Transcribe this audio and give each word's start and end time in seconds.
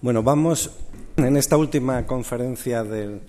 Bueno, 0.00 0.22
vamos 0.22 0.70
en 1.16 1.36
esta 1.36 1.56
última 1.56 2.06
conferencia 2.06 2.84
del, 2.84 3.20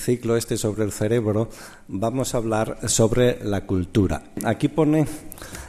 ciclo 0.00 0.36
este 0.36 0.56
sobre 0.56 0.82
el 0.82 0.90
cerebro, 0.90 1.48
vamos 1.86 2.34
a 2.34 2.38
hablar 2.38 2.88
sobre 2.88 3.38
la 3.44 3.64
cultura. 3.64 4.24
Aquí 4.44 4.66
pone 4.66 5.06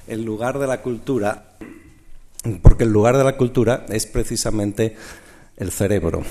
el 0.08 0.24
lugar 0.24 0.58
de 0.58 0.66
la 0.66 0.82
cultura, 0.82 1.58
porque 2.64 2.86
el 2.86 2.92
lugar 2.92 3.18
de 3.18 3.24
la 3.24 3.38
cultura 3.38 3.86
es 3.90 4.08
precisamente 4.08 4.96
el 5.58 5.72
cerebro. 5.72 6.24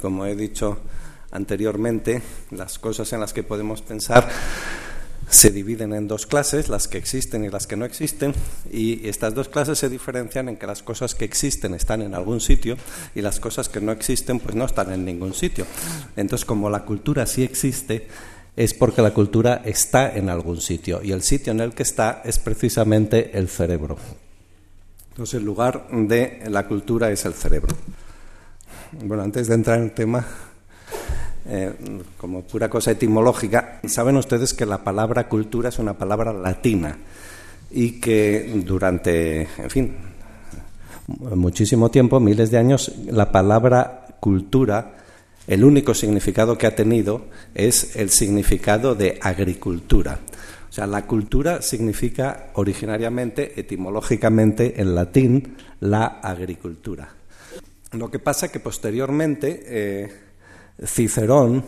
Como 0.00 0.24
he 0.24 0.34
dicho 0.34 0.78
anteriormente, 1.30 2.22
las 2.52 2.78
cosas 2.78 3.12
en 3.12 3.20
las 3.20 3.34
que 3.34 3.42
podemos 3.42 3.82
pensar 3.82 4.30
se 5.32 5.50
dividen 5.50 5.94
en 5.94 6.08
dos 6.08 6.26
clases, 6.26 6.68
las 6.68 6.88
que 6.88 6.98
existen 6.98 7.42
y 7.42 7.48
las 7.48 7.66
que 7.66 7.74
no 7.74 7.86
existen, 7.86 8.34
y 8.70 9.08
estas 9.08 9.34
dos 9.34 9.48
clases 9.48 9.78
se 9.78 9.88
diferencian 9.88 10.50
en 10.50 10.58
que 10.58 10.66
las 10.66 10.82
cosas 10.82 11.14
que 11.14 11.24
existen 11.24 11.72
están 11.72 12.02
en 12.02 12.14
algún 12.14 12.38
sitio 12.38 12.76
y 13.14 13.22
las 13.22 13.40
cosas 13.40 13.70
que 13.70 13.80
no 13.80 13.92
existen 13.92 14.40
pues 14.40 14.54
no 14.54 14.66
están 14.66 14.92
en 14.92 15.06
ningún 15.06 15.32
sitio. 15.32 15.64
Entonces, 16.16 16.44
como 16.44 16.68
la 16.68 16.84
cultura 16.84 17.24
sí 17.24 17.42
existe, 17.42 18.08
es 18.56 18.74
porque 18.74 19.00
la 19.00 19.14
cultura 19.14 19.62
está 19.64 20.14
en 20.14 20.28
algún 20.28 20.60
sitio 20.60 21.02
y 21.02 21.12
el 21.12 21.22
sitio 21.22 21.52
en 21.52 21.60
el 21.60 21.72
que 21.72 21.82
está 21.82 22.20
es 22.26 22.38
precisamente 22.38 23.38
el 23.38 23.48
cerebro. 23.48 23.96
Entonces, 25.12 25.36
el 25.36 25.46
lugar 25.46 25.88
de 25.90 26.42
la 26.50 26.68
cultura 26.68 27.10
es 27.10 27.24
el 27.24 27.32
cerebro. 27.32 27.74
Bueno, 29.02 29.22
antes 29.22 29.48
de 29.48 29.54
entrar 29.54 29.78
en 29.78 29.84
el 29.84 29.92
tema, 29.92 30.26
eh, 31.46 31.72
como 32.16 32.42
pura 32.42 32.68
cosa 32.68 32.92
etimológica, 32.92 33.80
saben 33.86 34.16
ustedes 34.16 34.54
que 34.54 34.66
la 34.66 34.84
palabra 34.84 35.28
cultura 35.28 35.68
es 35.68 35.78
una 35.78 35.94
palabra 35.94 36.32
latina 36.32 36.96
y 37.70 38.00
que 38.00 38.62
durante, 38.64 39.48
en 39.58 39.70
fin, 39.70 39.96
muchísimo 41.34 41.90
tiempo, 41.90 42.20
miles 42.20 42.50
de 42.50 42.58
años, 42.58 42.92
la 43.06 43.32
palabra 43.32 44.06
cultura, 44.20 44.98
el 45.46 45.64
único 45.64 45.94
significado 45.94 46.56
que 46.56 46.66
ha 46.66 46.76
tenido 46.76 47.26
es 47.54 47.96
el 47.96 48.10
significado 48.10 48.94
de 48.94 49.18
agricultura. 49.20 50.20
O 50.68 50.72
sea, 50.72 50.86
la 50.86 51.06
cultura 51.06 51.60
significa 51.60 52.50
originariamente, 52.54 53.60
etimológicamente, 53.60 54.80
en 54.80 54.94
latín, 54.94 55.56
la 55.80 56.06
agricultura. 56.06 57.10
Lo 57.92 58.10
que 58.10 58.18
pasa 58.18 58.50
que 58.50 58.60
posteriormente 58.60 59.62
eh, 59.66 60.12
Cicerón, 60.84 61.64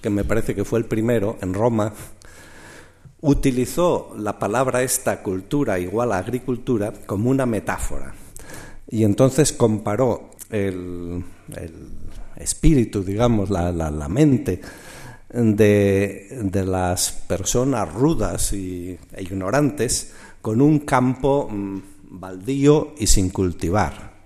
que 0.00 0.10
me 0.10 0.24
parece 0.24 0.54
que 0.54 0.64
fue 0.64 0.78
el 0.78 0.84
primero 0.84 1.38
en 1.40 1.54
Roma, 1.54 1.92
utilizó 3.20 4.14
la 4.16 4.38
palabra 4.38 4.82
esta 4.82 5.22
cultura 5.22 5.78
igual 5.78 6.12
a 6.12 6.18
agricultura 6.18 6.92
como 7.06 7.30
una 7.30 7.46
metáfora. 7.46 8.14
Y 8.90 9.04
entonces 9.04 9.52
comparó 9.52 10.30
el, 10.50 11.24
espíritu, 12.36 13.02
digamos, 13.02 13.50
la, 13.50 14.08
mente 14.08 14.60
de, 15.30 16.64
las 16.66 17.12
personas 17.12 17.92
rudas 17.92 18.52
y, 18.52 18.98
e 19.12 19.22
ignorantes 19.22 20.12
con 20.40 20.60
un 20.60 20.80
campo 20.80 21.48
mm, 21.50 21.78
baldío 22.10 22.94
y 22.98 23.06
sin 23.08 23.30
cultivar. 23.30 24.16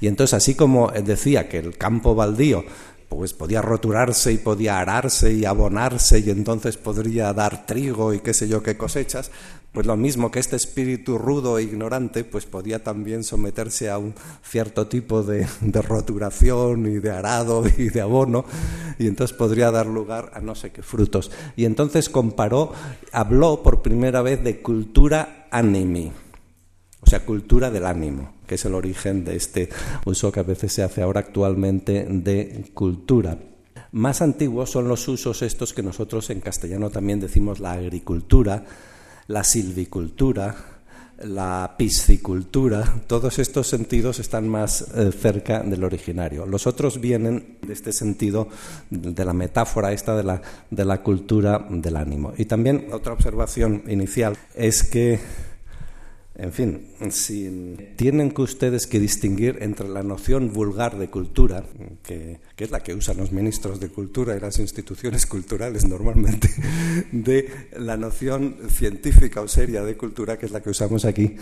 Y 0.00 0.06
entonces, 0.06 0.34
así 0.34 0.54
como 0.54 0.90
decía 0.90 1.48
que 1.48 1.58
el 1.58 1.76
campo 1.76 2.14
baldío 2.14 2.64
pues 3.08 3.32
podía 3.32 3.62
roturarse 3.62 4.32
y 4.32 4.38
podía 4.38 4.78
ararse 4.78 5.32
y 5.32 5.44
abonarse 5.44 6.20
y 6.20 6.30
entonces 6.30 6.76
podría 6.76 7.32
dar 7.32 7.66
trigo 7.66 8.12
y 8.12 8.20
qué 8.20 8.34
sé 8.34 8.48
yo 8.48 8.62
qué 8.62 8.76
cosechas, 8.76 9.30
pues 9.72 9.86
lo 9.86 9.96
mismo 9.96 10.30
que 10.30 10.38
este 10.38 10.56
espíritu 10.56 11.18
rudo 11.18 11.58
e 11.58 11.62
ignorante, 11.62 12.24
pues 12.24 12.46
podía 12.46 12.82
también 12.82 13.24
someterse 13.24 13.90
a 13.90 13.98
un 13.98 14.14
cierto 14.42 14.86
tipo 14.86 15.22
de, 15.22 15.46
de 15.60 15.82
roturación 15.82 16.86
y 16.86 16.98
de 16.98 17.10
arado 17.10 17.64
y 17.78 17.88
de 17.88 18.00
abono 18.00 18.44
y 18.98 19.06
entonces 19.06 19.36
podría 19.36 19.70
dar 19.70 19.86
lugar 19.86 20.32
a 20.34 20.40
no 20.40 20.54
sé 20.54 20.70
qué 20.70 20.82
frutos. 20.82 21.30
Y 21.56 21.64
entonces 21.64 22.08
comparó, 22.08 22.72
habló 23.12 23.62
por 23.62 23.82
primera 23.82 24.22
vez 24.22 24.42
de 24.42 24.60
cultura 24.60 25.46
animi 25.50 26.12
o 27.00 27.06
sea, 27.06 27.24
cultura 27.24 27.70
del 27.70 27.86
ánimo, 27.86 28.32
que 28.48 28.56
es 28.56 28.64
el 28.64 28.74
origen 28.74 29.24
de 29.24 29.36
este 29.36 29.68
uso 30.04 30.32
que 30.32 30.40
a 30.40 30.42
veces 30.42 30.72
se 30.72 30.82
hace 30.82 31.02
ahora 31.02 31.20
actualmente 31.20 32.04
de 32.08 32.72
cultura. 32.74 33.38
Más 33.92 34.20
antiguos 34.20 34.70
son 34.70 34.88
los 34.88 35.06
usos 35.06 35.42
estos 35.42 35.72
que 35.72 35.82
nosotros 35.82 36.28
en 36.30 36.40
castellano 36.40 36.90
también 36.90 37.20
decimos 37.20 37.60
la 37.60 37.72
agricultura, 37.72 38.64
la 39.28 39.44
silvicultura, 39.44 40.78
la 41.24 41.74
piscicultura, 41.76 43.02
todos 43.06 43.38
estos 43.38 43.66
sentidos 43.66 44.20
están 44.20 44.48
más 44.48 44.82
eh, 44.94 45.10
cerca 45.10 45.60
del 45.60 45.82
originario. 45.82 46.46
Los 46.46 46.66
otros 46.66 47.00
vienen 47.00 47.58
de 47.62 47.72
este 47.72 47.92
sentido, 47.92 48.48
de 48.90 49.24
la 49.24 49.32
metáfora 49.32 49.92
esta 49.92 50.16
de 50.16 50.22
la, 50.22 50.40
de 50.70 50.84
la 50.84 51.02
cultura 51.02 51.66
del 51.68 51.96
ánimo. 51.96 52.34
Y 52.36 52.44
también 52.44 52.88
otra 52.92 53.14
observación 53.14 53.82
inicial 53.88 54.36
es 54.54 54.84
que 54.84 55.18
en 56.38 56.52
fin, 56.52 56.86
si 57.10 57.76
tienen 57.96 58.30
que 58.30 58.42
ustedes 58.42 58.86
que 58.86 59.00
distinguir 59.00 59.58
entre 59.60 59.88
la 59.88 60.04
noción 60.04 60.52
vulgar 60.52 60.96
de 60.96 61.10
cultura, 61.10 61.64
que, 62.04 62.38
es 62.56 62.70
la 62.70 62.80
que 62.80 62.94
usan 62.94 63.16
los 63.16 63.32
ministros 63.32 63.80
de 63.80 63.88
cultura 63.88 64.36
y 64.36 64.40
las 64.40 64.60
instituciones 64.60 65.26
culturales 65.26 65.84
normalmente, 65.84 66.48
de 67.12 67.50
la 67.76 67.96
noción 67.96 68.56
científica 68.68 69.40
o 69.40 69.48
seria 69.48 69.82
de 69.82 69.96
cultura, 69.96 70.38
que 70.38 70.46
es 70.46 70.52
la 70.52 70.62
que 70.62 70.70
usamos 70.70 71.04
aquí, 71.04 71.34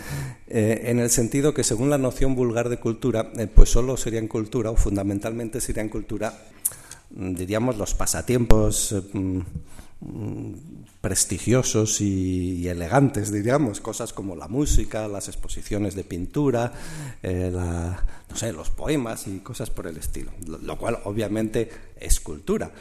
eh, 0.47 0.81
en 0.85 0.97
el 0.97 1.11
sentido 1.11 1.53
que 1.53 1.63
según 1.63 1.91
la 1.91 1.99
noción 1.99 2.33
vulgar 2.33 2.67
de 2.67 2.77
cultura, 2.77 3.31
eh, 3.37 3.45
pues 3.45 3.69
solo 3.69 3.97
serían 3.97 4.27
cultura 4.27 4.71
o 4.71 4.75
fundamentalmente 4.75 5.61
serían 5.61 5.89
cultura, 5.89 6.33
diríamos, 7.11 7.77
los 7.77 7.93
pasatiempos. 7.93 8.93
Eh, 8.93 9.43
prestigiosos 11.01 12.01
y, 12.01 12.67
elegantes, 12.67 13.31
diríamos, 13.31 13.81
cosas 13.81 14.13
como 14.13 14.35
la 14.35 14.47
música, 14.47 15.07
las 15.07 15.27
exposiciones 15.27 15.95
de 15.95 16.03
pintura, 16.03 16.73
eh, 17.21 17.51
no 17.53 18.35
sé, 18.35 18.51
los 18.51 18.69
poemas 18.69 19.27
y 19.27 19.39
cosas 19.39 19.69
por 19.69 19.87
el 19.87 19.97
estilo, 19.97 20.31
lo, 20.45 20.77
cual 20.77 20.99
obviamente 21.05 21.69
es 21.99 22.19
cultura, 22.19 22.71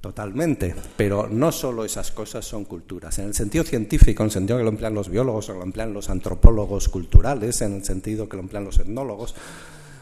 totalmente, 0.00 0.74
pero 0.96 1.28
no 1.28 1.50
solo 1.50 1.84
esas 1.84 2.10
cosas 2.12 2.44
son 2.44 2.64
culturas, 2.64 3.18
en 3.18 3.26
el 3.26 3.34
sentido 3.34 3.64
científico, 3.64 4.22
en 4.22 4.26
el 4.26 4.32
sentido 4.32 4.58
que 4.58 4.64
lo 4.64 4.70
emplean 4.70 4.94
los 4.94 5.08
biólogos 5.08 5.48
o 5.48 5.54
lo 5.54 5.62
emplean 5.62 5.94
los 5.94 6.10
antropólogos 6.10 6.88
culturales, 6.88 7.62
en 7.62 7.76
el 7.76 7.84
sentido 7.84 8.28
que 8.28 8.36
lo 8.36 8.42
emplean 8.42 8.64
los 8.64 8.78
etnólogos 8.78 9.34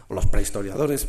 o 0.08 0.14
los 0.14 0.26
prehistoriadores, 0.26 1.08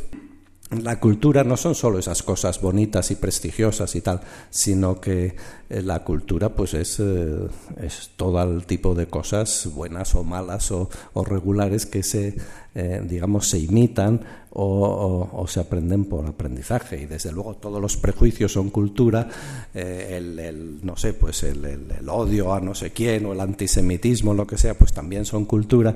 la 0.72 1.00
cultura 1.00 1.44
no 1.44 1.58
son 1.58 1.76
solo 1.76 2.00
esas 2.00 2.24
cosas 2.24 2.62
bonitas 2.62 3.12
y 3.12 3.16
prestigiosas 3.16 3.94
y 3.96 4.02
tal, 4.02 4.22
sino 4.50 5.02
que 5.02 5.36
eh, 5.70 5.82
la 5.82 6.04
cultura 6.04 6.50
pues 6.50 6.74
es, 6.74 7.00
eh, 7.02 7.48
es, 7.82 8.12
todo 8.16 8.42
el 8.42 8.66
tipo 8.66 8.96
de 8.96 9.08
cosas 9.08 9.70
buenas 9.74 10.16
o 10.16 10.24
malas 10.24 10.72
o, 10.72 10.90
regulares 11.26 11.86
que 11.86 12.04
se, 12.04 12.38
eh, 12.74 13.02
digamos, 13.06 13.50
se 13.50 13.60
imitan 13.60 14.22
o, 14.54 15.46
se 15.48 15.60
aprenden 15.60 16.06
por 16.06 16.26
aprendizaje. 16.26 17.02
Y 17.02 17.06
desde 17.06 17.34
luego 17.34 17.56
todos 17.56 17.82
los 17.82 17.98
prejuicios 17.98 18.54
son 18.54 18.70
cultura, 18.70 19.28
el, 19.74 20.80
no 20.84 20.96
sé, 20.96 21.14
pues 21.14 21.44
el, 21.44 21.66
el 21.66 22.10
odio 22.10 22.54
a 22.54 22.62
no 22.62 22.74
sé 22.76 22.92
quién 22.92 23.26
o 23.26 23.34
el 23.34 23.42
antisemitismo, 23.42 24.34
lo 24.34 24.48
que 24.48 24.58
sea, 24.58 24.78
pues 24.78 24.94
también 24.94 25.26
son 25.26 25.46
cultura. 25.46 25.96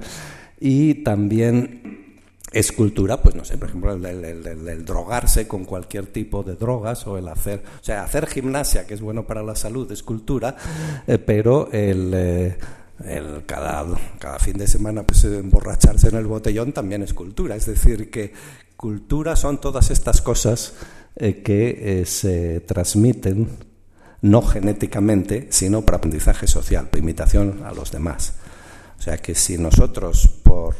Y 0.59 0.95
también 0.95 2.04
escultura, 2.55 3.21
pues 3.21 3.35
no 3.35 3.43
sé, 3.43 3.57
por 3.57 3.67
ejemplo, 3.67 3.91
el, 3.91 4.85
drogarse 4.85 5.45
con 5.45 5.65
cualquier 5.65 6.07
tipo 6.07 6.41
de 6.41 6.55
drogas 6.55 7.05
o 7.05 7.17
el 7.17 7.27
hacer, 7.27 7.61
o 7.81 7.83
sea, 7.83 8.03
hacer 8.03 8.27
gimnasia, 8.27 8.87
que 8.87 8.93
es 8.93 9.01
bueno 9.01 9.27
para 9.27 9.43
la 9.43 9.55
salud, 9.55 9.91
es 9.91 10.01
cultura, 10.01 10.55
eh, 11.05 11.17
pero 11.17 11.69
el, 11.73 12.13
eh, 12.13 12.57
el 13.03 13.45
cada, 13.45 13.85
cada 14.19 14.39
fin 14.39 14.57
de 14.57 14.69
semana 14.69 15.03
pues 15.03 15.25
emborracharse 15.25 16.07
en 16.07 16.15
el 16.15 16.27
botellón 16.27 16.71
también 16.71 17.03
es 17.03 17.13
cultura, 17.13 17.57
es 17.57 17.65
decir, 17.65 18.09
que 18.09 18.31
cultura 18.77 19.35
son 19.35 19.59
todas 19.59 19.91
estas 19.91 20.21
cosas 20.21 20.75
eh, 21.17 21.43
que 21.43 22.03
se 22.05 22.61
transmiten 22.61 23.49
no 24.21 24.41
genéticamente, 24.41 25.47
sino 25.49 25.81
por 25.81 25.95
aprendizaje 25.95 26.47
social, 26.47 26.87
por 26.87 26.99
imitación 26.99 27.63
a 27.65 27.73
los 27.73 27.91
demás. 27.91 28.35
O 28.97 29.01
sea 29.01 29.17
que 29.17 29.35
si 29.35 29.57
nosotros, 29.57 30.29
por 30.41 30.73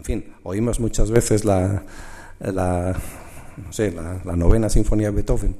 en 0.00 0.04
fin, 0.04 0.24
oímos 0.44 0.80
muchas 0.80 1.10
veces 1.10 1.44
la, 1.44 1.84
la, 2.40 2.98
no 3.58 3.70
sé, 3.70 3.92
la, 3.92 4.34
novena 4.34 4.70
sinfonía 4.70 5.08
de 5.08 5.16
Beethoven 5.16 5.56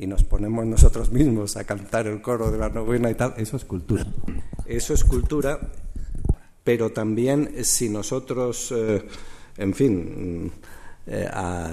y 0.00 0.08
nos 0.08 0.24
ponemos 0.24 0.66
nosotros 0.66 1.12
mismos 1.12 1.56
a 1.56 1.62
cantar 1.62 2.08
el 2.08 2.20
coro 2.20 2.50
de 2.50 2.58
la 2.58 2.70
novena 2.70 3.08
y 3.08 3.14
tal, 3.14 3.34
eso 3.36 3.56
es 3.56 3.64
cultura. 3.64 4.04
Eso 4.66 4.94
es 4.94 5.04
cultura, 5.04 5.60
pero 6.64 6.90
también 6.90 7.64
si 7.64 7.88
nosotros, 7.88 8.74
eh, 8.76 9.06
en 9.58 9.74
fin, 9.74 10.50
eh, 11.06 11.28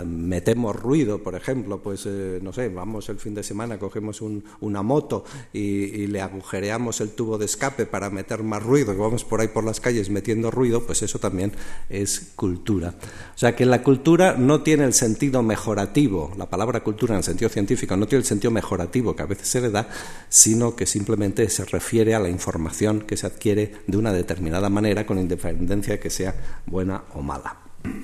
metemos 0.06 0.76
ruido, 0.76 1.24
por 1.24 1.36
ejemplo, 1.36 1.82
pues 1.82 2.06
eh, 2.06 2.40
no 2.42 2.52
sé, 2.52 2.68
vamos 2.68 3.08
el 3.10 3.18
fin 3.18 3.34
de 3.34 3.44
semana, 3.44 3.80
cogemos 3.80 4.22
una 4.22 4.82
moto 4.82 5.24
y, 5.54 6.08
le 6.08 6.20
agujereamos 6.20 7.00
el 7.00 7.12
tubo 7.12 7.38
de 7.38 7.46
escape 7.46 7.86
para 7.86 8.10
meter 8.10 8.44
más 8.44 8.62
ruido, 8.62 8.94
y 8.94 8.98
vamos 8.98 9.24
por 9.24 9.40
ahí 9.40 9.48
por 9.48 9.64
las 9.64 9.80
calles 9.80 10.10
metiendo 10.10 10.52
ruido, 10.52 10.86
pues 10.86 11.02
eso 11.04 11.20
también 11.20 11.54
es 11.90 12.34
cultura. 12.36 12.96
O 13.34 13.38
sea 13.38 13.56
que 13.56 13.66
la 13.66 13.82
cultura 13.84 14.36
no 14.38 14.62
tiene 14.62 14.84
el 14.84 14.94
sentido 14.94 15.42
mejorativo, 15.44 16.34
la 16.38 16.50
palabra 16.50 16.84
cultura 16.84 17.14
en 17.14 17.20
el 17.20 17.24
sentido 17.24 17.50
científico 17.50 17.96
no 17.96 18.08
tiene 18.08 18.22
el 18.22 18.28
sentido 18.28 18.52
mejorativo 18.52 19.16
que 19.16 19.24
a 19.24 19.28
veces 19.28 19.48
se 19.48 19.62
le 19.62 19.70
da, 19.70 19.88
sino 20.28 20.76
que 20.76 20.86
simplemente 20.86 21.48
se 21.50 21.64
refiere 21.64 22.16
a 22.16 22.20
la 22.20 22.30
información 22.30 23.02
que 23.02 23.16
se 23.16 23.28
adquiere 23.28 23.72
de 23.88 23.98
una 23.98 24.12
determinada 24.12 24.70
manera 24.70 25.06
con 25.06 25.20
independencia 25.20 25.94
de 25.94 26.00
que 26.00 26.10
sea 26.10 26.36
buena 26.66 27.04
o 27.14 27.22
mala. 27.22 27.58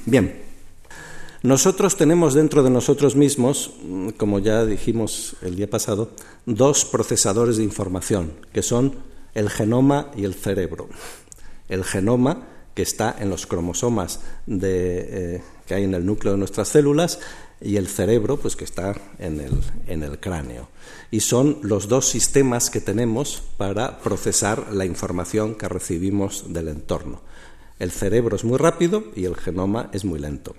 Bien. 0.05 0.46
Nosotros 1.47 1.95
tenemos 1.95 2.33
dentro 2.33 2.61
de 2.61 2.69
nosotros 2.69 3.15
mismos, 3.15 3.71
como 4.17 4.39
ya 4.39 4.65
dijimos 4.65 5.37
el 5.41 5.55
día 5.55 5.69
pasado, 5.69 6.11
dos 6.45 6.83
procesadores 6.83 7.55
de 7.55 7.63
información, 7.63 8.33
que 8.51 8.61
son 8.61 8.95
el 9.33 9.49
genoma 9.49 10.11
y 10.17 10.25
el 10.25 10.33
cerebro. 10.33 10.89
El 11.69 11.85
genoma, 11.85 12.45
que 12.75 12.81
está 12.81 13.15
en 13.17 13.29
los 13.29 13.47
cromosomas 13.47 14.19
eh, 14.45 15.41
que 15.65 15.73
hay 15.73 15.85
en 15.85 15.93
el 15.93 16.05
núcleo 16.05 16.33
de 16.33 16.37
nuestras 16.37 16.67
células, 16.67 17.21
y 17.61 17.77
el 17.77 17.87
cerebro, 17.87 18.35
pues 18.35 18.57
que 18.57 18.65
está 18.65 18.93
en 19.17 19.39
el 20.03 20.19
cráneo. 20.19 20.67
Y 21.11 21.21
son 21.21 21.59
los 21.61 21.87
dos 21.87 22.09
sistemas 22.09 22.69
que 22.69 22.81
tenemos 22.81 23.41
para 23.55 23.99
procesar 23.99 24.73
la 24.73 24.83
información 24.83 25.55
que 25.55 25.69
recibimos 25.69 26.51
del 26.51 26.67
entorno. 26.67 27.21
El 27.79 27.91
cerebro 27.91 28.35
es 28.35 28.43
muy 28.43 28.57
rápido 28.57 29.05
y 29.15 29.23
el 29.23 29.37
genoma 29.37 29.89
es 29.93 30.03
muy 30.03 30.19
lento. 30.19 30.53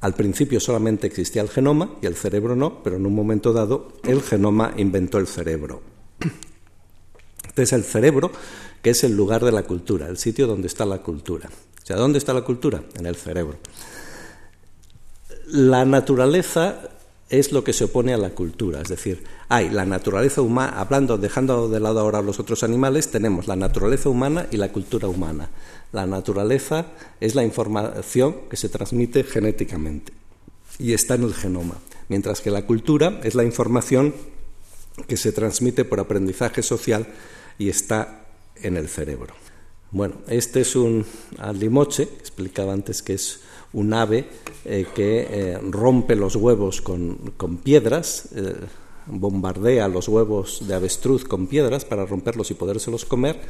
Al 0.00 0.14
principio 0.14 0.60
solamente 0.60 1.06
existía 1.06 1.42
el 1.42 1.48
genoma 1.48 1.96
y 2.00 2.06
el 2.06 2.14
cerebro 2.14 2.54
no, 2.54 2.82
pero 2.82 2.96
en 2.96 3.06
un 3.06 3.14
momento 3.14 3.52
dado 3.52 3.92
el 4.04 4.22
genoma 4.22 4.72
inventó 4.76 5.18
el 5.18 5.26
cerebro. 5.26 5.82
Este 7.46 7.62
es 7.62 7.72
el 7.72 7.82
cerebro, 7.82 8.30
que 8.82 8.90
es 8.90 9.02
el 9.02 9.16
lugar 9.16 9.44
de 9.44 9.50
la 9.50 9.64
cultura, 9.64 10.06
el 10.06 10.16
sitio 10.16 10.46
donde 10.46 10.68
está 10.68 10.86
la 10.86 10.98
cultura. 10.98 11.48
O 11.48 11.86
sea, 11.86 11.96
¿dónde 11.96 12.18
está 12.18 12.32
la 12.32 12.42
cultura? 12.42 12.84
En 12.96 13.06
el 13.06 13.16
cerebro. 13.16 13.56
La 15.46 15.84
naturaleza 15.84 16.97
es 17.30 17.52
lo 17.52 17.62
que 17.62 17.72
se 17.72 17.84
opone 17.84 18.14
a 18.14 18.18
la 18.18 18.30
cultura, 18.30 18.80
es 18.80 18.88
decir, 18.88 19.24
hay 19.48 19.68
la 19.68 19.84
naturaleza 19.84 20.40
humana, 20.40 20.80
hablando, 20.80 21.18
dejando 21.18 21.68
de 21.68 21.80
lado 21.80 22.00
ahora 22.00 22.22
los 22.22 22.40
otros 22.40 22.62
animales, 22.62 23.10
tenemos 23.10 23.46
la 23.46 23.56
naturaleza 23.56 24.08
humana 24.08 24.46
y 24.50 24.56
la 24.56 24.72
cultura 24.72 25.08
humana. 25.08 25.50
La 25.92 26.06
naturaleza 26.06 26.86
es 27.20 27.34
la 27.34 27.44
información 27.44 28.36
que 28.48 28.56
se 28.56 28.68
transmite 28.68 29.24
genéticamente 29.24 30.12
y 30.78 30.92
está 30.92 31.14
en 31.14 31.24
el 31.24 31.34
genoma, 31.34 31.76
mientras 32.08 32.40
que 32.40 32.50
la 32.50 32.64
cultura 32.64 33.20
es 33.24 33.34
la 33.34 33.44
información 33.44 34.14
que 35.06 35.16
se 35.16 35.32
transmite 35.32 35.84
por 35.84 36.00
aprendizaje 36.00 36.62
social 36.62 37.06
y 37.58 37.68
está 37.68 38.26
en 38.56 38.76
el 38.76 38.88
cerebro. 38.88 39.34
Bueno, 39.90 40.16
este 40.28 40.60
es 40.60 40.76
un 40.76 41.06
alimoche, 41.38 42.02
explicaba 42.02 42.72
antes 42.72 43.02
que 43.02 43.14
es 43.14 43.40
un 43.72 43.92
ave 43.92 44.24
eh, 44.64 44.86
que 44.94 45.26
eh, 45.30 45.58
rompe 45.70 46.16
los 46.16 46.36
huevos 46.36 46.80
con, 46.80 47.32
piedras, 47.62 48.28
eh, 48.34 48.54
bombardea 49.06 49.88
los 49.88 50.08
huevos 50.08 50.66
de 50.66 50.74
avestruz 50.74 51.24
con 51.24 51.46
piedras 51.46 51.84
para 51.84 52.06
romperlos 52.06 52.50
y 52.50 52.54
podérselos 52.54 53.04
comer. 53.04 53.40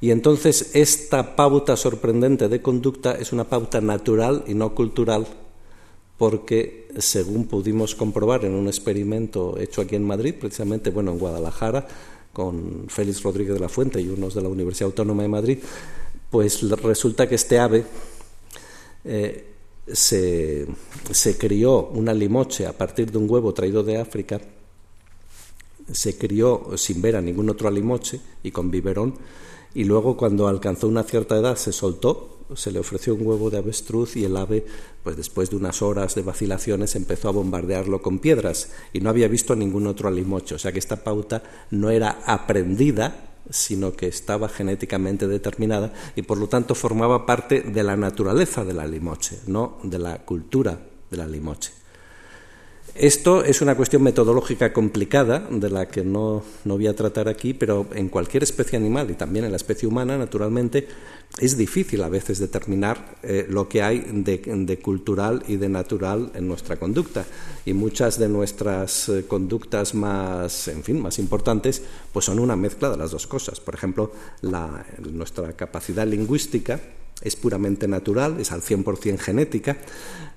Y 0.00 0.10
entonces 0.10 0.70
esta 0.74 1.36
pauta 1.36 1.76
sorprendente 1.76 2.48
de 2.48 2.60
conducta 2.60 3.12
es 3.12 3.32
una 3.32 3.44
pauta 3.44 3.80
natural 3.80 4.44
y 4.48 4.54
no 4.54 4.74
cultural, 4.74 5.26
porque 6.18 6.88
según 6.98 7.46
pudimos 7.46 7.94
comprobar 7.94 8.44
en 8.44 8.54
un 8.54 8.66
experimento 8.66 9.58
hecho 9.58 9.80
aquí 9.80 9.94
en 9.94 10.04
Madrid, 10.04 10.34
precisamente, 10.40 10.90
bueno, 10.90 11.12
en 11.12 11.18
Guadalajara, 11.18 11.86
con 12.32 12.86
Félix 12.88 13.22
Rodríguez 13.22 13.54
de 13.54 13.60
la 13.60 13.68
Fuente 13.68 14.00
y 14.00 14.08
unos 14.08 14.34
de 14.34 14.42
la 14.42 14.48
Universidad 14.48 14.88
Autónoma 14.88 15.22
de 15.22 15.28
Madrid, 15.28 15.58
pues 16.30 16.62
resulta 16.82 17.28
que 17.28 17.34
este 17.34 17.58
ave 17.58 17.84
se, 19.04 20.66
crió 21.38 21.88
una 21.88 22.14
limoche 22.14 22.66
a 22.66 22.76
partir 22.76 23.10
de 23.10 23.18
un 23.18 23.30
huevo 23.30 23.52
traído 23.52 23.82
de 23.82 23.98
África, 23.98 24.40
se 25.90 26.16
crió 26.16 26.76
sin 26.76 27.02
ver 27.02 27.16
a 27.16 27.20
ningún 27.20 27.50
otro 27.50 27.68
alimoche 27.68 28.20
y 28.42 28.50
con 28.50 28.70
biberón, 28.70 29.14
y 29.74 29.84
luego 29.84 30.16
cuando 30.16 30.48
alcanzó 30.48 30.86
una 30.86 31.02
cierta 31.02 31.36
edad 31.36 31.56
se 31.56 31.72
soltó, 31.72 32.38
se 32.54 32.70
le 32.70 32.78
ofreció 32.78 33.14
un 33.14 33.26
huevo 33.26 33.50
de 33.50 33.58
avestruz 33.58 34.16
y 34.16 34.24
el 34.24 34.36
ave, 34.36 34.64
pues 35.02 35.16
después 35.16 35.50
de 35.50 35.56
unas 35.56 35.80
horas 35.80 36.14
de 36.14 36.22
vacilaciones, 36.22 36.94
empezó 36.94 37.28
a 37.28 37.32
bombardearlo 37.32 38.02
con 38.02 38.18
piedras 38.18 38.70
y 38.92 39.00
no 39.00 39.08
había 39.08 39.28
visto 39.28 39.56
ningún 39.56 39.86
otro 39.86 40.08
alimoche, 40.08 40.54
o 40.54 40.58
sea 40.58 40.72
que 40.72 40.78
esta 40.78 41.02
pauta 41.02 41.42
no 41.70 41.90
era 41.90 42.22
aprendida 42.26 43.31
sino 43.50 43.92
que 43.92 44.06
estaba 44.06 44.48
genéticamente 44.48 45.28
determinada 45.28 45.92
y 46.16 46.22
por 46.22 46.38
lo 46.38 46.48
tanto 46.48 46.74
formaba 46.74 47.26
parte 47.26 47.60
de 47.60 47.82
la 47.82 47.96
naturaleza 47.96 48.64
de 48.64 48.74
la 48.74 48.86
limoche, 48.86 49.40
no 49.46 49.78
de 49.82 49.98
la 49.98 50.24
cultura 50.24 50.80
de 51.10 51.16
la 51.16 51.26
limoche. 51.26 51.81
Esto 52.94 53.42
es 53.42 53.62
una 53.62 53.74
cuestión 53.74 54.02
metodológica 54.02 54.70
complicada 54.70 55.48
de 55.50 55.70
la 55.70 55.88
que 55.88 56.04
no, 56.04 56.42
voy 56.64 56.86
a 56.86 56.94
tratar 56.94 57.26
aquí, 57.26 57.54
pero 57.54 57.86
en 57.94 58.10
cualquier 58.10 58.42
especie 58.42 58.76
animal 58.76 59.10
y 59.10 59.14
también 59.14 59.46
en 59.46 59.50
la 59.50 59.56
especie 59.56 59.88
humana, 59.88 60.18
naturalmente, 60.18 60.88
es 61.38 61.56
difícil 61.56 62.02
a 62.02 62.10
veces 62.10 62.38
determinar 62.38 63.16
eh, 63.22 63.46
lo 63.48 63.66
que 63.66 63.82
hay 63.82 64.00
de, 64.00 64.78
cultural 64.78 65.42
y 65.48 65.56
de 65.56 65.70
natural 65.70 66.32
en 66.34 66.46
nuestra 66.46 66.76
conducta. 66.76 67.24
Y 67.64 67.72
muchas 67.72 68.18
de 68.18 68.28
nuestras 68.28 69.08
eh, 69.08 69.24
conductas 69.26 69.94
más, 69.94 70.68
en 70.68 70.84
fin, 70.84 71.00
más 71.00 71.18
importantes, 71.18 71.82
pues 72.12 72.26
son 72.26 72.38
una 72.38 72.56
mezcla 72.56 72.90
de 72.90 72.98
las 72.98 73.10
dos 73.10 73.26
cosas. 73.26 73.58
Por 73.58 73.74
ejemplo, 73.74 74.12
nuestra 74.98 75.54
capacidad 75.54 76.06
lingüística 76.06 76.78
es 77.22 77.36
puramente 77.36 77.88
natural, 77.88 78.38
es 78.38 78.52
al 78.52 78.60
100% 78.60 79.18
genética. 79.18 79.78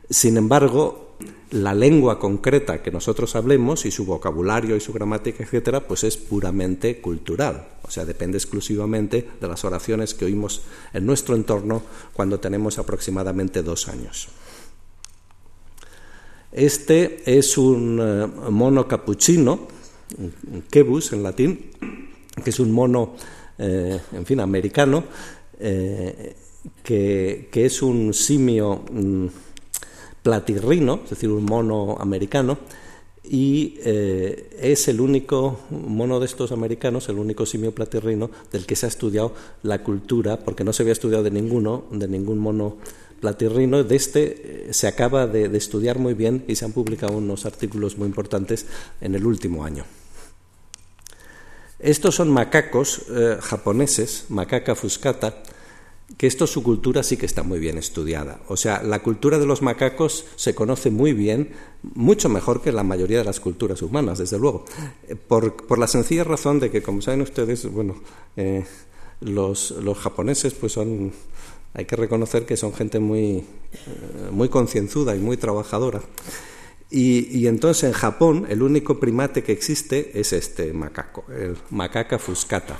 Sin 0.10 0.38
embargo, 0.38 1.06
la 1.52 1.74
lengua 1.74 2.20
concreta 2.20 2.82
que 2.82 2.92
nosotros 2.92 3.36
hablemos 3.36 3.86
y 3.86 3.92
su 3.92 4.06
vocabulario 4.06 4.76
y 4.76 4.80
su 4.80 4.94
gramática, 4.94 5.44
etcétera, 5.44 5.88
pues 5.88 6.04
es 6.04 6.18
puramente 6.18 7.00
cultural. 7.00 7.68
O 7.84 7.92
sea, 7.92 8.06
depende 8.06 8.38
exclusivamente 8.38 9.28
de 9.40 9.48
las 9.48 9.64
oraciones 9.64 10.14
que 10.14 10.26
oímos 10.26 10.64
en 10.94 11.06
nuestro 11.06 11.36
entorno 11.36 11.82
cuando 12.14 12.40
tenemos 12.40 12.78
aproximadamente 12.78 13.64
dos 13.64 13.88
años. 13.88 14.28
Este 16.52 17.22
es 17.26 17.58
un 17.58 18.00
eh, 18.02 18.28
mono 18.50 18.88
capuchino, 18.88 19.68
un 20.18 20.64
quebus 20.70 21.14
en 21.14 21.24
latín, 21.24 21.72
que 22.44 22.50
es 22.50 22.60
un 22.60 22.72
mono, 22.72 23.16
eh, 23.58 24.00
en 24.14 24.26
fin, 24.26 24.40
americano, 24.40 25.04
eh, 25.60 26.36
que, 26.82 27.50
que, 27.52 27.66
es 27.66 27.82
un 27.82 28.14
simio 28.14 28.84
mm, 28.90 29.28
platirrino, 30.26 31.02
es 31.04 31.12
decir, 31.12 31.30
un 31.30 31.46
mono 31.46 31.98
americano, 32.00 32.58
y 33.24 33.78
eh, 33.84 34.58
es 34.60 34.88
el 34.88 35.00
único 35.00 35.60
mono 35.70 36.20
de 36.20 36.26
estos 36.26 36.52
americanos, 36.52 37.08
el 37.10 37.20
único 37.20 37.46
simio 37.46 37.76
platirrino 37.76 38.32
del 38.52 38.66
que 38.66 38.76
se 38.76 38.88
ha 38.88 38.90
estudiado 38.90 39.34
la 39.62 39.84
cultura, 39.84 40.40
porque 40.40 40.64
no 40.64 40.74
se 40.74 40.82
había 40.82 40.94
estudiado 40.94 41.24
de 41.24 41.30
ninguno, 41.30 41.86
de 41.92 42.08
ningún 42.08 42.40
mono 42.40 42.78
platirrino. 43.20 43.84
De 43.84 43.96
este 43.96 44.70
eh, 44.70 44.74
se 44.74 44.88
acaba 44.88 45.28
de, 45.28 45.56
estudiar 45.56 46.00
muy 46.00 46.16
bien 46.16 46.44
y 46.48 46.56
se 46.56 46.66
han 46.66 46.72
publicado 46.72 47.16
unos 47.16 47.46
artículos 47.46 48.00
muy 48.00 48.08
importantes 48.08 48.66
en 49.02 49.14
el 49.14 49.28
último 49.28 49.64
año. 49.64 49.86
Estos 51.78 52.16
son 52.16 52.32
macacos 52.32 53.04
eh, 53.12 53.38
japoneses, 53.42 54.26
macaca 54.30 54.74
fuscata, 54.74 55.44
que 56.18 56.28
esto 56.28 56.48
su 56.48 56.64
cultura 56.64 57.04
sí 57.04 57.18
que 57.18 57.26
está 57.26 57.44
muy 57.44 57.60
bien 57.60 57.78
estudiada. 57.78 58.40
O 58.48 58.58
sea, 58.58 58.84
la 58.84 59.02
cultura 59.02 59.40
de 59.40 59.46
los 59.46 59.62
macacos 59.62 60.26
se 60.36 60.56
conoce 60.56 60.92
muy 60.92 61.14
bien, 61.14 61.52
mucho 61.84 62.30
mejor 62.30 62.62
que 62.62 62.72
la 62.72 62.84
mayoría 62.84 63.18
de 63.18 63.24
las 63.24 63.40
culturas 63.40 63.82
humanas, 63.82 64.20
desde 64.20 64.40
luego, 64.40 64.66
por, 65.28 65.78
la 65.78 65.88
sencilla 65.88 66.24
razón 66.24 66.60
de 66.60 66.70
que, 66.72 66.82
como 66.82 67.02
saben 67.02 67.22
ustedes, 67.22 67.70
bueno, 67.70 67.96
eh, 68.38 68.66
los, 69.20 69.74
japoneses 69.98 70.54
pues 70.54 70.74
son, 70.74 71.12
hay 71.74 71.86
que 71.86 71.96
reconocer 71.96 72.46
que 72.46 72.56
son 72.56 72.74
gente 72.74 73.00
muy, 73.00 73.38
eh, 73.38 73.46
muy 74.32 74.48
concienzuda 74.48 75.16
y 75.16 75.20
muy 75.20 75.38
trabajadora. 75.38 76.02
Y, 76.92 77.36
y, 77.36 77.48
entonces 77.48 77.84
en 77.84 77.94
Japón 77.94 78.46
el 78.48 78.62
único 78.62 79.00
primate 79.00 79.44
que 79.44 79.52
existe 79.52 80.18
es 80.18 80.32
este 80.34 80.72
macaco, 80.72 81.26
el 81.34 81.58
macaca 81.72 82.20
fuscata. 82.20 82.78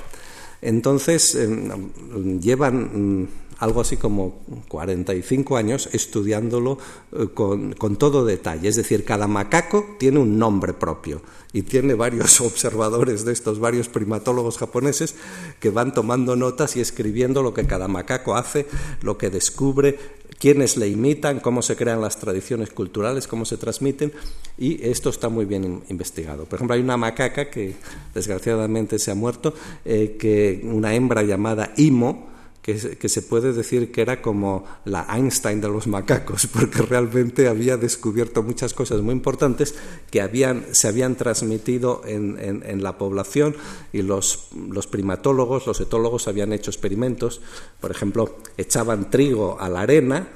Entonces, 0.62 1.34
em, 1.34 2.40
llevan 2.40 3.22
mm, 3.22 3.28
algo 3.58 3.80
así 3.80 3.96
como 3.96 4.42
45 4.68 5.56
años 5.56 5.88
estudiándolo 5.92 6.78
eh, 7.12 7.28
con, 7.32 7.74
todo 7.96 8.24
detalle. 8.24 8.68
Es 8.68 8.76
decir, 8.76 9.04
cada 9.04 9.26
macaco 9.26 9.96
tiene 9.98 10.18
un 10.18 10.38
nombre 10.38 10.74
propio 10.74 11.22
y 11.52 11.62
tiene 11.62 11.94
varios 11.94 12.40
observadores 12.42 13.24
de 13.24 13.32
estos, 13.32 13.58
varios 13.58 13.88
primatólogos 13.88 14.58
japoneses 14.58 15.14
que 15.60 15.70
van 15.70 15.94
tomando 15.94 16.36
notas 16.36 16.76
y 16.76 16.80
escribiendo 16.80 17.42
lo 17.42 17.54
que 17.54 17.66
cada 17.66 17.88
macaco 17.88 18.36
hace, 18.36 18.66
lo 19.02 19.16
que 19.16 19.30
descubre, 19.30 19.98
quiénes 20.38 20.76
le 20.76 20.88
imitan, 20.88 21.40
cómo 21.40 21.62
se 21.62 21.76
crean 21.76 22.00
las 22.00 22.18
tradiciones 22.18 22.70
culturales, 22.70 23.26
cómo 23.26 23.44
se 23.44 23.56
transmiten, 23.56 24.12
y 24.58 24.82
esto 24.86 25.10
está 25.10 25.28
muy 25.28 25.44
bien 25.44 25.82
investigado. 25.88 26.44
Por 26.44 26.58
ejemplo, 26.58 26.74
hay 26.74 26.80
una 26.80 26.96
macaca 26.96 27.50
que 27.50 27.74
desgraciadamente 28.14 28.98
se 28.98 29.10
ha 29.10 29.14
muerto, 29.14 29.54
eh, 29.84 30.16
que 30.18 30.60
una 30.64 30.94
hembra 30.94 31.22
llamada 31.22 31.72
Imo, 31.76 32.35
que, 32.66 33.08
se 33.08 33.22
puede 33.22 33.52
decir 33.52 33.92
que 33.92 34.02
era 34.02 34.20
como 34.20 34.64
la 34.84 35.06
Einstein 35.08 35.60
de 35.60 35.68
los 35.68 35.86
macacos, 35.86 36.46
porque 36.52 36.82
realmente 36.82 37.46
había 37.46 37.76
descubierto 37.76 38.42
muchas 38.42 38.74
cosas 38.74 39.02
muy 39.02 39.12
importantes 39.12 39.76
que 40.10 40.20
habían, 40.20 40.66
se 40.72 40.88
habían 40.88 41.14
transmitido 41.14 42.02
en, 42.04 42.36
en, 42.40 42.82
la 42.82 42.98
población 42.98 43.54
y 43.92 44.02
los, 44.02 44.48
los, 44.68 44.88
primatólogos, 44.88 45.68
los 45.68 45.80
etólogos 45.80 46.26
habían 46.26 46.52
hecho 46.52 46.72
experimentos, 46.72 47.40
por 47.80 47.92
ejemplo, 47.92 48.36
echaban 48.56 49.10
trigo 49.10 49.60
a 49.60 49.68
la 49.68 49.82
arena 49.82 50.28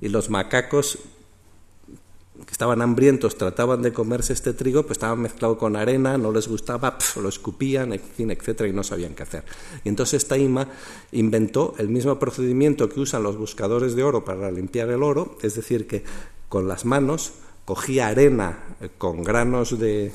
y 0.00 0.08
los 0.08 0.28
macacos 0.28 0.98
estaban 2.50 2.82
hambrientos 2.82 3.36
trataban 3.36 3.82
de 3.82 3.92
comerse 3.92 4.32
este 4.32 4.52
trigo, 4.52 4.82
pues 4.82 4.92
estaba 4.92 5.16
mezclado 5.16 5.56
con 5.56 5.76
arena, 5.76 6.18
no 6.18 6.32
les 6.32 6.48
gustaba, 6.48 6.98
lo 7.20 7.28
escupían, 7.28 7.92
etcétera, 7.92 8.68
y 8.68 8.72
no 8.72 8.82
sabían 8.82 9.14
qué 9.14 9.22
hacer. 9.22 9.44
Y 9.84 9.88
entonces 9.88 10.22
esta 10.22 10.36
Ima 10.36 10.68
inventó 11.12 11.74
el 11.78 11.88
mismo 11.88 12.18
procedimiento 12.18 12.88
que 12.88 13.00
usan 13.00 13.22
los 13.22 13.36
buscadores 13.36 13.94
de 13.94 14.02
oro 14.02 14.24
para 14.24 14.50
limpiar 14.50 14.90
el 14.90 15.02
oro, 15.02 15.38
es 15.42 15.54
decir, 15.54 15.86
que 15.86 16.04
con 16.48 16.68
las 16.68 16.84
manos 16.84 17.32
cogía 17.64 18.08
arena 18.08 18.58
con 18.98 19.22
granos 19.22 19.78
de 19.78 20.12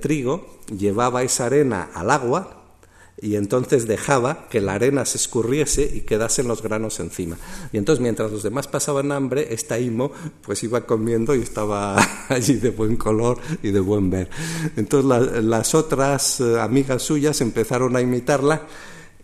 trigo, 0.00 0.46
llevaba 0.76 1.22
esa 1.22 1.46
arena 1.46 1.90
al 1.94 2.10
agua, 2.10 2.63
y 3.20 3.36
entonces 3.36 3.86
dejaba 3.86 4.48
que 4.48 4.60
la 4.60 4.74
arena 4.74 5.04
se 5.04 5.18
escurriese 5.18 5.88
y 5.94 6.00
quedasen 6.00 6.48
los 6.48 6.62
granos 6.62 6.98
encima. 7.00 7.36
Y 7.72 7.78
entonces 7.78 8.02
mientras 8.02 8.30
los 8.32 8.42
demás 8.42 8.66
pasaban 8.66 9.12
hambre, 9.12 9.54
esta 9.54 9.78
Imo 9.78 10.12
pues 10.42 10.62
iba 10.64 10.84
comiendo 10.84 11.34
y 11.34 11.40
estaba 11.40 11.96
allí 12.28 12.54
de 12.54 12.70
buen 12.70 12.96
color 12.96 13.38
y 13.62 13.70
de 13.70 13.80
buen 13.80 14.10
ver. 14.10 14.28
Entonces 14.76 15.44
las 15.44 15.74
otras 15.74 16.40
eh, 16.40 16.60
amigas 16.60 17.02
suyas 17.02 17.40
empezaron 17.40 17.94
a 17.96 18.00
imitarla 18.00 18.62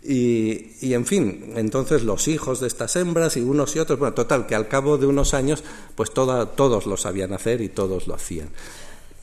y, 0.02 0.76
y, 0.80 0.94
en 0.94 1.04
fin, 1.04 1.52
entonces 1.56 2.04
los 2.04 2.26
hijos 2.26 2.60
de 2.60 2.68
estas 2.68 2.96
hembras 2.96 3.36
y 3.36 3.42
unos 3.42 3.76
y 3.76 3.80
otros, 3.80 3.98
bueno, 3.98 4.14
total, 4.14 4.46
que 4.46 4.54
al 4.54 4.66
cabo 4.66 4.96
de 4.96 5.04
unos 5.04 5.34
años 5.34 5.62
pues 5.94 6.10
todos 6.12 6.86
lo 6.86 6.96
sabían 6.96 7.34
hacer 7.34 7.60
y 7.60 7.68
todos 7.68 8.06
lo 8.06 8.14
hacían. 8.14 8.48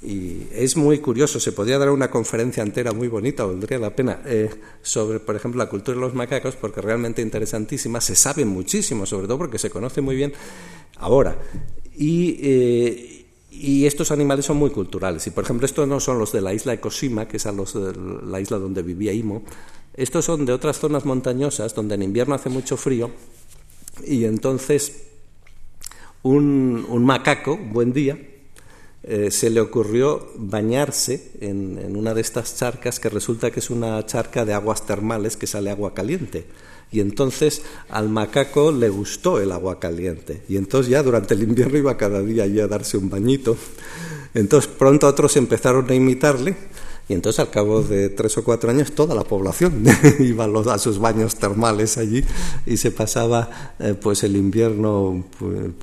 Y 0.02 0.44
es 0.54 0.78
muy 0.78 1.00
curioso, 1.00 1.40
se 1.40 1.52
podría 1.52 1.80
dar 1.80 1.90
una 1.90 2.12
conferencia 2.12 2.62
entera 2.62 2.92
muy 2.92 3.08
bonita, 3.08 3.46
valdría 3.46 3.80
la 3.80 3.96
pena, 3.96 4.22
eh, 4.26 4.50
sobre, 4.82 5.20
por 5.20 5.36
ejemplo, 5.36 5.58
la 5.58 5.70
cultura 5.70 5.96
de 5.96 6.02
los 6.02 6.14
macacos, 6.14 6.56
porque 6.56 6.82
realmente 6.82 7.22
interesantísima, 7.22 8.00
se 8.00 8.16
sabe 8.16 8.46
muchísimo, 8.46 9.08
sobre 9.08 9.26
todo 9.26 9.40
porque 9.40 9.58
se 9.58 9.72
conoce 9.72 10.02
muy 10.02 10.16
bien 10.16 10.34
ahora. 10.98 11.36
Y, 11.96 12.38
eh, 12.42 13.26
y 13.50 13.88
estos 13.88 14.12
animales 14.12 14.46
son 14.46 14.58
muy 14.58 14.70
culturales. 14.70 15.26
Y, 15.26 15.32
por 15.32 15.44
ejemplo, 15.44 15.66
estos 15.66 15.88
no 15.88 16.00
son 16.00 16.20
los 16.20 16.32
de 16.32 16.42
la 16.42 16.54
isla 16.54 16.74
de 16.74 16.80
Koshima, 16.80 17.28
que 17.28 17.38
es 17.38 17.46
la 17.46 18.40
isla 18.40 18.60
donde 18.60 18.84
vivía 18.84 19.14
Imo, 19.14 19.44
estos 19.96 20.26
son 20.26 20.46
de 20.46 20.54
otras 20.54 20.78
zonas 20.78 21.06
montañosas, 21.06 21.74
donde 21.74 21.96
en 21.96 22.04
invierno 22.04 22.36
hace 22.36 22.50
mucho 22.50 22.78
frío, 22.78 23.10
y 24.06 24.26
entonces 24.26 25.08
un, 26.22 26.86
un 26.88 27.04
macaco, 27.04 27.58
buen 27.58 27.94
día, 27.94 28.16
eh, 29.04 29.32
se 29.32 29.50
le 29.50 29.62
ocurrió 29.62 30.32
bañarse 30.36 31.32
en, 31.40 31.96
una 31.96 32.14
de 32.14 32.22
estas 32.22 32.58
charcas 32.58 33.00
que 33.00 33.10
resulta 33.10 33.52
que 33.52 33.60
es 33.60 33.70
una 33.70 34.06
charca 34.06 34.44
de 34.44 34.54
aguas 34.54 34.86
termales 34.86 35.38
que 35.38 35.48
sale 35.48 35.70
agua 35.70 35.94
caliente. 35.94 36.46
Y 36.92 37.00
entonces 37.00 37.62
al 37.90 38.10
macaco 38.10 38.72
le 38.72 38.90
gustó 38.90 39.40
el 39.40 39.52
agua 39.52 39.80
caliente. 39.80 40.42
Y 40.50 40.58
entonces 40.58 40.92
ya 40.92 41.04
durante 41.04 41.34
el 41.34 41.44
invierno 41.44 41.78
iba 41.78 41.98
cada 41.98 42.22
día 42.22 42.44
allí 42.44 42.60
a 42.60 42.68
darse 42.68 42.98
un 42.98 43.10
bañito. 43.10 43.58
Entonces 44.34 44.70
pronto 44.70 45.08
otros 45.08 45.38
empezaron 45.38 45.90
a 45.90 45.96
imitarle 45.96 46.56
y 47.10 47.14
entonces 47.14 47.40
al 47.40 47.50
cabo 47.50 47.82
de 47.84 48.10
tres 48.10 48.38
o 48.38 48.44
cuatro 48.44 48.70
años 48.70 48.92
toda 48.92 49.16
la 49.16 49.24
población 49.24 49.84
iba 50.20 50.46
a 50.46 50.78
sus 50.78 51.00
baños 51.00 51.36
termales 51.36 51.98
allí 51.98 52.24
y 52.66 52.78
se 52.78 52.92
pasaba 52.92 53.76
eh, 53.80 53.96
pues 54.00 54.24
el 54.24 54.36
invierno, 54.36 55.26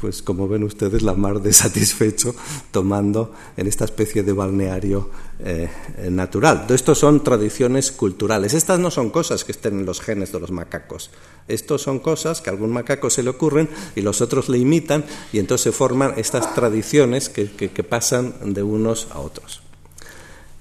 pues, 0.01 0.23
como 0.23 0.49
ven 0.49 0.65
ustedes, 0.65 1.03
la 1.03 1.15
mar 1.15 1.41
de 1.41 1.53
satisfecho 1.55 2.35
tomando 2.71 3.33
en 3.57 3.67
esta 3.67 3.85
especie 3.85 4.23
de 4.23 4.33
balneario 4.33 5.11
eh, 5.41 5.69
natural. 6.11 6.67
Estos 6.69 6.99
son 6.99 7.25
tradiciones 7.25 7.91
culturales. 7.91 8.55
Estas 8.55 8.79
no 8.79 8.91
son 8.91 9.11
cosas 9.11 9.45
que 9.45 9.53
estén 9.53 9.81
en 9.81 9.87
los 9.87 10.01
genes 10.01 10.33
de 10.33 10.41
los 10.41 10.51
macacos. 10.51 11.11
Estos 11.49 11.83
son 11.83 11.99
cosas 11.99 12.41
que 12.41 12.51
a 12.51 12.53
algún 12.53 12.71
macaco 12.71 13.11
se 13.11 13.23
le 13.23 13.31
ocurren 13.31 13.69
y 13.97 14.03
los 14.03 14.21
otros 14.21 14.49
le 14.49 14.59
imitan 14.59 15.05
y 15.33 15.39
entonces 15.39 15.65
se 15.65 15.73
forman 15.73 16.15
estas 16.17 16.55
tradiciones 16.55 17.29
que 17.29 17.85
pasan 17.85 18.55
de 18.55 18.63
unos 18.63 19.09
a 19.11 19.21
otros. 19.21 19.64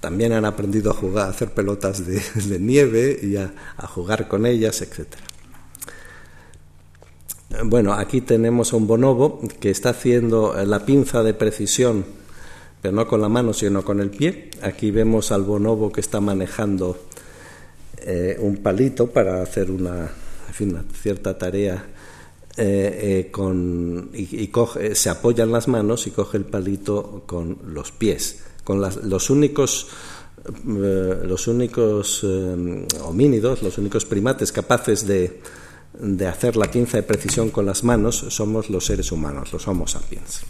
También 0.04 0.34
han 0.34 0.44
aprendido 0.44 0.90
a 0.90 0.94
jugar, 0.94 1.28
a 1.28 1.30
hacer 1.30 1.52
pelotas 1.52 2.06
de, 2.06 2.20
nieve 2.60 3.18
y 3.22 3.36
a, 3.36 3.54
jugar 3.86 4.28
con 4.28 4.44
ellas, 4.44 4.82
etc. 4.82 5.06
Bueno, 7.64 7.94
aquí 7.94 8.20
tenemos 8.20 8.74
a 8.74 8.76
un 8.76 8.86
bonobo 8.86 9.40
que 9.60 9.70
está 9.70 9.88
haciendo 9.88 10.54
la 10.66 10.84
pinza 10.84 11.22
de 11.22 11.32
precisión, 11.32 12.04
pero 12.82 12.94
no 12.94 13.08
con 13.08 13.22
la 13.22 13.30
mano, 13.30 13.54
sino 13.54 13.82
con 13.82 13.98
el 13.98 14.10
pie. 14.10 14.50
Aquí 14.60 14.90
vemos 14.90 15.32
al 15.32 15.44
bonobo 15.44 15.90
que 15.90 16.02
está 16.02 16.20
manejando 16.20 16.98
eh, 17.96 18.36
un 18.38 18.58
palito 18.58 19.06
para 19.06 19.40
hacer 19.40 19.70
una, 19.70 20.10
cierta 21.00 21.38
tarea 21.38 21.82
eh, 22.58 23.24
eh, 23.26 23.30
con, 23.30 24.10
y, 24.12 24.52
se 24.92 25.08
apoya 25.08 25.44
en 25.44 25.52
las 25.52 25.66
manos 25.66 26.06
y 26.06 26.10
coge 26.10 26.36
el 26.36 26.44
palito 26.44 27.22
con 27.24 27.56
los 27.72 27.90
pies 27.90 28.44
con 28.64 28.80
los 28.80 29.30
únicos 29.30 29.88
eh, 30.46 31.22
los 31.24 31.46
únicos 31.48 32.20
eh, 32.22 32.86
homínidos, 33.02 33.62
los 33.62 33.78
únicos 33.78 34.04
primates 34.04 34.52
capaces 34.52 35.06
de, 35.06 35.40
de, 35.98 36.26
hacer 36.26 36.56
la 36.56 36.70
pinza 36.70 36.98
de 36.98 37.02
precisión 37.02 37.48
con 37.48 37.64
las 37.64 37.82
manos 37.82 38.26
somos 38.28 38.68
los 38.68 38.84
seres 38.84 39.10
humanos, 39.10 39.54
los 39.54 39.66
Homo 39.66 39.86
sapiens. 39.86 40.42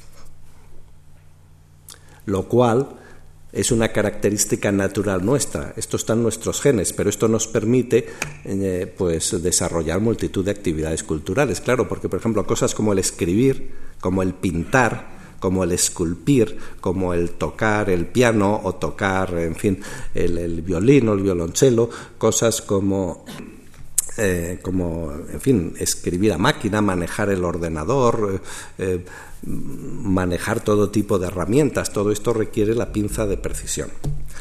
Lo 2.26 2.48
cual 2.48 2.88
es 3.52 3.70
una 3.70 3.90
característica 3.90 4.72
natural 4.72 5.24
nuestra. 5.24 5.74
Esto 5.76 5.96
está 5.96 6.14
en 6.14 6.24
nuestros 6.24 6.60
genes, 6.60 6.92
pero 6.92 7.08
esto 7.08 7.28
nos 7.28 7.46
permite 7.46 8.08
eh, 8.44 8.92
pues 8.98 9.40
desarrollar 9.40 10.00
multitud 10.00 10.44
de 10.44 10.50
actividades 10.50 11.04
culturales. 11.04 11.60
Claro, 11.60 11.86
porque 11.86 12.08
por 12.08 12.18
ejemplo 12.18 12.44
cosas 12.48 12.74
como 12.74 12.92
el 12.92 12.98
escribir, 12.98 13.70
como 14.00 14.22
el 14.22 14.34
pintar, 14.34 15.14
como 15.44 15.62
el 15.62 15.72
esculpir, 15.72 16.56
como 16.80 17.12
el 17.12 17.32
tocar 17.32 17.90
el 17.90 18.06
piano 18.06 18.62
o 18.64 18.76
tocar, 18.76 19.34
en 19.38 19.54
fin, 19.54 19.78
el, 20.14 20.62
violín 20.62 21.06
o 21.10 21.12
el 21.12 21.20
violonchelo, 21.20 21.90
cosas 22.16 22.62
como 22.62 23.26
eh, 24.16 24.58
como, 24.62 25.12
en 25.12 25.40
fin, 25.42 25.74
escribir 25.78 26.32
a 26.32 26.38
máquina, 26.38 26.80
manejar 26.80 27.28
el 27.28 27.44
ordenador, 27.44 28.40
eh, 28.78 29.04
manejar 29.42 30.60
todo 30.60 30.88
tipo 30.88 31.18
de 31.18 31.26
herramientas, 31.26 31.92
todo 31.92 32.10
esto 32.10 32.32
requiere 32.32 32.74
la 32.74 32.90
pinza 32.90 33.26
de 33.26 33.36
precisión. 33.36 33.90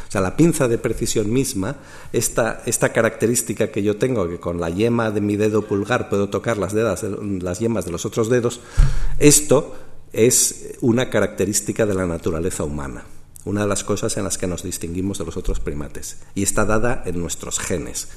O 0.08 0.12
sea, 0.14 0.22
la 0.22 0.38
pinza 0.38 0.70
de 0.70 0.78
precisión 0.78 1.34
misma, 1.34 1.76
esta, 2.14 2.64
esta 2.66 2.94
característica 2.94 3.72
que 3.72 3.84
yo 3.84 3.98
tengo, 3.98 4.30
que 4.30 4.40
con 4.40 4.62
la 4.62 4.70
yema 4.70 5.12
de 5.12 5.20
mi 5.20 5.36
dedo 5.36 5.64
pulgar 5.64 6.08
puedo 6.08 6.30
tocar 6.30 6.58
las, 6.58 6.72
dedas, 6.72 7.04
las 7.04 7.60
yemas 7.60 7.84
de 7.84 7.92
los 7.92 8.06
otros 8.06 8.30
dedos, 8.30 8.62
esto 9.20 9.76
es 10.14 10.78
una 10.82 11.10
característica 11.10 11.86
de 11.86 11.96
la 11.96 12.06
naturaleza 12.06 12.64
humana, 12.64 13.04
una 13.46 13.62
de 13.62 13.68
las 13.68 13.84
cosas 13.84 14.16
en 14.18 14.24
las 14.24 14.38
que 14.38 14.48
nos 14.48 14.64
distinguimos 14.64 15.18
de 15.18 15.26
los 15.26 15.36
otros 15.36 15.60
primates, 15.60 16.18
y 16.36 16.44
está 16.44 16.66
dada 16.66 17.04
en 17.06 17.20
nuestros 17.20 17.60
genes. 17.60 18.08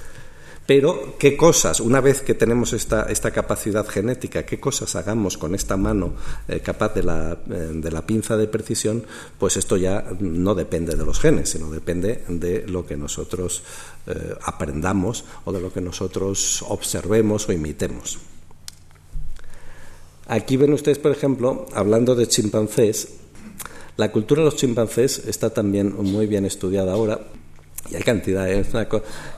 Pero, 0.67 1.15
¿qué 1.17 1.37
cosas, 1.37 1.79
una 1.79 2.00
vez 2.00 2.23
que 2.23 2.35
tenemos 2.35 2.73
esta, 2.73 3.05
esta 3.05 3.31
capacidad 3.31 3.87
genética, 3.87 4.45
qué 4.45 4.59
cosas 4.59 4.97
hagamos 4.97 5.38
con 5.38 5.55
esta 5.55 5.76
mano 5.76 6.15
eh, 6.49 6.59
capaz 6.59 6.93
de 6.93 7.05
la, 7.05 7.38
eh, 7.49 7.71
de 7.73 7.91
la, 7.93 8.05
pinza 8.05 8.37
de 8.37 8.49
precisión? 8.49 9.05
Pues 9.38 9.57
esto 9.57 9.76
ya 9.76 10.05
no 10.19 10.57
depende 10.57 10.97
de 10.97 11.07
los 11.07 11.21
genes, 11.21 11.50
sino 11.50 11.71
depende 11.71 12.25
de 12.29 12.67
lo 12.67 12.85
que 12.85 12.97
nosotros 12.97 13.62
eh, 14.09 14.35
aprendamos 14.43 15.25
o 15.45 15.53
de 15.53 15.61
lo 15.61 15.73
que 15.73 15.81
nosotros 15.81 16.65
observemos 16.67 17.49
o 17.49 17.53
imitemos. 17.53 18.19
Aquí 20.26 20.56
ven 20.56 20.73
ustedes, 20.73 20.99
por 20.99 21.12
ejemplo, 21.12 21.66
hablando 21.73 22.14
de 22.14 22.26
chimpancés, 22.26 23.09
la 23.97 24.11
cultura 24.11 24.40
de 24.40 24.47
los 24.47 24.56
chimpancés 24.56 25.23
está 25.26 25.50
también 25.50 25.95
muy 25.95 26.26
bien 26.26 26.45
estudiada 26.45 26.92
ahora 26.92 27.21
y 27.90 27.97
hay 27.97 28.02
cantidad, 28.02 28.49
es 28.50 28.73
una 28.75 28.88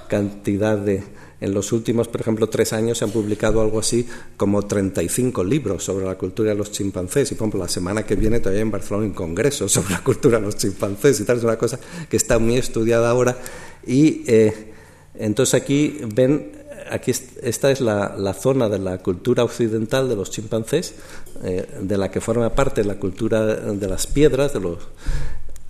cantidad 0.08 0.76
de... 0.78 1.02
En 1.40 1.54
los 1.54 1.70
últimos, 1.70 2.08
por 2.08 2.20
ejemplo, 2.20 2.48
tres 2.48 2.72
años 2.72 2.98
se 2.98 3.04
han 3.04 3.12
publicado 3.12 3.60
algo 3.60 3.78
así 3.78 4.04
como 4.36 4.66
35 4.66 5.44
libros 5.44 5.84
sobre 5.84 6.04
la 6.04 6.16
cultura 6.18 6.50
de 6.50 6.56
los 6.56 6.72
chimpancés. 6.72 7.30
Y, 7.30 7.36
por 7.36 7.44
ejemplo, 7.44 7.60
la 7.60 7.68
semana 7.68 8.02
que 8.02 8.16
viene 8.16 8.40
todavía 8.40 8.62
en 8.62 8.72
Barcelona 8.72 9.06
un 9.06 9.12
congreso 9.12 9.68
sobre 9.68 9.92
la 9.92 10.02
cultura 10.02 10.38
de 10.38 10.46
los 10.46 10.56
chimpancés 10.56 11.20
y 11.20 11.24
tal. 11.24 11.38
Es 11.38 11.44
una 11.44 11.56
cosa 11.56 11.78
que 12.10 12.16
está 12.16 12.40
muy 12.40 12.56
estudiada 12.56 13.08
ahora. 13.08 13.38
Y 13.86 14.24
eh, 14.26 14.72
entonces 15.14 15.54
aquí 15.54 16.00
ven 16.12 16.57
aquí 16.90 17.10
esta 17.10 17.70
es 17.70 17.80
la, 17.80 18.34
zona 18.34 18.68
de 18.68 18.78
la 18.78 18.98
cultura 18.98 19.44
occidental 19.44 20.08
de 20.08 20.16
los 20.16 20.30
chimpancés, 20.30 20.94
eh, 21.42 21.66
de 21.80 21.96
la 21.96 22.10
que 22.10 22.20
forma 22.20 22.54
parte 22.54 22.84
la 22.84 22.98
cultura 22.98 23.44
de 23.44 23.88
las 23.88 24.06
piedras, 24.06 24.52
de 24.52 24.60
los, 24.60 24.78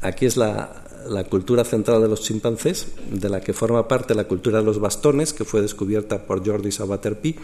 aquí 0.00 0.26
es 0.26 0.36
la, 0.36 0.84
la 1.08 1.24
cultura 1.24 1.64
central 1.64 2.02
de 2.02 2.08
los 2.08 2.22
chimpancés, 2.22 2.88
de 3.10 3.28
la 3.28 3.40
que 3.40 3.52
forma 3.52 3.88
parte 3.88 4.14
la 4.14 4.24
cultura 4.24 4.58
de 4.58 4.64
los 4.64 4.80
bastones, 4.80 5.32
que 5.32 5.44
fue 5.44 5.62
descubierta 5.62 6.26
por 6.26 6.46
Jordi 6.46 6.70
Sabater-Pi, 6.70 7.36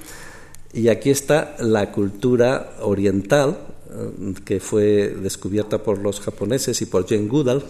y 0.73 0.89
aquí 0.89 1.11
está 1.11 1.57
la 1.61 1.93
cultura 1.93 2.75
oriental, 2.81 3.59
eh, 3.91 4.35
que 4.45 4.61
fue 4.61 5.09
descubierta 5.09 5.83
por 5.83 5.99
los 5.99 6.21
japoneses 6.21 6.83
y 6.83 6.87
por 6.87 7.07
Jane 7.07 7.29
Goodall. 7.29 7.63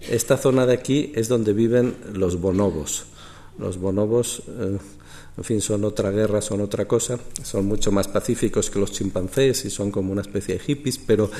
Esta 0.00 0.36
zona 0.36 0.66
de 0.66 0.74
aquí 0.74 1.12
es 1.14 1.28
donde 1.28 1.52
viven 1.52 1.96
los 2.12 2.40
bonobos. 2.40 3.06
Los 3.58 3.78
bonobos, 3.78 4.42
eh, 4.46 4.78
en 5.38 5.44
fin, 5.44 5.60
son 5.60 5.84
otra 5.84 6.10
guerra, 6.10 6.42
son 6.42 6.60
otra 6.60 6.88
cosa, 6.88 7.16
son 7.44 7.66
mucho 7.66 7.92
más 7.92 8.08
pacíficos 8.08 8.70
que 8.70 8.80
los 8.80 8.90
chimpancés 8.90 9.64
y 9.64 9.70
son 9.70 9.92
como 9.92 10.10
una 10.10 10.22
especie 10.22 10.54
de 10.54 10.60
hippies, 10.60 10.98
pero 10.98 11.30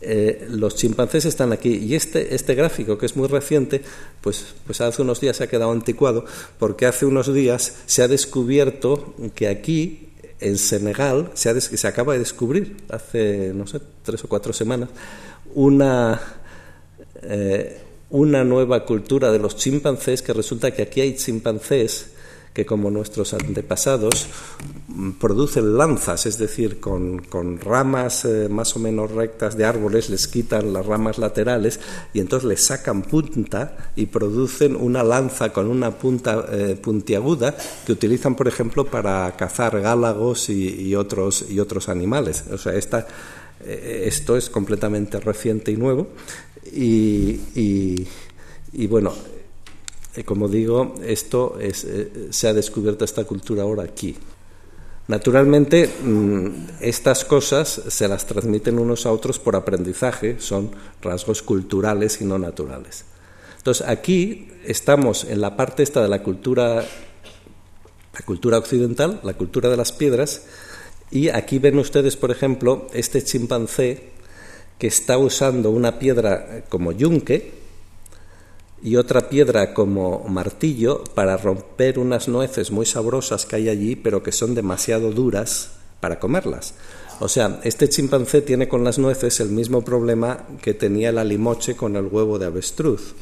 eh, 0.00 0.48
los 0.50 0.74
chimpancés 0.74 1.24
están 1.24 1.52
aquí. 1.52 1.76
Y 1.76 1.94
este, 1.94 2.34
este 2.34 2.56
gráfico 2.56 2.98
que 2.98 3.06
es 3.06 3.14
muy 3.14 3.28
reciente 3.28 3.80
pues, 4.20 4.44
pues 4.66 4.80
hace 4.80 5.02
unos 5.02 5.20
días 5.20 5.36
se 5.36 5.44
ha 5.44 5.46
quedado 5.46 5.70
anticuado 5.70 6.24
porque 6.58 6.86
hace 6.86 7.06
unos 7.06 7.32
días 7.32 7.76
se 7.86 8.02
ha 8.02 8.08
descubierto 8.08 9.14
que 9.36 9.46
aquí 9.46 10.08
en 10.40 10.58
Senegal 10.58 11.30
se, 11.34 11.60
se 11.60 11.86
acaba 11.86 12.14
de 12.14 12.18
descubrir 12.18 12.76
hace 12.88 13.52
no 13.54 13.68
sé 13.68 13.80
tres 14.02 14.22
o 14.24 14.28
cuatro 14.28 14.52
semanas 14.52 14.88
una 15.54 16.20
eh, 17.22 17.80
una 18.10 18.42
nueva 18.44 18.84
cultura 18.84 19.30
de 19.30 19.38
los 19.38 19.56
chimpancés 19.56 20.22
que 20.22 20.32
resulta 20.32 20.70
que 20.70 20.82
aquí 20.82 21.00
hay 21.00 21.16
chimpancés 21.16 22.12
que 22.58 22.66
como 22.66 22.90
nuestros 22.90 23.34
antepasados 23.34 24.26
producen 25.20 25.78
lanzas, 25.78 26.26
es 26.26 26.38
decir, 26.38 26.80
con, 26.80 27.22
ramas 27.60 28.24
eh, 28.24 28.48
más 28.50 28.74
o 28.74 28.80
menos 28.80 29.12
rectas 29.12 29.56
de 29.56 29.64
árboles, 29.64 30.10
les 30.10 30.26
quitan 30.26 30.72
las 30.72 30.84
ramas 30.84 31.18
laterales 31.18 31.78
y 32.12 32.18
entonces 32.18 32.48
les 32.48 32.66
sacan 32.66 33.02
punta 33.02 33.92
y 33.94 34.06
producen 34.06 34.74
una 34.74 35.04
lanza 35.04 35.52
con 35.52 35.68
una 35.68 35.92
punta 35.92 36.46
eh, 36.50 36.74
puntiaguda 36.74 37.56
que 37.86 37.92
utilizan, 37.92 38.34
por 38.34 38.48
ejemplo, 38.48 38.84
para 38.86 39.36
cazar 39.36 39.80
gálagos 39.80 40.50
y, 40.50 40.96
otros, 40.96 41.44
y 41.48 41.60
otros 41.60 41.88
animales. 41.88 42.42
O 42.50 42.58
sea, 42.58 42.74
esta, 42.74 43.06
eh, 43.64 44.02
esto 44.06 44.36
es 44.36 44.50
completamente 44.50 45.20
reciente 45.20 45.70
y 45.70 45.76
nuevo 45.76 46.08
y, 46.72 47.38
y 48.72 48.86
bueno, 48.88 49.14
como 50.24 50.48
digo, 50.48 50.94
esto 51.02 51.56
eh, 51.60 52.28
se 52.30 52.48
ha 52.48 52.52
descubierto 52.52 53.04
esta 53.04 53.24
cultura 53.24 53.62
ahora 53.62 53.84
aquí. 53.84 54.16
Naturalmente, 55.08 55.88
mm, 55.88 56.48
estas 56.80 57.24
cosas 57.24 57.82
se 57.88 58.08
las 58.08 58.26
transmiten 58.26 58.78
unos 58.78 59.06
a 59.06 59.12
otros 59.12 59.38
por 59.38 59.56
aprendizaje, 59.56 60.36
son 60.38 60.70
rasgos 61.00 61.42
culturales 61.42 62.20
y 62.20 62.24
no 62.24 62.38
naturales. 62.38 63.04
Entonces, 63.56 63.86
aquí 63.88 64.48
estamos 64.66 65.24
en 65.24 65.40
la 65.40 65.56
parte 65.56 65.82
esta 65.82 66.02
de 66.02 66.08
la 66.08 66.22
cultura, 66.22 66.84
la 68.12 68.20
cultura 68.26 68.58
occidental, 68.58 69.20
la 69.22 69.34
cultura 69.34 69.70
de 69.70 69.78
las 69.78 69.92
piedras, 69.92 70.42
y 71.10 71.30
aquí 71.30 71.58
ven 71.58 71.78
ustedes, 71.78 72.16
por 72.16 72.30
ejemplo, 72.30 72.86
este 72.92 73.22
chimpancé 73.22 74.10
que 74.78 74.88
está 74.88 75.16
usando 75.16 75.70
una 75.70 75.98
piedra 75.98 76.64
como 76.68 76.92
yunque, 76.92 77.57
y 78.82 78.96
otra 78.96 79.28
piedra 79.28 79.74
como 79.74 80.24
martillo 80.28 81.02
para 81.14 81.36
romper 81.36 81.98
unas 81.98 82.28
nueces 82.28 82.70
muy 82.70 82.86
sabrosas 82.86 83.46
que 83.46 83.56
hay 83.56 83.68
allí, 83.68 83.96
pero 83.96 84.22
que 84.22 84.32
son 84.32 84.54
demasiado 84.54 85.10
duras 85.10 85.72
para 86.00 86.18
comerlas. 86.18 86.74
O 87.20 87.28
sea, 87.28 87.60
este 87.64 87.88
chimpancé 87.88 88.42
tiene 88.42 88.68
con 88.68 88.84
las 88.84 88.98
nueces 88.98 89.40
el 89.40 89.48
mismo 89.48 89.82
problema 89.82 90.46
que 90.62 90.74
tenía 90.74 91.10
la 91.10 91.24
limoche 91.24 91.74
con 91.74 91.96
el 91.96 92.06
huevo 92.06 92.38
de 92.38 92.46
avestruz. 92.46 93.14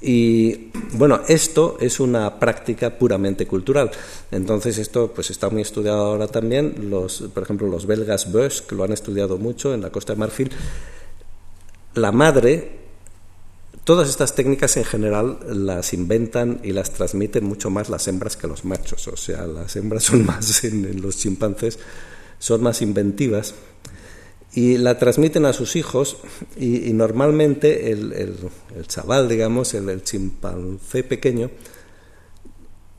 Y 0.00 0.70
bueno, 0.92 1.22
esto 1.28 1.78
es 1.80 1.98
una 1.98 2.38
práctica 2.38 2.98
puramente 2.98 3.46
cultural. 3.46 3.90
Entonces 4.30 4.78
esto 4.78 5.10
pues 5.12 5.30
está 5.30 5.48
muy 5.48 5.62
estudiado 5.62 6.04
ahora 6.04 6.28
también. 6.28 6.90
Los, 6.90 7.22
por 7.32 7.42
ejemplo, 7.42 7.66
los 7.66 7.86
belgas 7.86 8.26
que 8.68 8.74
lo 8.74 8.84
han 8.84 8.92
estudiado 8.92 9.38
mucho 9.38 9.72
en 9.74 9.80
la 9.80 9.90
Costa 9.90 10.12
de 10.12 10.18
Marfil. 10.18 10.50
La 11.94 12.12
madre 12.12 12.83
Todas 13.84 14.08
estas 14.08 14.34
técnicas 14.34 14.78
en 14.78 14.84
general 14.84 15.40
las 15.46 15.92
inventan 15.92 16.60
y 16.64 16.72
las 16.72 16.92
transmiten 16.92 17.44
mucho 17.44 17.68
más 17.68 17.90
las 17.90 18.08
hembras 18.08 18.34
que 18.34 18.46
los 18.46 18.64
machos. 18.64 19.06
O 19.08 19.16
sea, 19.18 19.46
las 19.46 19.76
hembras 19.76 20.04
son 20.04 20.24
más 20.26 20.64
en, 20.64 21.02
los 21.02 21.18
chimpancés, 21.18 21.78
son 22.38 22.62
más 22.62 22.80
inventivas 22.80 23.54
y 24.54 24.78
la 24.78 24.98
transmiten 24.98 25.44
a 25.44 25.52
sus 25.52 25.76
hijos 25.76 26.16
y, 26.56 26.92
normalmente 26.94 27.90
el, 27.90 28.34
chaval, 28.86 29.28
digamos, 29.28 29.74
el, 29.74 30.02
chimpancé 30.02 31.04
pequeño, 31.04 31.50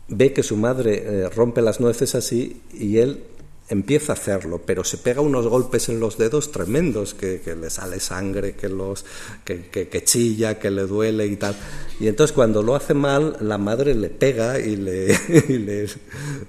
ve 0.09 0.33
que 0.33 0.43
su 0.43 0.55
madre 0.55 1.03
eh, 1.03 1.29
rompe 1.29 1.63
las 1.63 1.79
nueces 1.79 2.13
así 2.13 2.61
y 2.73 2.97
él 2.97 3.23
empieza 3.67 4.13
a 4.13 4.15
hacerlo, 4.15 4.61
pero 4.65 4.83
se 4.83 4.97
pega 4.97 5.21
unos 5.21 5.47
golpes 5.47 5.89
en 5.89 5.99
los 5.99 6.17
dedos 6.17 6.51
tremendos, 6.51 7.13
que, 7.13 7.41
le 7.59 7.69
sale 7.69 7.99
sangre, 7.99 8.53
que, 8.53 8.69
los, 8.69 9.05
que, 9.43 10.03
chilla, 10.03 10.59
que 10.59 10.69
le 10.69 10.83
duele 10.83 11.25
y 11.25 11.35
tal. 11.35 11.55
Y 11.99 12.07
entonces 12.07 12.33
cuando 12.33 12.61
lo 12.61 12.75
hace 12.75 12.93
mal, 12.93 13.37
la 13.41 13.57
madre 13.57 13.95
le 13.95 14.09
pega 14.09 14.59
y 14.59 14.75
le, 14.75 15.17
le 15.47 15.87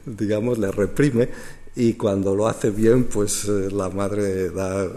digamos, 0.05 0.59
le 0.59 0.70
reprime. 0.70 1.29
Y 1.76 1.92
cuando 1.92 2.34
lo 2.34 2.48
hace 2.48 2.70
bien, 2.70 3.04
pues 3.04 3.44
eh, 3.44 3.68
la 3.70 3.90
madre 3.90 4.50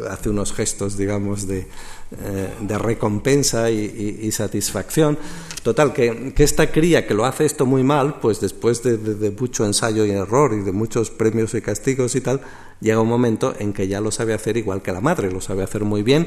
hace 0.10 0.30
unos 0.30 0.54
gestos, 0.54 0.98
digamos, 0.98 1.46
de, 1.46 1.68
eh, 2.12 2.50
de 2.62 2.78
recompensa 2.80 3.70
y, 3.70 4.32
satisfacción. 4.32 5.16
Total, 5.62 5.94
que, 5.94 6.34
esta 6.38 6.72
cría 6.72 7.06
que 7.06 7.14
lo 7.14 7.24
hace 7.24 7.46
esto 7.46 7.68
muy 7.68 7.84
mal, 7.84 8.20
pues 8.20 8.42
después 8.42 8.82
de, 8.82 9.36
mucho 9.40 9.64
ensayo 9.64 10.06
y 10.06 10.10
error 10.10 10.54
y 10.54 10.62
de 10.62 10.72
muchos 10.72 11.12
premios 11.12 11.54
y 11.54 11.62
castigos 11.62 12.16
y 12.16 12.22
tal, 12.22 12.42
llega 12.82 13.00
un 13.00 13.10
momento 13.10 13.54
en 13.60 13.74
que 13.74 13.88
ya 13.88 14.02
lo 14.02 14.10
sabe 14.10 14.34
hacer 14.34 14.58
igual 14.58 14.82
que 14.82 14.92
la 14.92 15.02
madre, 15.02 15.32
lo 15.32 15.40
sabe 15.40 15.62
hacer 15.62 15.84
muy 15.84 16.02
bien 16.02 16.26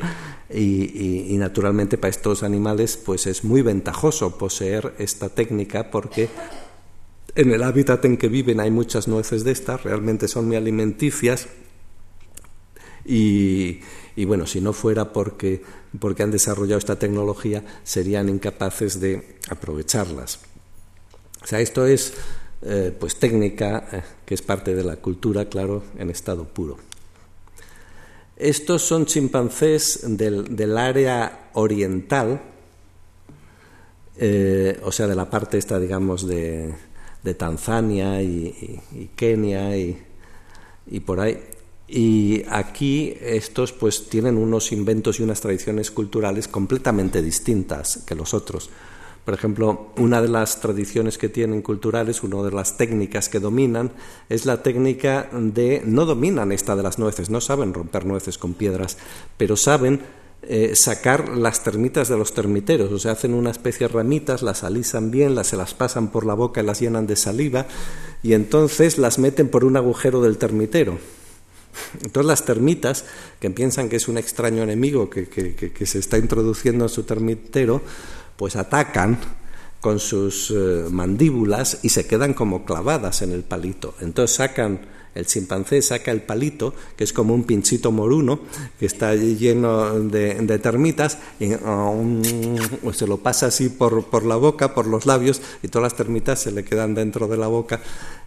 y, 0.54 1.34
naturalmente 1.36 1.98
para 1.98 2.10
estos 2.10 2.44
animales 2.44 2.96
pues 2.96 3.26
es 3.26 3.42
muy 3.42 3.62
ventajoso 3.62 4.38
poseer 4.38 4.94
esta 4.98 5.30
técnica 5.30 5.90
porque 5.90 6.28
en 7.35 7.53
el 7.53 7.62
hábitat 7.62 8.05
en 8.05 8.16
que 8.16 8.29
viven 8.29 8.61
hay 8.61 8.71
muchas 8.71 9.09
nueces 9.09 9.45
de 9.45 9.53
estas, 9.53 9.83
realmente 9.83 10.29
son 10.29 10.47
muy 10.47 10.57
alimenticias 10.57 11.49
y, 13.05 13.81
bueno, 14.27 14.47
si 14.47 14.61
no 14.61 14.73
fuera 14.73 15.12
porque, 15.12 15.62
porque 15.99 16.23
han 16.23 16.31
desarrollado 16.31 16.79
esta 16.79 16.99
tecnología, 16.99 17.64
serían 17.83 18.29
incapaces 18.29 19.01
de 19.01 19.38
aprovecharlas. 19.49 20.40
O 21.42 21.47
sea, 21.47 21.61
esto 21.61 21.87
es 21.87 22.14
eh, 22.62 22.95
pues 22.99 23.16
técnica 23.16 23.88
eh, 23.90 24.03
que 24.25 24.35
es 24.35 24.42
parte 24.42 24.75
de 24.75 24.85
la 24.85 24.97
cultura, 24.97 25.47
claro, 25.47 25.83
en 25.99 26.11
estado 26.11 26.45
puro. 26.45 26.79
Estos 28.37 28.83
son 28.83 29.07
chimpancés 29.07 30.01
del, 30.05 30.55
del 30.57 30.79
área 30.79 31.51
oriental, 31.55 32.40
eh, 34.16 34.79
o 34.85 34.92
sea, 34.92 35.07
de 35.07 35.14
la 35.14 35.29
parte 35.29 35.59
esta, 35.59 35.81
digamos, 35.81 36.27
de, 36.27 36.73
de 37.22 37.35
Tanzania 37.35 38.22
y, 38.22 38.80
y 38.92 39.11
Kenia 39.14 39.76
y, 39.76 39.98
y 40.87 41.00
por 41.00 41.20
ahí. 41.20 41.38
Y 41.88 42.42
aquí 42.48 43.14
estos 43.20 43.72
pues 43.72 44.08
tienen 44.08 44.38
unos 44.38 44.72
inventos 44.72 45.20
y 45.20 45.22
unas 45.22 45.40
tradiciones 45.40 45.90
culturales 45.90 46.48
completamente 46.48 47.20
distintas 47.20 48.02
que 48.06 48.14
los 48.14 48.32
otros. 48.32 48.70
Por 49.24 49.35
ejemplo, 49.35 49.92
una 49.98 50.20
de 50.20 50.28
las 50.28 50.61
tradiciones 50.61 51.16
que 51.16 51.28
tienen 51.28 51.62
culturales, 51.62 52.24
una 52.24 52.42
de 52.42 52.50
las 52.50 52.76
técnicas 52.76 53.28
que 53.28 53.38
dominan, 53.38 53.92
es 54.28 54.46
la 54.46 54.62
técnica 54.64 55.28
de, 55.32 55.82
no 55.85 56.06
dominan 56.06 56.50
esta 56.50 56.74
de 56.74 56.82
las 56.82 56.98
nueces, 56.98 57.30
no 57.30 57.40
saben 57.40 57.72
romper 57.72 58.04
nueces 58.04 58.37
con 58.37 58.54
piedras, 58.54 58.98
pero 59.37 59.56
saben 59.56 60.00
eh, 60.42 60.72
sacar 60.74 61.37
las 61.37 61.62
termitas 61.62 62.09
de 62.09 62.16
los 62.16 62.35
termiteros, 62.35 62.92
o 62.92 62.98
sea, 62.98 63.12
hacen 63.12 63.35
una 63.35 63.50
especie 63.50 63.87
de 63.87 63.94
ramitas, 63.94 64.42
las 64.42 64.64
alisan 64.64 65.11
bien, 65.11 65.35
las, 65.35 65.48
se 65.48 65.57
las 65.57 65.74
pasan 65.74 66.09
por 66.09 66.26
la 66.26 66.35
boca 66.35 66.62
y 66.62 66.66
las 66.66 66.81
llenan 66.81 67.07
de 67.07 67.16
saliva, 67.16 67.66
y 68.22 68.35
entonces 68.35 68.98
las 68.98 69.18
meten 69.18 69.48
por 69.48 69.64
un 69.64 69.76
agujero 69.76 70.20
del 70.22 70.38
termitero 70.38 70.98
entonces 72.02 72.26
las 72.26 72.44
termitas, 72.44 73.05
que 73.40 73.50
piensan 73.50 73.88
que 73.88 73.96
es 73.96 74.09
un 74.09 74.18
extraño 74.18 74.62
enemigo 74.62 75.09
que, 75.09 75.87
se 75.87 75.98
está 75.98 76.18
introduciendo 76.18 76.85
en 76.85 76.88
su 76.88 77.05
termitero, 77.05 77.83
pues 78.37 78.57
atacan 78.57 79.18
con 79.81 79.98
sus 79.98 80.50
eh, 80.50 80.85
mandíbulas 80.90 81.81
y 81.83 81.88
se 81.88 82.07
quedan 82.07 82.35
como 82.35 82.64
clavadas 82.64 83.22
en 83.22 83.33
el 83.33 83.42
palito. 83.42 83.94
Entonces 84.00 84.37
sacan 84.37 84.81
El 85.14 85.27
chimpancé 85.27 85.83
saca 85.83 86.11
el 86.11 86.22
palito, 86.22 86.75
que 86.96 87.05
es 87.05 87.12
como 87.12 87.35
un 87.35 87.44
pinchito 87.44 87.92
moruno, 87.92 88.40
que 88.79 88.87
está 88.87 89.14
lleno 89.14 90.01
de, 90.01 90.59
termitas, 90.59 91.18
y 91.38 91.53
um, 91.55 92.22
se 92.92 93.07
lo 93.07 93.18
pasa 93.18 93.46
así 93.46 93.68
por, 93.68 94.07
por, 94.07 94.25
la 94.25 94.37
boca, 94.37 94.75
por 94.75 94.87
los 94.87 95.05
labios, 95.05 95.42
y 95.62 95.68
todas 95.68 95.92
las 95.92 95.96
termitas 95.96 96.40
se 96.40 96.53
le 96.53 96.64
quedan 96.64 96.94
dentro 96.94 97.29
de 97.29 97.37
la 97.37 97.48
boca, 97.48 97.81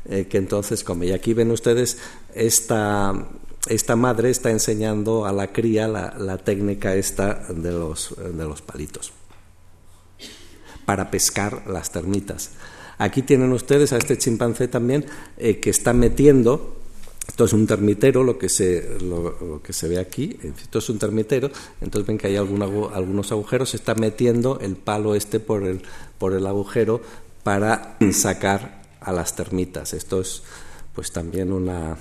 eh, 0.08 0.28
que 0.30 0.38
entonces 0.38 0.84
come. 0.84 1.08
Y 1.08 1.12
aquí 1.12 1.34
ven 1.34 1.50
ustedes 1.52 1.98
esta, 2.36 3.13
esta 3.67 3.95
madre 3.95 4.30
está 4.30 4.52
enseñando 4.52 5.26
a 5.26 5.34
la 5.34 5.52
cría 5.52 5.88
la, 5.88 6.38
técnica 6.38 6.95
esta 6.95 7.34
de 7.50 7.71
los, 7.71 8.15
de 8.17 8.43
los 8.45 8.62
palitos 8.62 9.12
para 10.86 11.10
pescar 11.10 11.63
las 11.67 11.91
termitas. 11.91 12.52
Aquí 12.97 13.21
tienen 13.21 13.51
ustedes 13.51 13.93
a 13.93 13.97
este 13.97 14.17
chimpancé 14.17 14.67
también 14.67 15.05
eh, 15.38 15.60
que 15.60 15.69
está 15.69 15.93
metiendo, 15.93 16.77
esto 17.27 17.45
es 17.45 17.53
un 17.53 17.67
termitero, 17.67 18.23
lo 18.23 18.38
que 18.38 18.49
se, 18.49 18.97
lo, 19.01 19.62
que 19.62 19.73
se 19.73 19.88
ve 19.88 19.99
aquí, 19.99 20.38
esto 20.43 20.79
es 20.79 20.89
un 20.89 20.99
termitero, 20.99 21.49
entonces 21.81 22.08
ven 22.08 22.17
que 22.17 22.27
hay 22.27 22.36
algunos 22.36 23.31
agujeros, 23.31 23.71
se 23.71 23.77
está 23.77 23.95
metiendo 23.95 24.60
el 24.60 24.75
palo 24.75 25.15
este 25.15 25.39
por 25.39 25.63
el, 25.63 25.81
por 26.17 26.34
el 26.34 26.45
agujero 26.45 27.01
para 27.43 27.97
sacar 28.12 28.81
a 29.01 29.12
las 29.12 29.36
termitas. 29.36 29.93
Esto 29.93 30.21
es 30.21 30.43
pues 30.93 31.12
también 31.12 31.51
una, 31.51 31.97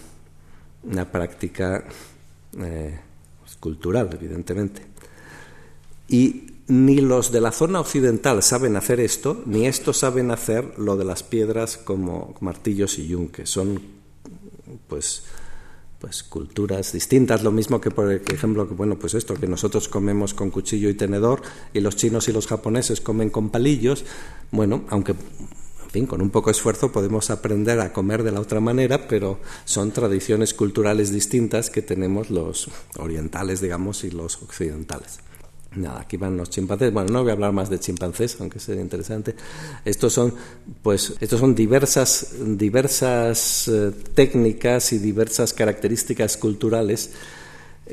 una 0.85 1.11
práctica 1.11 1.85
eh, 2.61 2.99
pues, 3.41 3.57
cultural, 3.57 4.09
evidentemente. 4.13 4.83
Y 6.09 6.54
ni 6.67 7.01
los 7.01 7.31
de 7.31 7.41
la 7.41 7.53
zona 7.53 7.81
occidental 7.81 8.43
saben 8.43 8.77
hacer 8.77 9.01
esto, 9.01 9.43
ni 9.47 9.67
estos 9.67 9.99
saben 9.99 10.31
hacer 10.31 10.79
lo 10.79 10.97
de 10.97 11.05
las 11.05 11.23
piedras 11.23 11.77
como 11.77 12.35
martillos 12.41 12.99
y 12.99 13.07
yunques. 13.07 13.51
Son, 13.51 13.81
pues, 14.89 15.25
pues 15.99 16.23
culturas 16.23 16.93
distintas, 16.93 17.43
lo 17.43 17.51
mismo 17.51 17.81
que 17.81 17.91
por 17.91 18.13
ejemplo 18.13 18.69
que 18.69 18.75
bueno, 18.75 18.99
pues 18.99 19.15
esto 19.15 19.35
que 19.35 19.47
nosotros 19.47 19.89
comemos 19.89 20.35
con 20.35 20.51
cuchillo 20.51 20.91
y 20.91 20.95
tenedor 20.95 21.41
y 21.73 21.81
los 21.81 21.97
chinos 21.97 22.29
y 22.29 22.33
los 22.33 22.47
japoneses 22.47 23.01
comen 23.01 23.31
con 23.31 23.51
palillos, 23.51 24.05
bueno, 24.51 24.85
aunque 24.89 25.15
con 26.09 26.21
un 26.21 26.31
poco 26.31 26.51
de 26.51 26.57
esfuerzo 26.57 26.91
podemos 26.91 27.31
aprender 27.31 27.79
a 27.79 27.93
comer 27.93 28.25
de 28.25 28.33
la 28.33 28.41
otra 28.41 28.59
manera, 28.59 29.07
pero 29.07 29.39
son 29.65 29.93
tradiciones 29.93 30.53
culturales 30.53 31.13
distintas 31.13 31.71
que 31.71 31.83
tenemos 31.83 32.31
los 32.31 32.69
orientales, 32.99 33.61
digamos, 33.61 34.03
y 34.03 34.11
los 34.11 34.43
occidentales. 34.43 35.21
Nada, 35.77 36.01
aquí 36.01 36.17
van 36.17 36.37
los 36.37 36.51
chimpancés. 36.51 36.93
Bueno, 36.93 37.13
no 37.13 37.23
voy 37.23 37.31
a 37.31 37.33
hablar 37.33 37.53
más 37.53 37.69
de 37.69 37.81
chimpancés, 37.81 38.37
aunque 38.41 38.61
sea 38.61 38.77
interesante. 38.77 39.35
Estos 39.85 40.13
son, 40.13 40.35
pues, 40.83 41.15
estos 41.21 41.41
son 41.41 41.55
diversas, 41.55 42.35
diversas 42.41 43.69
eh, 43.69 43.93
técnicas 44.15 44.93
y 44.93 44.99
diversas 44.99 45.53
características 45.53 46.37
culturales 46.37 47.11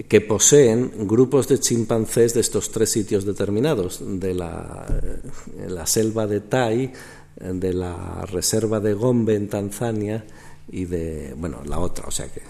que 0.08 0.22
poseen 0.22 0.92
grupos 1.08 1.48
de 1.48 1.60
chimpancés 1.60 2.34
de 2.34 2.42
estos 2.42 2.72
tres 2.72 2.92
sitios 2.92 3.26
determinados, 3.26 4.02
de 4.02 4.34
la, 4.34 4.86
eh, 4.90 5.70
la 5.70 5.86
selva 5.86 6.28
de 6.28 6.40
Tai, 6.40 6.94
de 7.42 7.74
la 7.74 8.26
reserva 8.26 8.80
de 8.80 8.94
Gombe 8.94 9.36
en 9.36 9.48
Tanzania 9.48 10.24
y 10.72 10.86
de, 10.86 11.34
bueno, 11.38 11.62
la 11.66 11.80
otra, 11.80 12.06
o 12.08 12.12
sea 12.12 12.28
que 12.28 12.42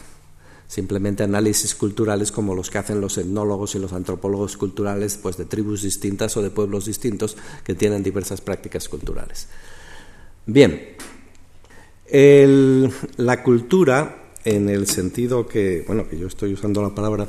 simplemente 0.71 1.23
análisis 1.23 1.75
culturales 1.75 2.31
como 2.31 2.55
los 2.55 2.69
que 2.69 2.77
hacen 2.77 3.01
los 3.01 3.17
etnólogos 3.17 3.75
y 3.75 3.79
los 3.79 3.91
antropólogos 3.91 4.55
culturales 4.55 5.19
pues 5.21 5.35
de 5.35 5.43
tribus 5.43 5.81
distintas 5.81 6.37
o 6.37 6.41
de 6.41 6.49
pueblos 6.49 6.85
distintos 6.85 7.35
que 7.65 7.75
tienen 7.75 8.03
diversas 8.03 8.39
prácticas 8.39 8.87
culturales. 8.87 9.49
Bien, 10.45 10.95
la 13.17 13.43
cultura 13.43 14.31
en 14.45 14.69
el 14.69 14.87
sentido 14.87 15.45
que, 15.45 15.83
bueno, 15.85 16.07
que 16.07 16.17
yo 16.17 16.27
estoy 16.27 16.53
usando 16.53 16.81
la 16.81 16.95
palabra, 16.95 17.27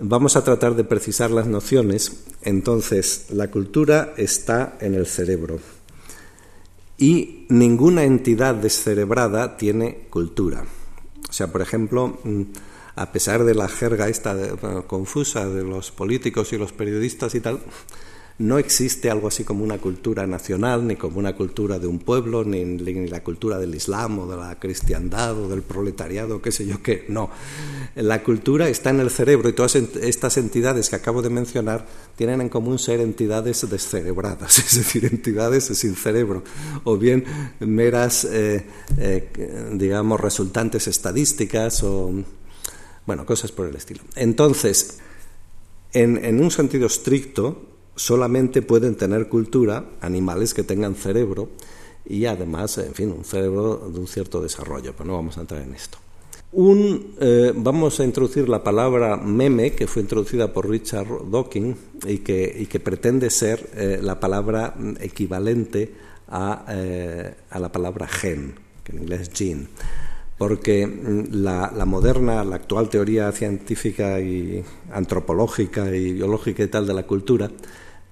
vamos 0.00 0.36
a 0.36 0.42
tratar 0.42 0.76
de 0.76 0.84
precisar 0.84 1.30
las 1.30 1.46
nociones. 1.46 2.24
Entonces, 2.40 3.26
la 3.28 3.50
cultura 3.50 4.14
está 4.16 4.78
en 4.80 4.94
el 4.94 5.04
cerebro 5.04 5.60
y 6.96 7.44
ninguna 7.50 8.04
entidad 8.04 8.54
descerebrada 8.54 9.58
tiene 9.58 10.06
cultura. 10.08 10.64
Sea, 11.34 11.48
por 11.48 11.62
ejemplo, 11.62 12.16
mm, 12.22 12.42
a 12.94 13.10
pesar 13.10 13.42
de 13.42 13.56
la 13.56 13.66
jerga 13.66 14.08
esta 14.08 14.36
confusa 14.86 15.48
de 15.48 15.64
los 15.64 15.90
políticos 15.90 16.52
y 16.52 16.58
los 16.58 16.72
periodistas 16.72 17.34
y 17.34 17.40
tal, 17.40 17.58
no 18.36 18.58
existe 18.58 19.10
algo 19.10 19.28
así 19.28 19.44
como 19.44 19.62
una 19.62 19.78
cultura 19.78 20.26
nacional, 20.26 20.88
ni 20.88 20.96
como 20.96 21.20
una 21.20 21.36
cultura 21.36 21.78
de 21.78 21.86
un 21.86 22.00
pueblo, 22.00 22.42
ni, 22.44 22.78
la 23.06 23.22
cultura 23.22 23.58
del 23.58 23.76
Islam 23.76 24.18
o 24.18 24.26
de 24.26 24.36
la 24.36 24.58
cristiandad 24.58 25.38
o 25.38 25.48
del 25.48 25.62
proletariado, 25.62 26.42
qué 26.42 26.50
sé 26.50 26.66
yo 26.66 26.82
qué. 26.82 27.04
No. 27.08 27.30
La 27.94 28.24
cultura 28.24 28.68
está 28.68 28.90
en 28.90 28.98
el 28.98 29.10
cerebro 29.10 29.48
y 29.48 29.52
todas 29.52 29.76
estas 29.76 30.36
entidades 30.36 30.90
que 30.90 30.96
acabo 30.96 31.22
de 31.22 31.30
mencionar 31.30 31.86
tienen 32.16 32.40
en 32.40 32.48
común 32.48 32.80
ser 32.80 33.00
entidades 33.00 33.70
descerebradas, 33.70 34.58
es 34.66 34.78
decir, 34.78 35.04
entidades 35.04 35.66
sin 35.66 35.94
cerebro, 35.94 36.42
o 36.82 36.96
bien 36.96 37.24
meras, 37.60 38.24
eh, 38.24 38.66
eh, 38.98 39.70
digamos, 39.74 40.20
resultantes 40.20 40.88
estadísticas 40.88 41.84
o, 41.84 42.12
bueno, 43.06 43.24
cosas 43.26 43.52
por 43.52 43.68
el 43.68 43.76
estilo. 43.76 44.02
Entonces, 44.16 44.98
en 45.92 46.40
un 46.40 46.50
sentido 46.50 46.88
estricto, 46.88 47.73
solamente 47.96 48.62
pueden 48.62 48.96
tener 48.96 49.28
cultura 49.28 49.84
animales 50.00 50.54
que 50.54 50.62
tengan 50.62 50.94
cerebro 50.94 51.48
y 52.06 52.26
además, 52.26 52.78
en 52.78 52.94
fin, 52.94 53.12
un 53.12 53.24
cerebro 53.24 53.90
de 53.92 53.98
un 53.98 54.06
cierto 54.06 54.42
desarrollo, 54.42 54.92
pero 54.96 55.08
no 55.08 55.14
vamos 55.14 55.38
a 55.38 55.42
entrar 55.42 55.62
en 55.62 55.74
esto. 55.74 55.98
Eh, 56.56 57.52
vamos 57.56 57.98
a 57.98 58.04
introducir 58.04 58.48
la 58.48 58.62
palabra 58.62 59.16
meme, 59.16 59.72
que 59.72 59.86
fue 59.86 60.02
introducida 60.02 60.52
por 60.52 60.68
Richard 60.68 61.08
Dawkins 61.30 61.76
y 62.06 62.18
que, 62.18 62.80
pretende 62.82 63.30
ser 63.30 63.70
eh, 63.74 63.98
la 64.00 64.20
palabra 64.20 64.74
equivalente 65.00 65.92
a, 66.28 66.64
eh, 66.68 67.34
a, 67.50 67.58
la 67.58 67.72
palabra 67.72 68.06
gen, 68.06 68.54
que 68.84 68.92
en 68.92 69.02
inglés 69.02 69.22
es 69.22 69.30
gene 69.30 69.66
porque 70.38 70.86
mm, 70.86 71.42
la, 71.42 71.84
moderna, 71.86 72.44
la 72.44 72.56
actual 72.56 72.88
teoría 72.88 73.30
científica 73.32 74.20
y 74.20 74.62
antropológica 74.92 75.94
y 75.94 76.12
biológica 76.12 76.62
y 76.62 76.68
tal 76.68 76.86
de 76.86 76.94
la 76.94 77.04
cultura, 77.04 77.50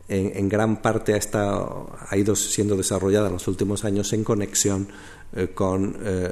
en, 0.08 0.48
gran 0.48 0.82
parte 0.82 1.14
ha, 1.14 1.86
ha 2.08 2.16
ido 2.16 2.36
siendo 2.36 2.76
desarrollada 2.76 3.28
en 3.28 3.34
los 3.34 3.48
últimos 3.48 3.84
años 3.84 4.12
en 4.12 4.24
conexión 4.24 4.88
eh, 5.34 5.48
con 5.54 5.96
eh, 6.04 6.28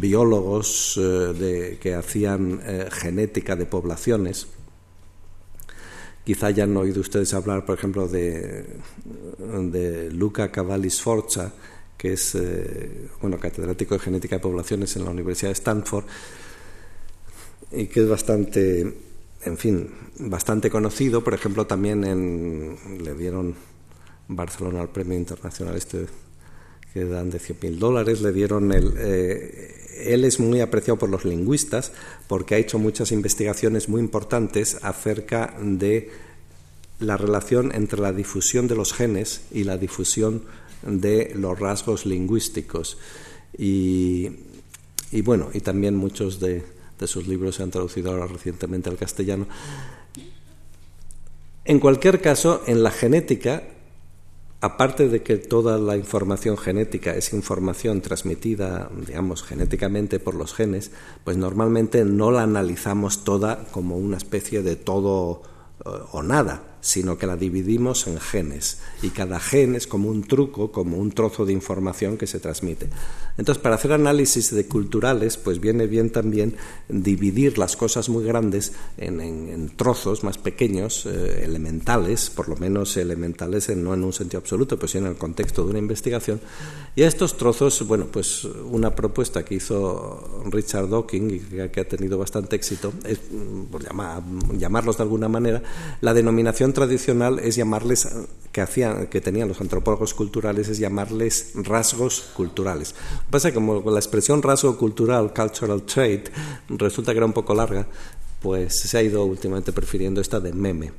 biólogos 0.00 0.98
eh, 1.00 1.78
que 1.80 1.94
hacían 1.94 2.60
genética 2.90 3.54
de 3.54 3.66
poblaciones. 3.66 4.48
Quizá 6.24 6.50
ya 6.50 6.64
han 6.64 6.76
oído 6.76 7.00
ustedes 7.00 7.32
hablar, 7.34 7.64
por 7.64 7.78
ejemplo, 7.78 8.08
de, 8.08 8.66
de 9.38 10.10
Luca 10.10 10.50
Cavalli 10.50 10.90
Sforza, 10.90 11.52
que 11.96 12.14
es 12.14 12.36
bueno, 13.20 13.38
catedrático 13.38 13.94
de 13.94 14.00
genética 14.00 14.36
de 14.36 14.42
poblaciones 14.42 14.96
en 14.96 15.04
la 15.04 15.10
Universidad 15.10 15.50
de 15.50 15.52
Stanford 15.52 16.04
y 17.70 17.86
que 17.86 18.00
es 18.00 18.08
bastante, 18.08 18.92
en 19.46 19.56
fin, 19.56 19.90
bastante 20.18 20.70
conocido. 20.70 21.24
Por 21.24 21.34
ejemplo, 21.34 21.66
también 21.66 22.76
le 23.02 23.14
dieron 23.14 23.54
Barcelona 24.28 24.80
al 24.80 24.90
premio 24.90 25.16
internacional 25.16 25.76
este 25.76 26.06
que 26.92 27.04
dan 27.04 27.28
de 27.28 27.38
100.000 27.38 27.76
dólares, 27.78 28.22
le 28.22 28.32
dieron 28.32 28.72
el... 28.72 28.94
Eh, 28.96 30.04
él 30.14 30.24
es 30.24 30.40
muy 30.40 30.60
apreciado 30.60 30.98
por 30.98 31.10
los 31.10 31.24
lingüistas 31.24 31.92
porque 32.26 32.54
ha 32.54 32.58
hecho 32.58 32.78
muchas 32.78 33.12
investigaciones 33.12 33.88
muy 33.88 34.00
importantes 34.00 34.78
acerca 34.82 35.54
de 35.60 36.10
la 36.98 37.16
relación 37.16 37.74
entre 37.74 38.00
la 38.00 38.12
difusión 38.12 38.66
de 38.66 38.76
los 38.76 38.92
genes 38.92 39.42
y 39.52 39.64
la 39.64 39.76
difusión 39.76 40.42
de 40.86 41.32
los 41.34 41.58
rasgos 41.58 42.06
lingüísticos. 42.06 42.98
Y, 43.58 44.30
bueno, 45.22 45.50
y 45.52 45.60
también 45.60 45.96
muchos 45.96 46.40
de, 46.40 46.62
sus 47.04 47.26
libros 47.26 47.56
se 47.56 47.62
han 47.62 47.70
traducido 47.70 48.10
ahora 48.10 48.26
recientemente 48.26 48.88
al 48.88 48.96
castellano. 48.96 49.46
En 51.64 51.80
cualquier 51.80 52.20
caso, 52.20 52.62
en 52.66 52.82
la 52.82 52.90
genética, 52.90 53.64
aparte 54.60 55.08
de 55.08 55.22
que 55.22 55.36
toda 55.36 55.78
la 55.78 55.96
información 55.96 56.56
genética 56.56 57.14
es 57.14 57.32
información 57.32 58.00
transmitida, 58.00 58.88
digamos, 59.06 59.42
genéticamente 59.42 60.18
por 60.18 60.34
los 60.34 60.54
genes, 60.54 60.92
pues 61.24 61.36
normalmente 61.36 62.04
no 62.04 62.30
la 62.30 62.42
analizamos 62.42 63.24
toda 63.24 63.64
como 63.72 63.96
una 63.96 64.16
especie 64.16 64.62
de 64.62 64.76
todo 64.76 65.42
eh, 65.84 65.90
o 66.12 66.22
nada 66.22 66.75
sino 66.80 67.18
que 67.18 67.26
la 67.26 67.36
dividimos 67.36 68.06
en 68.06 68.20
genes 68.20 68.78
y 69.02 69.10
cada 69.10 69.40
gen 69.40 69.74
es 69.74 69.86
como 69.86 70.08
un 70.08 70.24
truco, 70.24 70.72
como 70.72 70.98
un 70.98 71.12
trozo 71.12 71.44
de 71.44 71.52
información 71.52 72.16
que 72.16 72.26
se 72.26 72.40
transmite. 72.40 72.88
Entonces, 73.38 73.62
para 73.62 73.74
hacer 73.74 73.92
análisis 73.92 74.54
de 74.54 74.66
culturales, 74.66 75.36
pues 75.36 75.60
viene 75.60 75.86
bien 75.86 76.10
también 76.10 76.56
dividir 76.88 77.58
las 77.58 77.76
cosas 77.76 78.08
muy 78.08 78.24
grandes 78.24 78.72
en, 78.96 79.70
trozos 79.76 80.24
más 80.24 80.38
pequeños, 80.38 81.06
eh, 81.06 81.42
elementales, 81.44 82.30
por 82.30 82.48
lo 82.48 82.56
menos 82.56 82.96
elementales 82.96 83.68
no 83.76 83.94
en 83.94 84.04
un 84.04 84.12
sentido 84.12 84.38
absoluto, 84.40 84.76
pero 84.76 84.88
sí 84.88 84.98
en 84.98 85.06
el 85.06 85.16
contexto 85.16 85.64
de 85.64 85.70
una 85.70 85.78
investigación. 85.78 86.40
Y 86.94 87.02
a 87.02 87.08
estos 87.08 87.36
trozos, 87.36 87.86
bueno, 87.86 88.06
pues 88.10 88.44
una 88.44 88.94
propuesta 88.94 89.44
que 89.44 89.56
hizo 89.56 90.42
Richard 90.46 90.88
Dawkins 90.88 91.32
y 91.32 91.40
que, 91.40 91.80
ha 91.80 91.88
tenido 91.88 92.16
bastante 92.16 92.56
éxito 92.56 92.92
es, 93.04 93.20
mm, 93.30 93.64
por 93.64 93.82
llamarlos 94.58 94.96
de 94.96 95.02
alguna 95.02 95.28
manera, 95.28 95.62
la 96.00 96.14
denominación 96.14 96.72
tradicional 96.76 97.38
es 97.38 97.56
llamarles, 97.56 98.06
que, 98.52 98.60
hacían, 98.60 99.06
que 99.06 99.22
tenían 99.22 99.48
los 99.48 99.62
antropólogos 99.62 100.12
culturales, 100.12 100.68
es 100.68 100.78
llamarles 100.78 101.52
rasgos 101.54 102.20
culturales. 102.36 102.94
Pasa 103.30 103.48
que 103.48 103.54
como 103.54 103.90
la 103.90 103.98
expresión 103.98 104.42
rasgo 104.42 104.76
cultural, 104.76 105.32
cultural 105.32 105.82
trait, 105.84 106.28
resulta 106.68 107.12
que 107.12 107.16
era 107.16 107.26
un 107.26 107.32
poco 107.32 107.54
larga, 107.54 107.88
pues 108.42 108.78
se 108.78 108.98
ha 108.98 109.02
ido 109.02 109.24
últimamente 109.24 109.72
prefiriendo 109.72 110.20
esta 110.20 110.38
de 110.38 110.52
meme. 110.52 110.92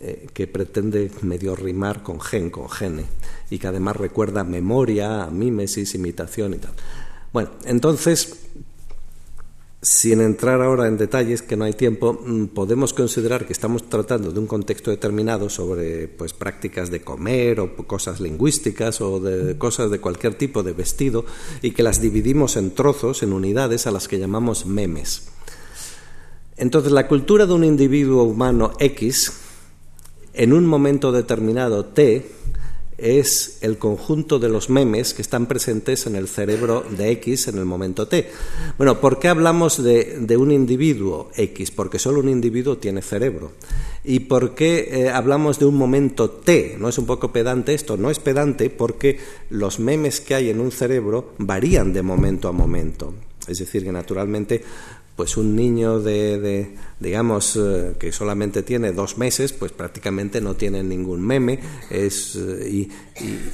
Eh, 0.00 0.28
que 0.32 0.46
pretende 0.46 1.10
medio 1.22 1.56
rimar 1.56 2.04
con 2.04 2.20
gen, 2.20 2.50
con 2.50 2.70
gene, 2.70 3.04
y 3.50 3.58
que 3.58 3.66
además 3.66 3.96
recuerda 3.96 4.44
memoria, 4.44 5.26
mímesis, 5.26 5.94
imitación 5.96 6.54
y 6.54 6.58
tal. 6.58 6.72
Bueno, 7.32 7.50
entonces 7.64 8.48
sin 9.80 10.20
entrar 10.20 10.60
ahora 10.60 10.88
en 10.88 10.98
detalles, 10.98 11.40
que 11.42 11.56
no 11.56 11.64
hay 11.64 11.72
tiempo, 11.72 12.12
mm, 12.12 12.46
podemos 12.46 12.92
considerar 12.92 13.46
que 13.46 13.52
estamos 13.52 13.88
tratando 13.88 14.32
de 14.32 14.40
un 14.40 14.48
contexto 14.48 14.90
determinado 14.90 15.48
sobre 15.48 16.08
pues, 16.08 16.32
prácticas 16.32 16.90
de 16.90 17.02
comer 17.02 17.60
o 17.60 17.76
cosas 17.86 18.20
lingüísticas 18.20 19.00
o 19.00 19.20
de 19.20 19.56
cosas 19.56 19.90
de 19.90 20.00
cualquier 20.00 20.34
tipo 20.34 20.64
de 20.64 20.72
vestido 20.72 21.24
y 21.62 21.70
que 21.70 21.84
las 21.84 22.00
dividimos 22.00 22.56
en 22.56 22.72
trozos, 22.72 23.22
en 23.22 23.32
unidades 23.32 23.86
a 23.86 23.92
las 23.92 24.08
que 24.08 24.18
llamamos 24.18 24.66
memes. 24.66 25.28
Entonces, 26.56 26.90
la 26.90 27.06
cultura 27.06 27.46
de 27.46 27.52
un 27.52 27.62
individuo 27.62 28.24
humano 28.24 28.72
X, 28.80 29.32
en 30.34 30.52
un 30.52 30.66
momento 30.66 31.12
determinado 31.12 31.84
T, 31.84 32.37
es 32.98 33.58
el 33.60 33.78
conjunto 33.78 34.40
de 34.40 34.48
los 34.48 34.70
memes 34.70 35.14
que 35.14 35.22
están 35.22 35.46
presentes 35.46 36.06
en 36.06 36.16
el 36.16 36.26
cerebro 36.26 36.84
de 36.96 37.10
X 37.12 37.46
en 37.46 37.58
el 37.58 37.64
momento 37.64 38.08
T. 38.08 38.28
Bueno, 38.76 39.00
¿por 39.00 39.20
qué 39.20 39.28
hablamos 39.28 39.82
de, 39.82 40.36
un 40.36 40.50
individuo 40.50 41.30
X? 41.36 41.70
Porque 41.70 42.00
solo 42.00 42.20
un 42.20 42.28
individuo 42.28 42.78
tiene 42.78 43.00
cerebro. 43.00 43.52
¿Y 44.04 44.20
por 44.20 44.54
qué 44.54 44.88
eh, 44.90 45.10
hablamos 45.10 45.60
de 45.60 45.66
un 45.66 45.76
momento 45.76 46.28
T? 46.28 46.76
¿No 46.78 46.88
es 46.88 46.98
un 46.98 47.06
poco 47.06 47.32
pedante 47.32 47.72
esto? 47.72 47.96
No 47.96 48.10
es 48.10 48.18
pedante 48.18 48.68
porque 48.68 49.18
los 49.48 49.78
memes 49.78 50.20
que 50.20 50.34
hay 50.34 50.50
en 50.50 50.60
un 50.60 50.72
cerebro 50.72 51.32
varían 51.38 51.92
de 51.92 52.02
momento 52.02 52.48
a 52.48 52.52
momento. 52.52 53.14
Es 53.46 53.60
decir, 53.60 53.84
que 53.84 53.92
naturalmente 53.92 54.62
pues 55.18 55.36
un 55.36 55.56
niño 55.56 55.98
de, 55.98 56.76
digamos, 57.00 57.56
eh, 57.56 57.94
que 57.98 58.10
solamente 58.12 58.62
tiene 58.62 58.92
dos 58.92 59.18
meses, 59.18 59.52
pues 59.52 59.72
prácticamente 59.72 60.40
no 60.40 60.54
tiene 60.54 60.82
ningún 60.82 61.24
meme, 61.24 61.60
es, 61.90 62.36
eh, 62.36 62.88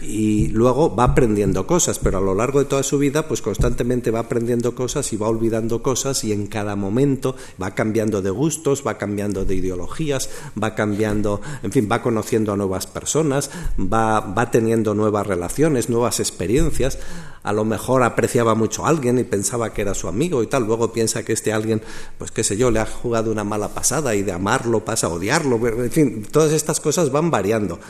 y, 0.03 0.49
luego 0.49 0.95
va 0.95 1.05
aprendiendo 1.05 1.67
cosas, 1.67 1.99
pero 1.99 2.19
a 2.19 2.21
lo 2.21 2.35
largo 2.35 2.59
de 2.59 2.67
toda 2.67 2.83
su 2.83 2.99
vida, 2.99 3.27
pues 3.27 3.43
constantemente 3.43 4.11
va 4.11 4.21
aprendiendo 4.21 4.75
cosas 4.75 5.13
y 5.13 5.17
va 5.17 5.29
olvidando 5.29 5.83
cosas 5.83 6.23
y 6.25 6.33
en 6.33 6.47
cada 6.47 6.77
momento 6.77 7.35
va 7.61 7.75
cambiando 7.75 8.23
de 8.23 8.31
gustos, 8.31 8.87
va 8.87 8.99
cambiando 8.99 9.45
de 9.45 9.57
ideologías, 9.57 10.29
va 10.63 10.75
cambiando, 10.75 11.41
en 11.63 11.73
fin, 11.73 11.89
va 11.91 12.03
conociendo 12.03 12.53
a 12.53 12.57
nuevas 12.57 12.87
personas, 12.87 13.51
va, 13.79 14.21
va 14.21 14.51
teniendo 14.51 14.95
nuevas 14.95 15.27
relaciones, 15.27 15.89
nuevas 15.89 16.21
experiencias, 16.21 16.99
a 17.45 17.53
lo 17.53 17.65
mejor 17.65 18.03
apreciaba 18.03 18.55
mucho 18.55 18.85
a 18.85 18.89
alguien 18.89 19.19
y 19.19 19.25
pensaba 19.25 19.73
que 19.73 19.83
era 19.83 19.95
su 19.95 20.09
amigo 20.09 20.43
y 20.43 20.47
tal, 20.47 20.65
luego 20.65 20.93
piensa 20.93 21.25
que 21.25 21.35
este 21.35 21.53
alguien, 21.53 21.83
pues 22.19 22.31
qué 22.31 22.43
sé 22.43 22.57
yo, 22.57 22.71
le 22.71 22.81
ha 22.81 22.87
jugado 22.87 23.34
una 23.35 23.45
mala 23.45 23.69
pasada 23.69 24.15
y 24.15 24.23
de 24.23 24.33
amarlo 24.33 24.85
pasa 24.85 25.09
a 25.09 25.11
odiarlo, 25.11 25.57
en 25.67 25.91
fin, 25.91 26.27
todas 26.31 26.53
estas 26.53 26.81
cosas 26.81 27.11
van 27.11 27.31
variando. 27.31 27.81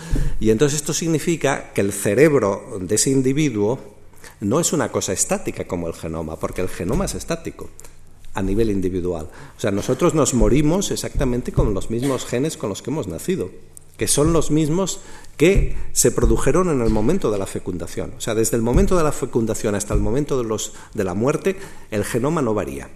Y 0.41 0.51
entonces 0.51 0.81
esto 0.81 0.93
significa 0.93 1.73
que 1.73 1.83
el 1.83 1.93
cerebro 1.93 2.79
de 2.81 2.95
ese 2.95 3.11
individuo 3.11 3.79
no 4.41 4.59
es 4.59 4.73
una 4.73 4.91
cosa 4.91 5.13
estática 5.13 5.67
como 5.67 5.87
el 5.87 5.95
genoma, 5.95 6.37
porque 6.37 6.63
el 6.63 6.69
genoma 6.69 7.05
es 7.05 7.15
estático 7.15 7.69
a 8.35 8.43
nivel 8.43 8.71
individual. 8.71 9.29
O 9.57 9.61
sea, 9.61 9.71
nosotros 9.71 10.15
nos 10.15 10.35
morimos 10.35 10.91
exactamente 10.91 11.53
con 11.53 11.75
los 11.75 11.91
mismos 11.91 12.25
genes 12.25 12.57
con 12.57 12.71
los 12.71 12.83
que 12.83 12.91
hemos 12.91 13.07
nacido, 13.07 13.51
que 13.97 14.09
son 14.09 14.33
los 14.33 14.51
mismos 14.51 15.01
que 15.37 15.77
se 15.93 16.11
produjeron 16.11 16.69
en 16.71 16.81
el 16.81 16.91
momento 16.91 17.31
de 17.31 17.39
la 17.39 17.47
fecundación. 17.47 18.15
O 18.17 18.21
sea, 18.21 18.35
desde 18.35 18.57
el 18.57 18.63
momento 18.63 18.97
de 18.97 19.05
la 19.05 19.13
fecundación 19.13 19.75
hasta 19.75 19.95
el 19.95 20.01
momento 20.01 20.39
de, 20.39 20.49
los, 20.49 20.73
de 20.95 21.05
la 21.05 21.15
muerte, 21.15 21.57
el 21.91 22.05
genoma 22.05 22.43
no 22.43 22.55
varía. 22.55 22.89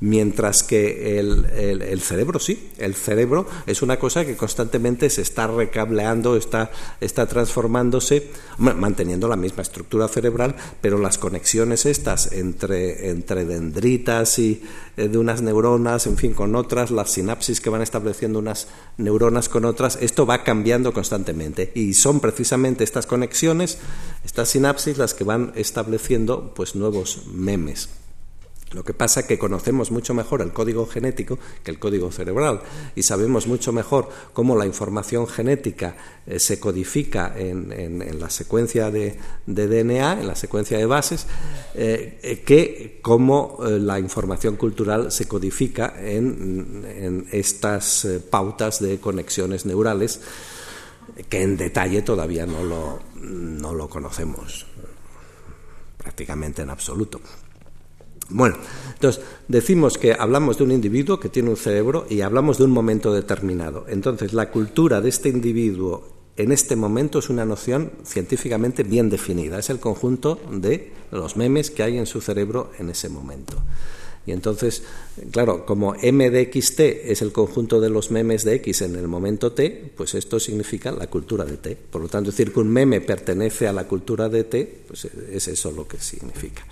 Mientras 0.00 0.62
que 0.62 1.18
el, 1.18 2.00
cerebro 2.00 2.38
sí, 2.38 2.70
el 2.78 2.94
cerebro 2.94 3.48
es 3.66 3.82
una 3.82 3.98
cosa 3.98 4.24
que 4.24 4.36
constantemente 4.36 5.10
se 5.10 5.22
está 5.22 5.48
recableando, 5.48 6.36
está, 6.36 6.70
está 7.00 7.26
transformándose, 7.26 8.30
manteniendo 8.58 9.26
la 9.26 9.34
misma 9.34 9.62
estructura 9.62 10.06
cerebral, 10.06 10.54
pero 10.80 10.98
las 10.98 11.18
conexiones 11.18 11.84
estas 11.84 12.30
entre, 12.30 13.10
entre 13.10 13.44
dendritas 13.44 14.38
y 14.38 14.62
eh, 14.96 15.08
de 15.08 15.18
unas 15.18 15.42
neuronas, 15.42 16.06
en 16.06 16.16
fin, 16.16 16.32
con 16.32 16.54
otras, 16.54 16.92
las 16.92 17.10
sinapsis 17.10 17.60
que 17.60 17.70
van 17.70 17.82
estableciendo 17.82 18.38
unas 18.38 18.68
neuronas 18.98 19.48
con 19.48 19.64
otras, 19.64 19.98
esto 20.00 20.26
va 20.26 20.44
cambiando 20.44 20.92
constantemente. 20.92 21.72
Y 21.74 21.94
son 21.94 22.20
precisamente 22.20 22.84
estas 22.84 23.06
conexiones, 23.06 23.78
estas 24.24 24.48
sinapsis, 24.50 24.96
las 24.96 25.14
que 25.14 25.24
van 25.24 25.52
estableciendo 25.56 26.52
pues 26.54 26.76
nuevos 26.76 27.26
memes. 27.32 27.88
Lo 28.72 28.84
que 28.84 28.92
pasa 28.92 29.20
es 29.20 29.26
que 29.26 29.38
conocemos 29.38 29.90
mucho 29.90 30.12
mejor 30.12 30.42
el 30.42 30.52
código 30.52 30.86
genético 30.86 31.38
que 31.64 31.70
el 31.70 31.78
código 31.78 32.12
cerebral 32.12 32.60
y 32.94 33.02
sabemos 33.02 33.46
mucho 33.46 33.72
mejor 33.72 34.10
cómo 34.34 34.56
la 34.56 34.66
información 34.66 35.26
genética 35.26 35.96
eh, 36.26 36.38
se 36.38 36.60
codifica 36.60 37.32
en, 37.34 38.20
la 38.20 38.28
secuencia 38.28 38.90
de, 38.90 39.18
DNA, 39.46 40.20
en 40.20 40.26
la 40.26 40.34
secuencia 40.34 40.76
de 40.76 40.84
bases, 40.84 41.26
eh, 41.74 42.18
eh, 42.22 42.42
que 42.42 42.98
cómo 43.00 43.58
la 43.62 43.98
información 43.98 44.56
cultural 44.56 45.10
se 45.12 45.26
codifica 45.26 45.94
en, 45.98 47.26
estas 47.32 48.06
pautas 48.30 48.80
de 48.80 48.98
conexiones 48.98 49.64
neurales 49.64 50.20
que 51.28 51.42
en 51.42 51.56
detalle 51.56 52.02
todavía 52.02 52.44
no 52.44 52.62
lo, 52.62 53.00
no 53.22 53.74
lo 53.74 53.88
conocemos 53.88 54.66
prácticamente 55.96 56.62
en 56.62 56.70
absoluto. 56.70 57.20
Bueno, 58.30 58.56
entonces 58.92 59.24
decimos 59.48 59.96
que 59.96 60.12
hablamos 60.12 60.58
de 60.58 60.64
un 60.64 60.72
individuo 60.72 61.18
que 61.18 61.30
tiene 61.30 61.48
un 61.50 61.56
cerebro 61.56 62.06
y 62.10 62.20
hablamos 62.20 62.58
de 62.58 62.64
un 62.64 62.70
momento 62.70 63.12
determinado. 63.12 63.86
Entonces, 63.88 64.34
la 64.34 64.50
cultura 64.50 65.00
de 65.00 65.08
este 65.08 65.30
individuo 65.30 66.18
en 66.36 66.52
este 66.52 66.76
momento 66.76 67.18
es 67.18 67.30
una 67.30 67.44
noción 67.44 67.90
científicamente 68.04 68.82
bien 68.82 69.08
definida. 69.08 69.58
Es 69.58 69.70
el 69.70 69.80
conjunto 69.80 70.40
de 70.50 70.92
los 71.10 71.36
memes 71.36 71.70
que 71.70 71.82
hay 71.82 71.98
en 71.98 72.06
su 72.06 72.20
cerebro 72.20 72.70
en 72.78 72.90
ese 72.90 73.08
momento. 73.08 73.56
Y 74.26 74.32
entonces, 74.32 74.82
claro, 75.30 75.64
como 75.64 75.94
m 75.94 76.28
de 76.28 76.50
xt 76.50 76.80
es 76.80 77.22
el 77.22 77.32
conjunto 77.32 77.80
de 77.80 77.88
los 77.88 78.10
memes 78.10 78.44
de 78.44 78.56
x 78.56 78.82
en 78.82 78.94
el 78.96 79.08
momento 79.08 79.52
t, 79.52 79.90
pues 79.96 80.14
esto 80.14 80.38
significa 80.38 80.92
la 80.92 81.06
cultura 81.06 81.46
de 81.46 81.56
t. 81.56 81.74
Por 81.76 82.02
lo 82.02 82.08
tanto, 82.08 82.30
decir 82.30 82.52
que 82.52 82.60
un 82.60 82.68
meme 82.68 83.00
pertenece 83.00 83.66
a 83.66 83.72
la 83.72 83.88
cultura 83.88 84.28
de 84.28 84.44
t, 84.44 84.84
pues 84.86 85.06
es 85.06 85.48
eso 85.48 85.72
lo 85.72 85.88
que 85.88 85.98
significa. 85.98 86.62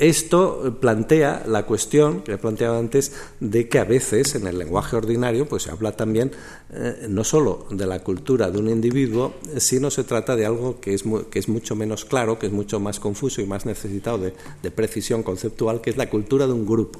Esto 0.00 0.78
plantea 0.80 1.42
la 1.46 1.66
cuestión 1.66 2.22
que 2.22 2.32
he 2.32 2.38
planteado 2.38 2.78
antes 2.78 3.12
de 3.38 3.68
que 3.68 3.78
a 3.78 3.84
veces 3.84 4.34
en 4.34 4.46
el 4.46 4.56
lenguaje 4.56 4.96
ordinario 4.96 5.46
pues 5.46 5.64
se 5.64 5.70
habla 5.70 5.92
también 5.92 6.32
eh, 6.72 7.06
no 7.10 7.22
solo 7.22 7.66
de 7.70 7.86
la 7.86 8.02
cultura 8.02 8.50
de 8.50 8.58
un 8.58 8.70
individuo, 8.70 9.34
sino 9.58 9.90
se 9.90 10.04
trata 10.04 10.36
de 10.36 10.46
algo 10.46 10.80
que 10.80 10.94
es, 10.94 11.04
que 11.30 11.38
es 11.38 11.50
mucho 11.50 11.76
menos 11.76 12.06
claro, 12.06 12.38
que 12.38 12.46
es 12.46 12.52
mucho 12.52 12.80
más 12.80 12.98
confuso 12.98 13.42
y 13.42 13.46
más 13.46 13.66
necesitado 13.66 14.16
de, 14.16 14.70
precisión 14.70 15.22
conceptual, 15.22 15.82
que 15.82 15.90
es 15.90 15.98
la 15.98 16.08
cultura 16.08 16.46
de 16.46 16.54
un 16.54 16.64
grupo. 16.64 16.98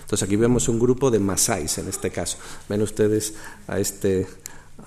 Entonces 0.00 0.22
aquí 0.22 0.36
vemos 0.36 0.70
un 0.70 0.78
grupo 0.80 1.10
de 1.10 1.18
masáis 1.18 1.76
en 1.76 1.88
este 1.88 2.08
caso. 2.08 2.38
Ven 2.66 2.80
ustedes 2.80 3.34
a 3.66 3.78
este 3.78 4.26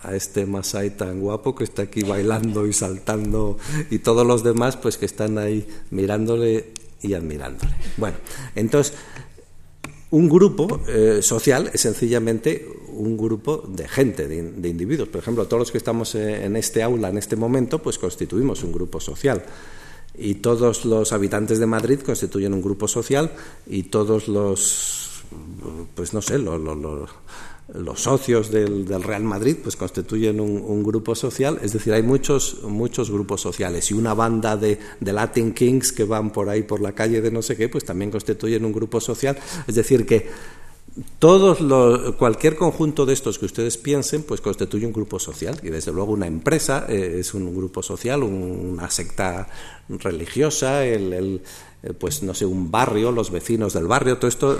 a 0.01 0.15
este 0.15 0.47
Masai 0.47 0.97
tan 0.97 1.21
guapo 1.21 1.55
que 1.55 1.63
está 1.63 1.83
aquí 1.83 2.01
bailando 2.01 2.65
y 2.65 2.73
saltando 2.73 3.59
y 3.91 3.99
todos 3.99 4.25
los 4.25 4.43
demás 4.43 4.77
pues 4.77 4.97
que 4.97 5.05
están 5.05 5.37
ahí 5.37 5.65
mirándole 5.91 6.73
y 7.05 7.13
admirándole. 7.13 7.73
Bueno, 7.97 8.17
entonces, 8.55 8.93
un 10.11 10.29
grupo 10.29 10.81
eh, 10.87 11.19
social 11.21 11.69
es 11.73 11.81
sencillamente 11.81 12.67
un 12.89 13.17
grupo 13.17 13.63
de 13.67 13.87
gente, 13.87 14.27
de, 14.27 14.69
individuos. 14.69 15.09
Por 15.09 15.21
ejemplo, 15.21 15.45
todos 15.45 15.59
los 15.59 15.71
que 15.71 15.77
estamos 15.77 16.15
eh, 16.15 16.45
en 16.45 16.55
este 16.55 16.83
aula 16.83 17.09
en 17.09 17.17
este 17.17 17.35
momento, 17.35 17.79
pues 17.81 17.97
constituimos 17.97 18.63
un 18.63 18.71
grupo 18.71 18.99
social. 18.99 19.43
Y 20.17 20.35
todos 20.35 20.85
los 20.85 21.11
habitantes 21.11 21.59
de 21.59 21.65
Madrid 21.65 21.99
constituyen 21.99 22.53
un 22.53 22.61
grupo 22.61 22.87
social 22.87 23.31
y 23.67 23.83
todos 23.83 24.29
los 24.29 25.05
pues 25.95 26.13
no 26.13 26.21
sé, 26.21 26.37
los 26.37 27.09
socios 27.95 28.51
del, 28.51 28.85
Real 29.03 29.23
Madrid 29.23 29.57
pues 29.61 29.75
constituyen 29.75 30.39
un, 30.39 30.83
grupo 30.83 31.15
social, 31.15 31.59
es 31.61 31.73
decir, 31.73 31.93
hay 31.93 32.03
muchos, 32.03 32.63
muchos 32.63 33.09
grupos 33.09 33.41
sociales. 33.41 33.89
Y 33.91 33.93
una 33.93 34.13
banda 34.13 34.55
de, 34.55 34.79
Latin 35.01 35.53
Kings 35.53 35.91
que 35.91 36.03
van 36.03 36.31
por 36.31 36.49
ahí 36.49 36.63
por 36.63 36.81
la 36.81 36.93
calle 36.93 37.21
de 37.21 37.31
no 37.31 37.41
sé 37.41 37.55
qué, 37.55 37.69
pues 37.69 37.85
también 37.85 38.11
constituyen 38.11 38.65
un 38.65 38.73
grupo 38.73 39.01
social, 39.01 39.37
es 39.67 39.75
decir, 39.75 40.05
que 40.05 40.29
todos 41.19 41.59
cualquier 42.15 42.55
conjunto 42.55 43.05
de 43.05 43.13
estos 43.13 43.37
que 43.37 43.45
ustedes 43.45 43.77
piensen, 43.77 44.23
pues 44.23 44.39
constituye 44.39 44.85
un 44.85 44.93
grupo 44.93 45.19
social. 45.19 45.59
Y 45.61 45.69
desde 45.69 45.91
luego 45.91 46.13
una 46.13 46.27
empresa 46.27 46.85
eh, 46.87 47.17
es 47.19 47.33
un 47.33 47.53
grupo 47.53 47.83
social, 47.83 48.23
una 48.23 48.89
secta 48.89 49.47
religiosa, 49.89 50.85
el, 50.85 51.41
pues 51.93 52.23
no 52.23 52.33
sé, 52.33 52.45
un 52.45 52.71
barrio, 52.71 53.11
los 53.11 53.29
vecinos 53.29 53.73
del 53.73 53.85
barrio, 53.85 54.17
todo 54.17 54.27
esto, 54.27 54.57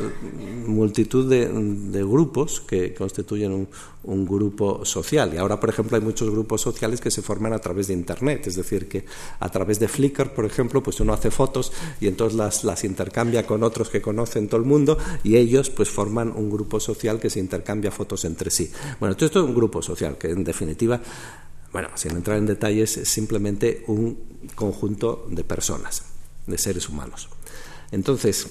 multitud 0.67 1.29
de, 1.29 2.03
grupos 2.03 2.61
que 2.61 2.93
constituyen 2.93 3.67
un, 4.03 4.25
grupo 4.25 4.85
social. 4.85 5.33
Y 5.33 5.37
ahora, 5.37 5.59
por 5.59 5.69
ejemplo, 5.69 5.97
hay 5.97 6.03
muchos 6.03 6.29
grupos 6.29 6.61
sociales 6.61 7.01
que 7.01 7.09
se 7.09 7.21
forman 7.21 7.53
a 7.53 7.59
través 7.59 7.87
de 7.87 7.93
Internet, 7.93 8.45
es 8.45 8.55
decir, 8.55 8.87
que 8.87 9.05
a 9.39 9.49
través 9.49 9.79
de 9.79 9.87
Flickr, 9.87 10.33
por 10.33 10.45
ejemplo, 10.45 10.83
pues 10.83 10.99
uno 10.99 11.13
hace 11.13 11.31
fotos 11.31 11.71
y 11.99 12.07
entonces 12.07 12.37
las, 12.37 12.63
las 12.63 12.83
intercambia 12.83 13.47
con 13.47 13.63
otros 13.63 13.89
que 13.89 14.01
conocen 14.01 14.47
todo 14.47 14.59
el 14.59 14.67
mundo 14.67 14.97
y 15.23 15.37
ellos 15.37 15.69
pues 15.69 15.89
forman 15.89 16.31
un 16.35 16.51
grupo 16.51 16.79
social 16.79 17.19
que 17.19 17.29
se 17.29 17.39
intercambia 17.39 17.91
fotos 17.91 18.25
entre 18.25 18.51
sí. 18.51 18.71
Bueno, 18.99 19.15
todo 19.15 19.25
esto 19.25 19.39
es 19.39 19.45
un 19.45 19.55
grupo 19.55 19.81
social 19.81 20.17
que 20.17 20.29
en 20.29 20.43
definitiva 20.43 21.01
bueno, 21.71 21.89
sin 21.95 22.11
entrar 22.11 22.37
en 22.37 22.45
detalles, 22.45 22.95
es 22.95 23.09
simplemente 23.09 23.83
un 23.87 24.17
conjunto 24.55 25.27
de 25.29 25.43
personas 25.43 26.14
de 26.47 26.57
seres 26.57 26.89
humanos. 26.89 27.29
Entonces, 27.91 28.47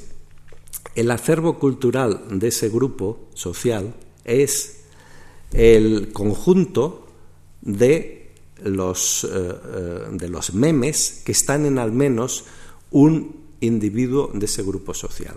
el 0.94 1.10
acervo 1.10 1.58
cultural 1.58 2.24
de 2.30 2.48
ese 2.48 2.68
grupo 2.68 3.28
social 3.34 3.94
es 4.24 4.80
el 5.52 6.12
conjunto 6.12 7.06
de 7.62 8.32
los, 8.62 9.24
eh, 9.24 9.28
eh, 9.32 10.00
de 10.12 10.28
los 10.28 10.54
memes 10.54 11.22
que 11.24 11.32
están 11.32 11.66
en 11.66 11.78
al 11.78 11.92
menos 11.92 12.44
un 12.90 13.44
individuo 13.60 14.30
de 14.32 14.46
ese 14.46 14.62
grupo 14.62 14.94
social. 14.94 15.36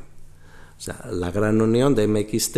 O 0.78 0.82
sea, 0.82 1.08
la 1.12 1.32
gran 1.32 1.60
unión 1.62 1.96
de 1.96 2.08
MXT 2.08 2.58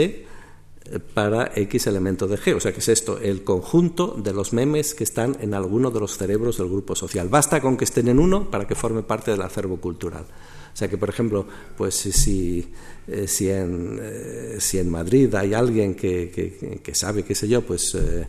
para 1.13 1.51
X 1.55 1.87
elemento 1.87 2.27
de 2.27 2.37
G. 2.37 2.55
O 2.55 2.59
sea, 2.59 2.73
que 2.73 2.79
es 2.79 2.87
esto? 2.89 3.19
El 3.19 3.43
conjunto 3.43 4.15
de 4.17 4.33
los 4.33 4.53
memes 4.53 4.93
que 4.93 5.03
están 5.03 5.37
en 5.41 5.53
alguno 5.53 5.91
de 5.91 5.99
los 5.99 6.17
cerebros 6.17 6.57
del 6.57 6.69
grupo 6.69 6.95
social. 6.95 7.29
Basta 7.29 7.61
con 7.61 7.77
que 7.77 7.85
estén 7.85 8.07
en 8.07 8.19
uno 8.19 8.49
para 8.49 8.67
que 8.67 8.75
forme 8.75 9.03
parte 9.03 9.31
del 9.31 9.41
acervo 9.41 9.77
cultural. 9.77 10.25
O 10.73 10.77
sea 10.79 10.87
que, 10.87 10.97
por 10.97 11.09
ejemplo, 11.09 11.45
pues 11.77 11.95
si, 11.95 12.71
eh, 13.07 13.27
si, 13.27 13.49
en, 13.49 13.99
eh, 14.01 14.57
si 14.59 14.77
en 14.77 14.89
Madrid 14.89 15.33
hay 15.35 15.53
alguien 15.53 15.95
que, 15.95 16.79
que, 16.81 16.95
sabe, 16.95 17.23
qué 17.23 17.35
sé 17.35 17.47
yo, 17.47 17.61
pues 17.61 17.95
eh, 17.95 18.27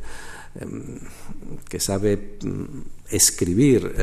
em, 0.60 0.98
que 1.68 1.78
sabe 1.78 2.38
mm, 2.42 2.64
escribir 3.10 3.94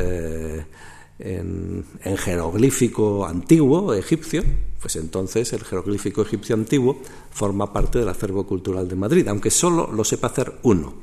en, 1.18 1.84
jeroglífico 2.16 3.26
antiguo, 3.26 3.94
egipcio, 3.94 4.42
pues 4.80 4.96
entonces 4.96 5.52
el 5.52 5.64
jeroglífico 5.64 6.22
egipcio 6.22 6.54
antiguo 6.54 6.98
forma 7.30 7.72
parte 7.72 7.98
del 7.98 8.08
acervo 8.08 8.46
cultural 8.46 8.88
de 8.88 8.96
Madrid, 8.96 9.26
aunque 9.28 9.50
solo 9.50 9.90
lo 9.92 10.04
sepa 10.04 10.28
hacer 10.28 10.54
uno. 10.62 10.94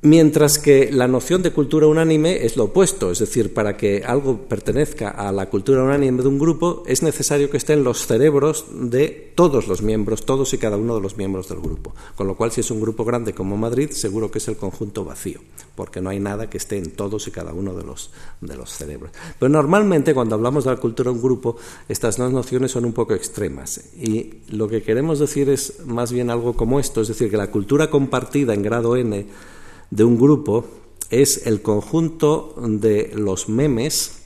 Mientras 0.00 0.60
que 0.60 0.92
la 0.92 1.08
noción 1.08 1.42
de 1.42 1.50
cultura 1.50 1.88
unánime 1.88 2.46
es 2.46 2.56
lo 2.56 2.66
opuesto, 2.66 3.10
es 3.10 3.18
decir, 3.18 3.52
para 3.52 3.76
que 3.76 4.04
algo 4.06 4.42
pertenezca 4.42 5.08
a 5.08 5.32
la 5.32 5.50
cultura 5.50 5.82
unánime 5.82 6.22
de 6.22 6.28
un 6.28 6.38
grupo 6.38 6.84
es 6.86 7.02
necesario 7.02 7.50
que 7.50 7.56
estén 7.56 7.82
los 7.82 8.06
cerebros 8.06 8.66
de 8.70 9.32
todos 9.34 9.66
los 9.66 9.82
miembros, 9.82 10.24
todos 10.24 10.54
y 10.54 10.58
cada 10.58 10.76
uno 10.76 10.94
de 10.94 11.00
los 11.00 11.16
miembros 11.16 11.48
del 11.48 11.58
grupo. 11.58 11.96
Con 12.14 12.28
lo 12.28 12.36
cual, 12.36 12.52
si 12.52 12.60
es 12.60 12.70
un 12.70 12.80
grupo 12.80 13.04
grande 13.04 13.32
como 13.32 13.56
Madrid, 13.56 13.90
seguro 13.90 14.30
que 14.30 14.38
es 14.38 14.46
el 14.46 14.56
conjunto 14.56 15.04
vacío, 15.04 15.40
porque 15.74 16.00
no 16.00 16.10
hay 16.10 16.20
nada 16.20 16.48
que 16.48 16.58
esté 16.58 16.78
en 16.78 16.92
todos 16.92 17.26
y 17.26 17.32
cada 17.32 17.52
uno 17.52 17.74
de 17.74 17.82
los, 17.82 18.12
de 18.40 18.54
los 18.54 18.70
cerebros. 18.70 19.10
Pero 19.36 19.48
normalmente 19.48 20.14
cuando 20.14 20.36
hablamos 20.36 20.62
de 20.62 20.70
la 20.70 20.76
cultura 20.76 21.10
de 21.10 21.16
un 21.16 21.22
grupo, 21.22 21.56
estas 21.88 22.18
dos 22.18 22.32
nociones 22.32 22.70
son 22.70 22.84
un 22.84 22.92
poco 22.92 23.14
extremas. 23.14 23.80
Y 23.96 24.42
lo 24.50 24.68
que 24.68 24.80
queremos 24.80 25.18
decir 25.18 25.48
es 25.48 25.84
más 25.86 26.12
bien 26.12 26.30
algo 26.30 26.54
como 26.54 26.78
esto, 26.78 27.00
es 27.00 27.08
decir, 27.08 27.28
que 27.32 27.36
la 27.36 27.50
cultura 27.50 27.90
compartida 27.90 28.54
en 28.54 28.62
grado 28.62 28.94
N, 28.94 29.26
de 29.90 30.04
un 30.04 30.18
grupo 30.18 30.64
es 31.10 31.46
el 31.46 31.62
conjunto 31.62 32.54
de 32.58 33.12
los 33.14 33.48
memes 33.48 34.18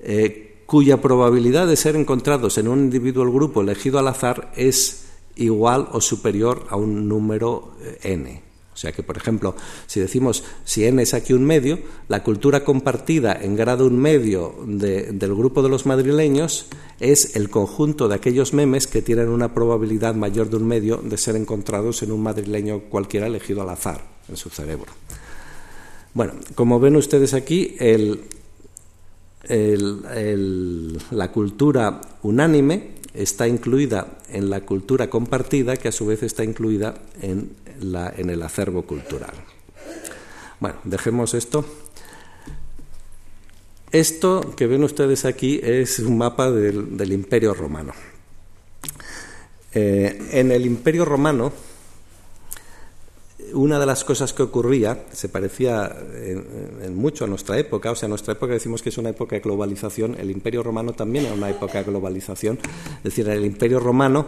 eh, 0.00 0.62
cuya 0.66 1.00
probabilidad 1.00 1.66
de 1.66 1.76
ser 1.76 1.96
encontrados 1.96 2.58
en 2.58 2.68
un 2.68 2.80
individuo 2.80 3.30
grupo 3.32 3.62
elegido 3.62 3.98
al 3.98 4.08
azar 4.08 4.52
es 4.54 5.06
igual 5.36 5.88
o 5.92 6.00
superior 6.00 6.66
a 6.68 6.76
un 6.76 7.08
número 7.08 7.72
eh, 7.82 8.12
n. 8.12 8.42
O 8.74 8.80
sea 8.80 8.92
que, 8.92 9.02
por 9.02 9.16
ejemplo, 9.16 9.56
si 9.86 9.98
decimos 9.98 10.44
si 10.64 10.84
n 10.84 11.02
es 11.02 11.14
aquí 11.14 11.32
un 11.32 11.44
medio, 11.44 11.80
la 12.06 12.22
cultura 12.22 12.62
compartida 12.64 13.36
en 13.40 13.56
grado 13.56 13.86
un 13.86 13.98
medio 13.98 14.54
del 14.66 15.34
grupo 15.34 15.62
de 15.62 15.68
los 15.68 15.84
madrileños 15.86 16.66
es 17.00 17.34
el 17.34 17.50
conjunto 17.50 18.06
de 18.06 18.14
aquellos 18.14 18.52
memes 18.52 18.86
que 18.86 19.02
tienen 19.02 19.30
una 19.30 19.52
probabilidad 19.52 20.14
mayor 20.14 20.48
de 20.48 20.58
un 20.58 20.68
medio 20.68 20.98
de 20.98 21.16
ser 21.16 21.34
encontrados 21.34 22.02
en 22.02 22.12
un 22.12 22.22
madrileño 22.22 22.82
cualquiera 22.90 23.26
elegido 23.26 23.62
al 23.62 23.70
azar 23.70 24.17
en 24.28 24.36
su 24.36 24.50
cerebro. 24.50 24.92
Bueno, 26.14 26.34
como 26.54 26.80
ven 26.80 26.96
ustedes 26.96 27.34
aquí, 27.34 27.76
la 31.10 31.32
cultura 31.32 32.00
unánime 32.22 32.98
está 33.14 33.48
incluida 33.48 34.18
en 34.28 34.50
la 34.50 34.60
cultura 34.62 35.08
compartida, 35.10 35.76
que 35.76 35.88
a 35.88 35.92
su 35.92 36.06
vez 36.06 36.22
está 36.22 36.44
incluida 36.44 36.94
en, 37.20 37.56
el 37.80 38.42
acervo 38.42 38.82
cultural. 38.82 39.34
Bueno, 40.60 40.78
dejemos 40.84 41.34
esto. 41.34 41.64
Esto 43.90 44.54
que 44.56 44.66
ven 44.66 44.84
ustedes 44.84 45.24
aquí 45.24 45.60
es 45.62 45.98
un 46.00 46.18
mapa 46.18 46.50
del, 46.50 47.12
Imperio 47.12 47.54
Romano. 47.54 47.92
Eh, 49.72 50.28
en 50.32 50.50
el 50.50 50.66
Imperio 50.66 51.04
Romano 51.04 51.52
una 53.54 53.78
de 53.78 53.86
las 53.86 54.04
cosas 54.04 54.32
que 54.32 54.42
ocurría 54.42 55.04
se 55.12 55.28
parecía 55.28 55.96
en, 56.14 56.96
mucho 56.96 57.24
a 57.24 57.28
nuestra 57.28 57.58
época, 57.58 57.90
o 57.90 57.94
sea, 57.94 58.08
nuestra 58.08 58.32
época 58.32 58.52
decimos 58.52 58.82
que 58.82 58.88
es 58.88 58.98
una 58.98 59.10
época 59.10 59.36
de 59.36 59.40
globalización, 59.40 60.16
el 60.18 60.30
Imperio 60.30 60.62
Romano 60.62 60.92
también 60.92 61.26
era 61.26 61.34
una 61.34 61.50
época 61.50 61.78
de 61.78 61.84
globalización, 61.84 62.58
es 62.98 63.02
decir, 63.02 63.28
el 63.28 63.44
Imperio 63.44 63.80
Romano, 63.80 64.26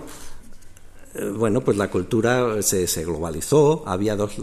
eh, 1.15 1.29
bueno, 1.29 1.61
pues 1.61 1.77
la 1.77 1.91
cultura 1.91 2.63
se, 2.63 2.87
globalizó, 3.05 3.83
había, 3.87 4.17
dos, 4.17 4.37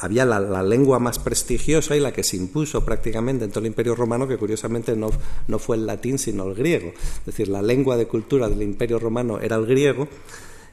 había 0.00 0.24
la, 0.24 0.62
lengua 0.62 0.98
más 0.98 1.18
prestigiosa 1.18 1.96
y 1.96 2.00
la 2.00 2.12
que 2.12 2.22
se 2.22 2.36
impuso 2.36 2.84
prácticamente 2.84 3.44
en 3.44 3.50
todo 3.50 3.60
el 3.60 3.66
Imperio 3.66 3.94
Romano, 3.94 4.28
que 4.28 4.36
curiosamente 4.36 4.96
no, 4.96 5.10
no 5.48 5.58
fue 5.58 5.76
el 5.76 5.86
latín, 5.86 6.18
sino 6.18 6.44
el 6.44 6.54
griego, 6.54 6.88
es 6.88 7.26
decir, 7.26 7.48
la 7.48 7.62
lengua 7.62 7.96
de 7.96 8.06
cultura 8.06 8.48
del 8.48 8.62
Imperio 8.62 8.98
Romano 8.98 9.40
era 9.40 9.56
el 9.56 9.66
griego, 9.66 10.08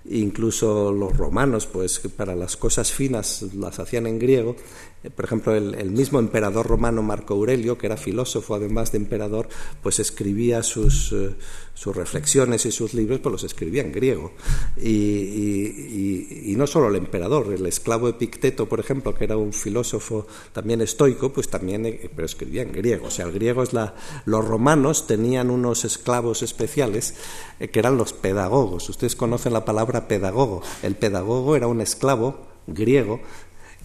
incluso 0.06 0.92
los 0.92 1.16
romanos, 1.18 1.68
pues 1.68 2.00
para 2.16 2.36
las 2.36 2.58
cosas 2.58 2.92
finas 2.92 3.44
las 3.54 3.80
hacían 3.80 4.08
en 4.08 4.20
griego. 4.20 4.56
Eh, 5.04 5.10
por 5.10 5.26
ejemplo, 5.26 5.56
el, 5.56 5.92
mismo 5.92 6.20
emperador 6.20 6.68
romano 6.68 7.02
Marco 7.02 7.34
Aurelio, 7.34 7.78
que 7.78 7.88
era 7.88 7.98
filósofo 7.98 8.56
además 8.56 8.92
de 8.92 9.00
emperador, 9.00 9.50
pues 9.82 10.00
escribía 10.00 10.62
sus, 10.62 11.12
eh, 11.12 11.36
sus 11.74 11.96
reflexiones 11.96 12.66
y 12.66 12.72
sus 12.72 12.94
libros, 12.94 13.20
pues 13.20 13.32
los 13.32 13.44
escribía 13.44 13.82
en 13.82 13.92
griego. 13.92 14.34
Y, 14.78 16.54
no 16.56 16.68
solo 16.68 16.90
el 16.90 16.96
emperador, 16.96 17.52
el 17.52 17.66
esclavo 17.66 18.08
Epicteto, 18.08 18.70
por 18.70 18.80
ejemplo, 18.80 19.16
que 19.16 19.24
era 19.24 19.36
un 19.36 19.52
filósofo 19.52 20.28
también 20.54 20.82
estoico, 20.82 21.34
pues 21.34 21.50
también, 21.50 21.88
eh, 21.88 22.12
pero 22.16 22.26
escribía 22.28 22.62
en 22.62 22.72
griego. 22.72 23.08
O 23.08 23.12
sea, 23.12 23.26
el 23.26 23.32
griego 23.32 23.64
es 23.64 23.74
la... 23.74 23.96
Los 24.26 24.48
romanos 24.48 25.08
tenían 25.08 25.50
unos 25.50 25.86
esclavos 25.86 26.44
especiales 26.44 27.16
que 27.60 27.80
eran 27.80 27.98
los 27.98 28.14
pedagogos. 28.14 28.90
Ustedes 28.90 29.16
conocen 29.16 29.54
la 29.54 29.66
palabra 29.66 30.08
pedagogo. 30.08 30.62
El 30.84 30.96
pedagogo 30.96 31.56
era 31.56 31.66
un 31.66 31.82
esclavo 31.82 32.52
griego 32.68 33.22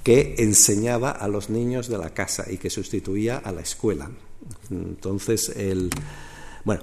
que 0.07 0.37
enseñaba 0.39 1.11
a 1.11 1.27
los 1.27 1.51
niños 1.51 1.89
de 1.89 1.99
la 1.99 2.11
casa 2.11 2.45
y 2.49 2.59
que 2.59 2.71
sustituía 2.71 3.39
a 3.39 3.51
la 3.51 3.63
escuela. 3.63 4.09
Entonces, 4.71 5.49
el, 5.49 5.91
bueno, 6.65 6.83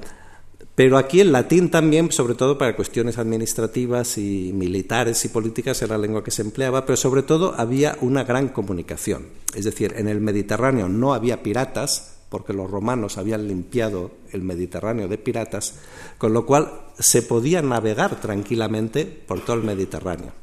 pero 0.75 0.97
aquí 0.97 1.21
el 1.21 1.31
latín 1.31 1.71
también, 1.71 2.11
sobre 2.11 2.35
todo 2.35 2.57
para 2.57 2.75
cuestiones 2.75 3.17
administrativas 3.17 4.17
y 4.17 4.51
militares 4.53 5.23
y 5.23 5.29
políticas, 5.29 5.81
era 5.81 5.95
la 5.95 6.01
lengua 6.01 6.21
que 6.21 6.31
se 6.31 6.41
empleaba, 6.41 6.85
pero 6.85 6.97
sobre 6.97 7.23
todo 7.23 7.55
había 7.57 7.97
una 8.01 8.25
gran 8.25 8.49
comunicación. 8.49 9.27
Es 9.55 9.63
decir, 9.63 9.93
en 9.95 10.09
el 10.09 10.19
Mediterráneo 10.19 10.89
no 10.89 11.13
había 11.13 11.41
piratas, 11.43 12.15
porque 12.27 12.51
los 12.51 12.69
romanos 12.69 13.17
habían 13.17 13.47
limpiado 13.47 14.11
el 14.33 14.41
Mediterráneo 14.41 15.07
de 15.07 15.17
piratas, 15.17 15.75
con 16.17 16.33
lo 16.33 16.45
cual 16.45 16.87
se 16.99 17.21
podía 17.21 17.61
navegar 17.61 18.19
tranquilamente 18.19 19.05
por 19.05 19.39
todo 19.45 19.55
el 19.55 19.63
Mediterráneo. 19.63 20.33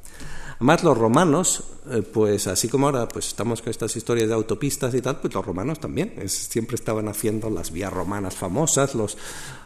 Además, 0.60 0.84
los 0.84 0.98
romanos, 0.98 1.64
eh, 1.90 2.02
pues 2.02 2.46
así 2.46 2.68
como 2.68 2.84
ahora 2.84 3.08
pues 3.08 3.28
estamos 3.28 3.62
con 3.62 3.70
estas 3.70 3.96
historias 3.96 4.28
de 4.28 4.34
autopistas 4.34 4.94
y 4.94 5.00
tal, 5.00 5.18
pues 5.18 5.32
los 5.32 5.44
romanos 5.44 5.80
también 5.80 6.12
siempre 6.28 6.74
estaban 6.74 7.08
haciendo 7.08 7.48
las 7.48 7.72
vías 7.72 7.90
romanas 7.90 8.36
famosas, 8.36 8.94
los, 8.94 9.16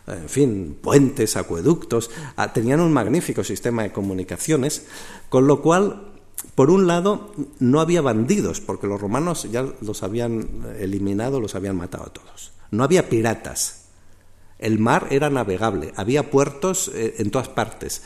en 0.07 0.29
fin, 0.29 0.79
puentes, 0.81 1.37
acueductos, 1.37 2.13
ah, 2.37 2.53
tenían 2.53 2.79
un 2.79 2.93
magnífico 2.93 3.43
sistema 3.43 3.83
de 3.83 3.91
comunicaciones, 3.91 4.87
con 5.29 5.49
lo 5.49 5.61
cual 5.63 6.13
por 6.55 6.71
un 6.71 6.87
lado, 6.87 7.33
no 7.59 7.81
había 7.81 8.01
bandidos, 8.01 8.61
porque 8.61 8.87
los 8.87 9.01
romanos 9.01 9.49
ya 9.51 9.67
los 9.81 10.05
habían 10.05 10.47
eliminado, 10.79 11.41
los 11.41 11.57
habían 11.57 11.77
matado 11.77 12.05
a 12.05 12.13
todos. 12.13 12.53
No 12.71 12.85
había 12.85 13.09
piratas. 13.09 13.87
El 14.61 14.79
mar 14.79 15.09
era 15.11 15.29
navegable, 15.29 15.93
había 15.97 16.31
puertos 16.31 16.89
eh, 16.95 17.17
en 17.19 17.33
todas 17.33 17.49
partes 17.49 18.03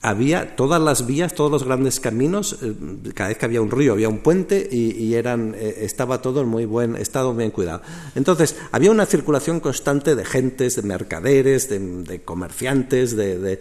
había 0.00 0.54
todas 0.54 0.80
las 0.80 1.06
vías, 1.06 1.34
todos 1.34 1.50
los 1.50 1.64
grandes 1.64 1.98
caminos, 1.98 2.58
eh, 2.62 2.74
cada 3.14 3.28
vez 3.28 3.38
que 3.38 3.46
había 3.46 3.60
un 3.60 3.70
río 3.70 3.92
había 3.92 4.08
un 4.08 4.18
puente 4.18 4.68
y, 4.70 5.14
eran, 5.14 5.54
eh, 5.56 5.78
estaba 5.80 6.22
todo 6.22 6.42
en 6.42 6.48
muy 6.48 6.66
buen 6.66 6.96
estado, 6.96 7.34
bien 7.34 7.50
cuidado. 7.50 7.82
Entonces, 8.14 8.56
había 8.70 8.90
una 8.90 9.06
circulación 9.06 9.60
constante 9.60 10.14
de 10.14 10.24
gentes, 10.24 10.76
de 10.76 10.82
mercaderes, 10.82 11.68
de, 11.68 12.22
comerciantes, 12.24 13.16
de, 13.16 13.52
eh, 13.54 13.60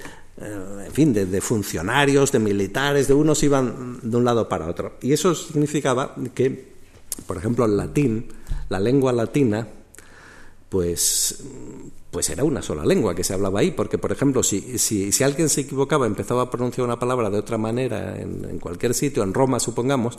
en 0.86 0.92
fin, 0.92 1.14
de, 1.14 1.42
funcionarios, 1.42 2.32
de 2.32 2.40
militares, 2.40 3.08
de 3.08 3.16
unos 3.16 3.42
iban 3.42 4.00
de 4.04 4.18
un 4.18 4.24
lado 4.24 4.48
para 4.48 4.68
otro. 4.68 4.98
Y 5.02 5.14
eso 5.14 5.34
significaba 5.34 6.16
que, 6.36 6.74
por 7.26 7.38
ejemplo, 7.38 7.66
el 7.66 7.76
latín, 7.76 8.28
la 8.70 8.80
lengua 8.80 9.12
latina, 9.12 9.68
pues 10.70 11.44
pues 12.18 12.32
era 12.32 12.44
una 12.44 12.64
sola 12.64 12.84
lengua 12.84 13.14
que 13.14 13.24
se 13.24 13.36
hablaba 13.36 13.60
ahí, 13.60 13.70
porque, 13.70 14.00
por 14.00 14.12
ejemplo, 14.12 14.42
si, 14.42 14.80
si, 14.80 15.12
si 15.12 15.24
alguien 15.24 15.50
se 15.50 15.62
equivocaba, 15.62 16.08
empezaba 16.08 16.42
a 16.42 16.50
pronunciar 16.50 16.84
una 16.84 16.98
palabra 16.98 17.30
de 17.30 17.38
otra 17.38 17.60
manera 17.60 18.20
en, 18.20 18.44
en 18.50 18.58
cualquier 18.58 18.96
sitio, 18.96 19.22
en 19.22 19.36
Roma, 19.36 19.60
supongamos, 19.60 20.18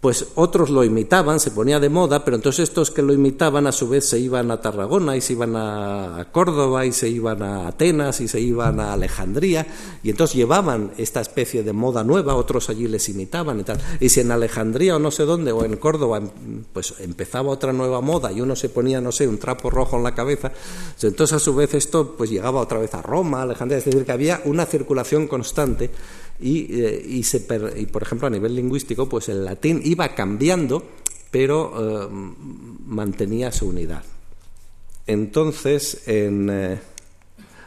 pues 0.00 0.26
otros 0.36 0.70
lo 0.70 0.84
imitaban, 0.84 1.40
se 1.40 1.50
ponía 1.50 1.80
de 1.80 1.88
moda, 1.88 2.24
pero 2.24 2.36
entonces 2.36 2.68
estos 2.68 2.92
que 2.92 3.02
lo 3.02 3.12
imitaban 3.12 3.66
a 3.66 3.72
su 3.72 3.88
vez 3.88 4.08
se 4.08 4.20
iban 4.20 4.52
a 4.52 4.60
Tarragona 4.60 5.16
y 5.16 5.20
se 5.20 5.32
iban 5.32 5.56
a 5.56 6.28
Córdoba 6.30 6.86
y 6.86 6.92
se 6.92 7.08
iban 7.08 7.42
a 7.42 7.66
Atenas 7.66 8.20
y 8.20 8.28
se 8.28 8.40
iban 8.40 8.78
a 8.78 8.92
Alejandría 8.92 9.66
y 10.04 10.10
entonces 10.10 10.36
llevaban 10.36 10.92
esta 10.98 11.20
especie 11.20 11.64
de 11.64 11.72
moda 11.72 12.04
nueva, 12.04 12.36
otros 12.36 12.70
allí 12.70 12.86
les 12.86 13.08
imitaban 13.08 13.58
y 13.58 13.64
tal. 13.64 13.80
Y 13.98 14.08
si 14.10 14.20
en 14.20 14.30
Alejandría 14.30 14.94
o 14.94 14.98
no 15.00 15.10
sé 15.10 15.24
dónde 15.24 15.50
o 15.50 15.64
en 15.64 15.76
Córdoba 15.76 16.22
pues 16.72 16.94
empezaba 17.00 17.50
otra 17.50 17.72
nueva 17.72 18.00
moda 18.00 18.30
y 18.30 18.40
uno 18.40 18.54
se 18.54 18.68
ponía, 18.68 19.00
no 19.00 19.10
sé, 19.10 19.26
un 19.26 19.38
trapo 19.38 19.68
rojo 19.68 19.96
en 19.96 20.04
la 20.04 20.14
cabeza, 20.14 20.52
entonces 21.02 21.34
a 21.34 21.40
su 21.40 21.56
vez 21.56 21.74
esto 21.74 22.14
pues 22.16 22.30
llegaba 22.30 22.60
otra 22.60 22.78
vez 22.78 22.94
a 22.94 23.02
Roma, 23.02 23.42
Alejandría, 23.42 23.78
es 23.78 23.84
decir, 23.84 24.04
que 24.04 24.12
había 24.12 24.42
una 24.44 24.64
circulación 24.64 25.26
constante 25.26 25.90
y, 26.40 26.82
eh, 26.82 27.04
y, 27.06 27.22
se 27.22 27.44
y, 27.76 27.86
por 27.86 28.02
ejemplo, 28.02 28.28
a 28.28 28.30
nivel 28.30 28.54
lingüístico, 28.54 29.08
pues 29.08 29.28
el 29.28 29.44
latín 29.44 29.80
iba 29.84 30.14
cambiando, 30.14 30.84
pero 31.30 31.72
eh, 31.76 32.08
mantenía 32.86 33.52
su 33.52 33.68
unidad. 33.68 34.04
Entonces, 35.06 36.06
en, 36.06 36.48
eh, 36.50 36.78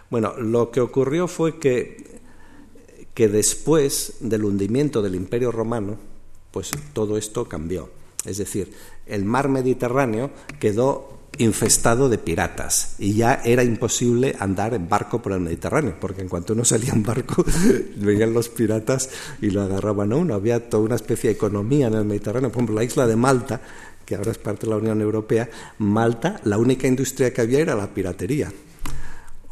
bueno, 0.10 0.36
lo 0.38 0.72
que 0.72 0.82
ocurrió 0.82 1.28
fue 1.28 1.60
que, 1.60 2.20
que 3.14 3.28
después 3.28 4.18
del 4.22 4.46
hundimiento 4.46 5.02
del 5.02 5.16
Imperio 5.16 5.52
Romano, 5.52 5.98
pues 6.52 6.72
todo 6.94 7.18
esto 7.18 7.46
cambió. 7.48 7.90
Es 8.26 8.38
decir, 8.38 8.72
el 9.06 9.26
mar 9.26 9.50
Mediterráneo 9.50 10.32
quedó 10.60 11.21
infestado 11.38 12.10
de 12.10 12.18
piratas 12.18 12.96
y 13.00 13.14
ya 13.14 13.42
era 13.46 13.64
imposible 13.64 14.36
andar 14.40 14.74
en 14.74 14.90
barco 14.90 15.22
por 15.22 15.32
el 15.32 15.40
Mediterráneo, 15.40 15.96
porque 16.00 16.22
en 16.22 16.30
cuanto 16.30 16.54
uno 16.54 16.66
salía 16.66 16.94
en 16.94 17.04
barco 17.04 17.44
venían 17.96 18.34
los 18.34 18.50
piratas 18.50 19.10
y 19.42 19.50
lo 19.50 19.62
agarraban 19.62 20.12
a 20.12 20.18
uno. 20.18 20.34
Había 20.34 20.70
toda 20.70 20.84
una 20.84 20.96
especie 20.96 21.30
de 21.30 21.36
economía 21.36 21.88
en 21.88 21.96
el 21.96 22.06
Mediterráneo. 22.06 22.50
Por 22.50 22.58
ejemplo, 22.58 22.76
la 22.76 22.84
isla 22.84 23.08
de 23.08 23.16
Malta, 23.16 23.62
que 24.06 24.16
ahora 24.16 24.32
es 24.32 24.38
parte 24.38 24.66
de 24.66 24.72
la 24.72 24.78
Unión 24.78 25.02
Europea, 25.02 25.50
Malta, 25.80 26.40
la 26.44 26.58
única 26.58 26.88
industria 26.88 27.34
que 27.34 27.42
había 27.42 27.60
era 27.60 27.76
la 27.76 27.88
piratería. 27.88 28.52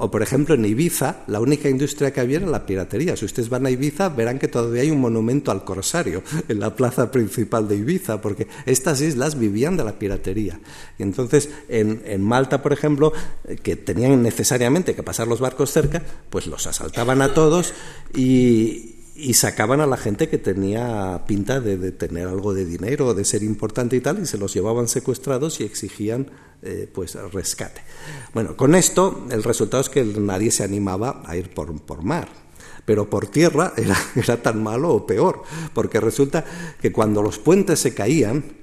O, 0.02 0.10
por 0.10 0.22
ejemplo, 0.22 0.56
en 0.56 0.64
Ibiza, 0.64 1.24
la 1.28 1.42
única 1.42 1.68
industria 1.68 2.12
que 2.12 2.22
había 2.22 2.38
era 2.38 2.48
la 2.48 2.66
piratería. 2.66 3.18
Si 3.18 3.26
ustedes 3.26 3.50
van 3.50 3.66
a 3.66 3.70
Ibiza, 3.70 4.08
verán 4.08 4.40
que 4.40 4.48
todavía 4.48 4.82
hay 4.82 4.92
un 4.92 5.02
monumento 5.02 5.52
al 5.52 5.66
corsario 5.66 6.24
en 6.48 6.62
la 6.62 6.74
plaza 6.74 7.12
principal 7.12 7.68
de 7.68 7.76
Ibiza, 7.76 8.22
porque 8.22 8.48
estas 8.66 9.02
islas 9.02 9.38
vivían 9.38 9.76
de 9.76 9.84
la 9.84 10.00
piratería. 10.00 10.58
Y 10.98 11.04
entonces, 11.04 11.50
en, 11.68 12.02
en 12.06 12.24
Malta, 12.24 12.62
por 12.62 12.72
ejemplo, 12.72 13.12
que 13.62 13.76
tenían 13.76 14.24
necesariamente 14.24 14.96
que 14.96 15.04
pasar 15.04 15.28
los 15.28 15.42
barcos 15.42 15.70
cerca, 15.70 16.02
pues 16.30 16.48
los 16.48 16.66
asaltaban 16.66 17.22
a 17.22 17.34
todos 17.34 17.74
y, 18.16 18.99
y 19.20 19.34
sacaban 19.34 19.82
a 19.82 19.86
la 19.86 19.98
gente 19.98 20.30
que 20.30 20.38
tenía 20.38 21.24
pinta 21.28 21.60
de, 21.60 21.92
tener 21.92 22.28
algo 22.28 22.54
de 22.54 22.66
dinero, 22.66 23.14
de 23.14 23.26
ser 23.26 23.44
importante 23.44 23.98
y 23.98 24.02
tal, 24.02 24.20
y 24.20 24.26
se 24.26 24.38
los 24.38 24.54
llevaban 24.54 24.88
secuestrados 24.88 25.60
y 25.60 25.66
exigían 25.66 26.32
eh, 26.62 26.90
pues 26.92 27.16
rescate. 27.16 27.82
Bueno, 28.34 28.56
con 28.56 28.76
esto 28.76 29.28
el 29.30 29.44
resultado 29.44 29.82
es 29.82 29.90
que 29.90 30.04
nadie 30.04 30.52
se 30.52 30.64
animaba 30.64 31.22
a 31.26 31.36
ir 31.36 31.54
por, 31.54 31.80
por 31.82 32.04
mar. 32.04 32.30
Pero 32.86 33.10
por 33.10 33.28
tierra 33.28 33.74
era, 33.78 33.98
era 34.16 34.42
tan 34.42 34.64
malo 34.64 34.94
o 34.94 35.06
peor, 35.06 35.44
porque 35.74 36.00
resulta 36.00 36.46
que 36.82 36.92
cuando 36.92 37.22
los 37.22 37.40
puentes 37.40 37.80
se 37.80 37.94
caían, 37.94 38.58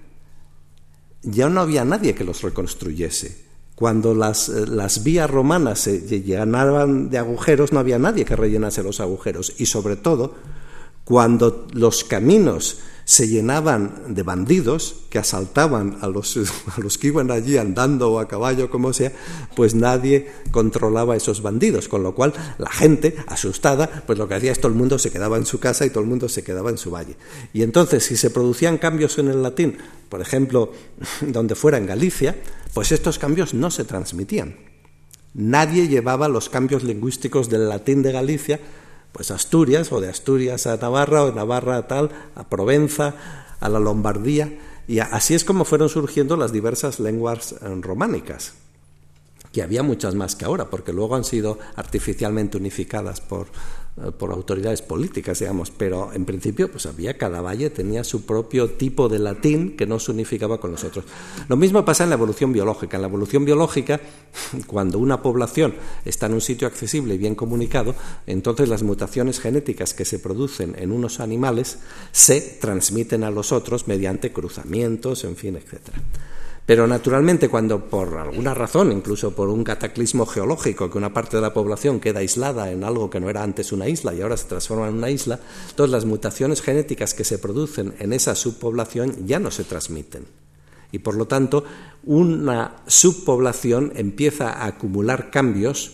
ya 1.23 1.49
no 1.49 1.61
había 1.61 1.85
nadie 1.85 2.15
que 2.15 2.25
los 2.25 2.43
reconstruyese. 2.43 3.46
Cuando 3.77 4.15
las, 4.15 4.49
eh, 4.49 4.67
las, 4.67 5.05
vías 5.05 5.31
romanas 5.31 5.79
se 5.79 6.01
llenaban 6.23 7.11
de 7.11 7.19
agujeros, 7.19 7.73
no 7.73 7.79
había 7.79 7.99
nadie 7.99 8.25
que 8.25 8.35
rellenase 8.35 8.83
los 8.83 8.99
agujeros. 8.99 9.53
Y 9.59 9.67
sobre 9.67 9.95
todo, 9.95 10.35
cuando 11.05 11.69
los 11.73 12.03
caminos 12.03 12.79
se 13.07 13.29
llenaban 13.29 14.15
de 14.15 14.25
bandidos 14.25 14.97
que 15.11 15.21
asaltaban 15.21 15.97
a 16.01 16.09
los, 16.09 16.37
a 16.77 16.81
los, 16.81 16.99
que 16.99 17.07
iban 17.07 17.31
allí 17.31 17.57
andando 17.57 18.11
o 18.11 18.19
a 18.19 18.27
caballo, 18.27 18.69
como 18.69 18.93
sea, 18.93 19.13
pues 19.55 19.77
nadie 19.77 20.27
controlaba 20.51 21.15
a 21.15 21.17
esos 21.17 21.41
bandidos, 21.41 21.87
con 21.89 22.03
lo 22.03 22.17
cual 22.17 22.35
la 22.59 22.69
gente, 22.69 23.17
asustada, 23.29 24.03
pues 24.05 24.19
lo 24.19 24.27
que 24.27 24.35
hacía 24.35 24.51
es 24.51 24.61
todo 24.61 24.73
el 24.73 24.79
mundo 24.79 24.99
se 24.99 25.13
quedaba 25.13 25.37
en 25.37 25.47
su 25.47 25.61
casa 25.61 25.87
y 25.87 25.91
todo 25.91 26.01
el 26.01 26.11
mundo 26.11 26.29
se 26.29 26.43
quedaba 26.43 26.69
en 26.71 26.79
su 26.79 26.91
valle. 26.91 27.17
Y 27.53 27.63
entonces, 27.63 28.05
si 28.05 28.17
se 28.17 28.31
producían 28.31 28.77
cambios 28.77 29.19
en 29.19 29.29
el 29.29 29.41
latín, 29.41 29.79
por 30.09 30.21
ejemplo, 30.21 30.73
donde 31.21 31.55
fuera 31.55 31.79
en 31.79 31.87
Galicia, 31.87 32.35
pues 32.75 32.91
estos 32.91 33.21
cambios 33.21 33.55
no 33.55 33.71
se 33.71 33.85
transmitían. 33.85 34.57
Nadie 35.33 35.87
llevaba 35.87 36.29
los 36.29 36.49
cambios 36.49 36.83
lingüísticos 36.83 37.49
del 37.49 37.69
latín 37.69 38.03
de 38.03 38.11
Galicia, 38.11 38.59
pues 39.17 39.31
Asturias, 39.31 39.93
o 39.93 40.01
de 40.03 40.11
Asturias 40.11 40.67
a 40.67 40.77
Navarra, 40.77 41.23
o 41.23 41.31
de 41.31 41.33
Navarra 41.33 41.79
a 41.79 41.87
tal, 41.89 42.11
a 42.35 42.51
Provenza, 42.51 43.15
a 43.61 43.71
la 43.71 43.81
Lombardía, 43.81 44.59
y 44.87 44.99
así 44.99 45.33
es 45.33 45.43
como 45.43 45.65
fueron 45.65 45.89
surgiendo 45.89 46.37
las 46.37 46.53
diversas 46.53 47.01
lenguas 47.01 47.53
eh, 47.53 47.57
románicas, 47.81 48.53
que 49.53 49.63
había 49.63 49.83
muchas 49.83 50.15
más 50.15 50.37
que 50.37 50.45
ahora, 50.45 50.69
porque 50.69 50.93
luego 50.93 51.17
han 51.17 51.25
sido 51.25 51.59
artificialmente 51.77 52.59
unificadas 52.59 53.23
por 53.23 53.47
por 54.19 54.31
autoridades 54.31 54.83
políticas, 54.83 55.39
digamos, 55.39 55.71
pero 55.71 56.13
en 56.13 56.27
principio 56.27 56.71
pues 56.71 56.85
había 56.85 57.17
cada 57.17 57.41
valle 57.41 57.71
tenía 57.71 58.05
su 58.05 58.27
propio 58.27 58.71
tipo 58.71 59.09
de 59.09 59.19
latín 59.19 59.75
que 59.75 59.87
no 59.87 59.99
se 59.99 60.11
unificaba 60.11 60.61
con 60.61 60.71
los 60.71 60.85
otros. 60.85 61.07
Lo 61.49 61.57
mismo 61.57 61.85
pasa 61.85 62.05
en 62.05 62.11
la 62.11 62.17
evolución 62.17 62.53
biológica. 62.53 62.97
En 62.99 63.03
la 63.03 63.09
evolución 63.09 63.47
biológica, 63.47 64.01
cuando 64.67 64.99
una 64.99 65.23
población 65.23 65.75
está 66.05 66.27
en 66.27 66.35
un 66.35 66.43
sitio 66.43 66.69
accesible 66.69 67.15
y 67.15 67.19
bien 67.19 67.35
comunicado, 67.35 67.95
entonces 68.27 68.69
las 68.69 68.83
mutaciones 68.83 69.41
genéticas 69.41 69.95
que 69.95 70.05
se 70.05 70.19
producen 70.19 70.75
en 70.79 70.93
unos 70.93 71.19
animales 71.21 71.79
se 72.13 72.41
transmiten 72.41 73.25
a 73.25 73.31
los 73.31 73.51
otros 73.51 73.89
mediante 73.89 74.31
cruzamientos, 74.31 75.25
en 75.25 75.37
fin, 75.37 75.57
etcétera. 75.57 76.03
Pero 76.67 76.89
naturalmente 76.89 77.49
cuando 77.49 77.87
por 77.87 78.19
alguna 78.19 78.53
razón, 78.53 78.91
incluso 78.91 79.31
por 79.31 79.49
un 79.49 79.63
cataclismo 79.63 80.27
geológico, 80.27 80.91
que 80.91 80.99
una 80.99 81.15
parte 81.15 81.37
de 81.37 81.43
la 81.43 81.55
población 81.55 82.01
queda 82.01 82.19
aislada 82.19 82.73
en 82.73 82.83
algo 82.83 83.09
que 83.09 83.21
no 83.21 83.31
era 83.31 83.45
antes 83.45 83.71
una 83.71 83.89
isla 83.89 84.13
y 84.13 84.21
ahora 84.21 84.37
se 84.37 84.49
transforma 84.49 84.89
en 84.89 84.97
una 84.97 85.11
isla, 85.11 85.39
todas 85.77 85.93
las 85.93 86.05
mutaciones 86.05 86.61
genéticas 86.63 87.15
que 87.15 87.23
se 87.23 87.39
producen 87.39 87.95
en 88.01 88.13
esa 88.13 88.35
subpoblación 88.35 89.27
ya 89.29 89.39
no 89.39 89.53
se 89.53 89.63
transmiten. 89.63 90.27
Y 90.91 90.99
por 90.99 91.15
lo 91.15 91.27
tanto, 91.27 91.63
una 92.03 92.83
subpoblación 92.89 93.93
empieza 93.95 94.51
a 94.51 94.67
acumular 94.67 95.31
cambios 95.31 95.93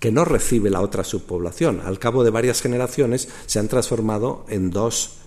que 0.00 0.10
no 0.10 0.24
recibe 0.24 0.70
la 0.70 0.80
otra 0.80 1.04
subpoblación. 1.04 1.82
Al 1.84 2.00
cabo 2.00 2.24
de 2.24 2.30
varias 2.30 2.62
generaciones 2.62 3.28
se 3.46 3.60
han 3.60 3.68
transformado 3.68 4.44
en 4.48 4.70
dos 4.70 5.18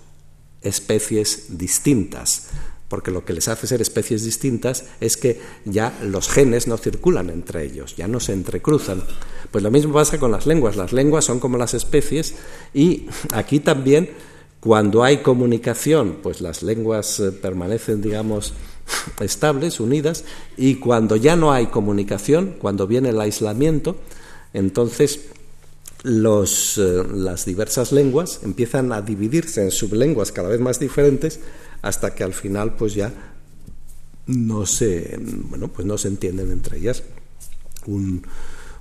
especies 0.62 1.58
distintas 1.58 2.50
porque 2.94 3.10
lo 3.10 3.26
que 3.26 3.34
les 3.34 3.48
hace 3.48 3.66
ser 3.66 3.82
especies 3.82 4.24
distintas 4.24 4.86
es 5.02 5.18
que 5.18 5.42
ya 5.66 5.98
los 6.04 6.30
genes 6.30 6.68
no 6.68 6.78
circulan 6.78 7.32
entre 7.32 7.66
ellos, 7.66 7.96
ya 7.96 8.08
no 8.08 8.20
se 8.20 8.34
entrecruzan. 8.34 9.02
Pues 9.50 9.64
lo 9.64 9.72
mismo 9.72 9.94
pasa 9.94 10.20
con 10.20 10.32
las 10.32 10.46
lenguas, 10.46 10.76
las 10.76 10.94
lenguas 10.94 11.26
son 11.26 11.40
como 11.40 11.58
las 11.58 11.74
especies 11.74 12.36
y 12.72 13.08
aquí 13.34 13.62
también 13.62 14.12
cuando 14.60 15.04
hay 15.04 15.24
comunicación, 15.24 16.20
pues 16.22 16.40
las 16.40 16.62
lenguas 16.62 17.20
eh, 17.20 17.32
permanecen, 17.32 18.00
digamos, 18.00 18.54
estables, 19.20 19.80
unidas, 19.80 20.24
y 20.56 20.76
cuando 20.76 21.16
ya 21.16 21.36
no 21.36 21.52
hay 21.52 21.66
comunicación, 21.66 22.58
cuando 22.60 22.86
viene 22.86 23.10
el 23.10 23.20
aislamiento, 23.20 23.96
entonces 24.54 25.20
eh, 26.06 27.04
las 27.12 27.46
diversas 27.46 27.92
lenguas 27.92 28.42
empiezan 28.44 28.92
a 28.92 29.02
dividirse 29.02 29.64
en 29.64 29.72
sublenguas 29.72 30.32
cada 30.32 30.50
vez 30.50 30.60
más 30.60 30.80
diferentes 30.80 31.40
hasta 31.84 32.16
que 32.16 32.24
al 32.24 32.34
final 32.34 32.76
pues 32.76 32.96
ya 32.96 33.14
no 34.26 34.66
se, 34.66 35.20
bueno, 35.20 35.68
pues 35.68 35.86
no 35.86 36.00
se 36.00 36.08
entienden 36.08 36.52
entre 36.52 36.80
ellas. 36.80 37.04
Un, 37.86 38.24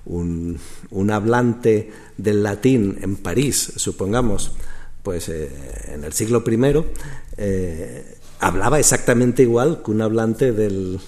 un, 0.06 1.10
hablante 1.10 1.90
del 2.16 2.42
latín 2.42 2.98
en 3.02 3.16
París, 3.16 3.72
supongamos, 3.76 4.52
pues 5.02 5.28
eh, 5.28 5.50
en 5.88 6.04
el 6.04 6.12
siglo 6.12 6.42
I, 6.46 6.84
eh, 7.36 8.18
hablaba 8.40 8.78
exactamente 8.78 9.42
igual 9.42 9.82
que 9.84 9.90
un 9.90 10.00
hablante 10.00 10.52
del, 10.52 11.00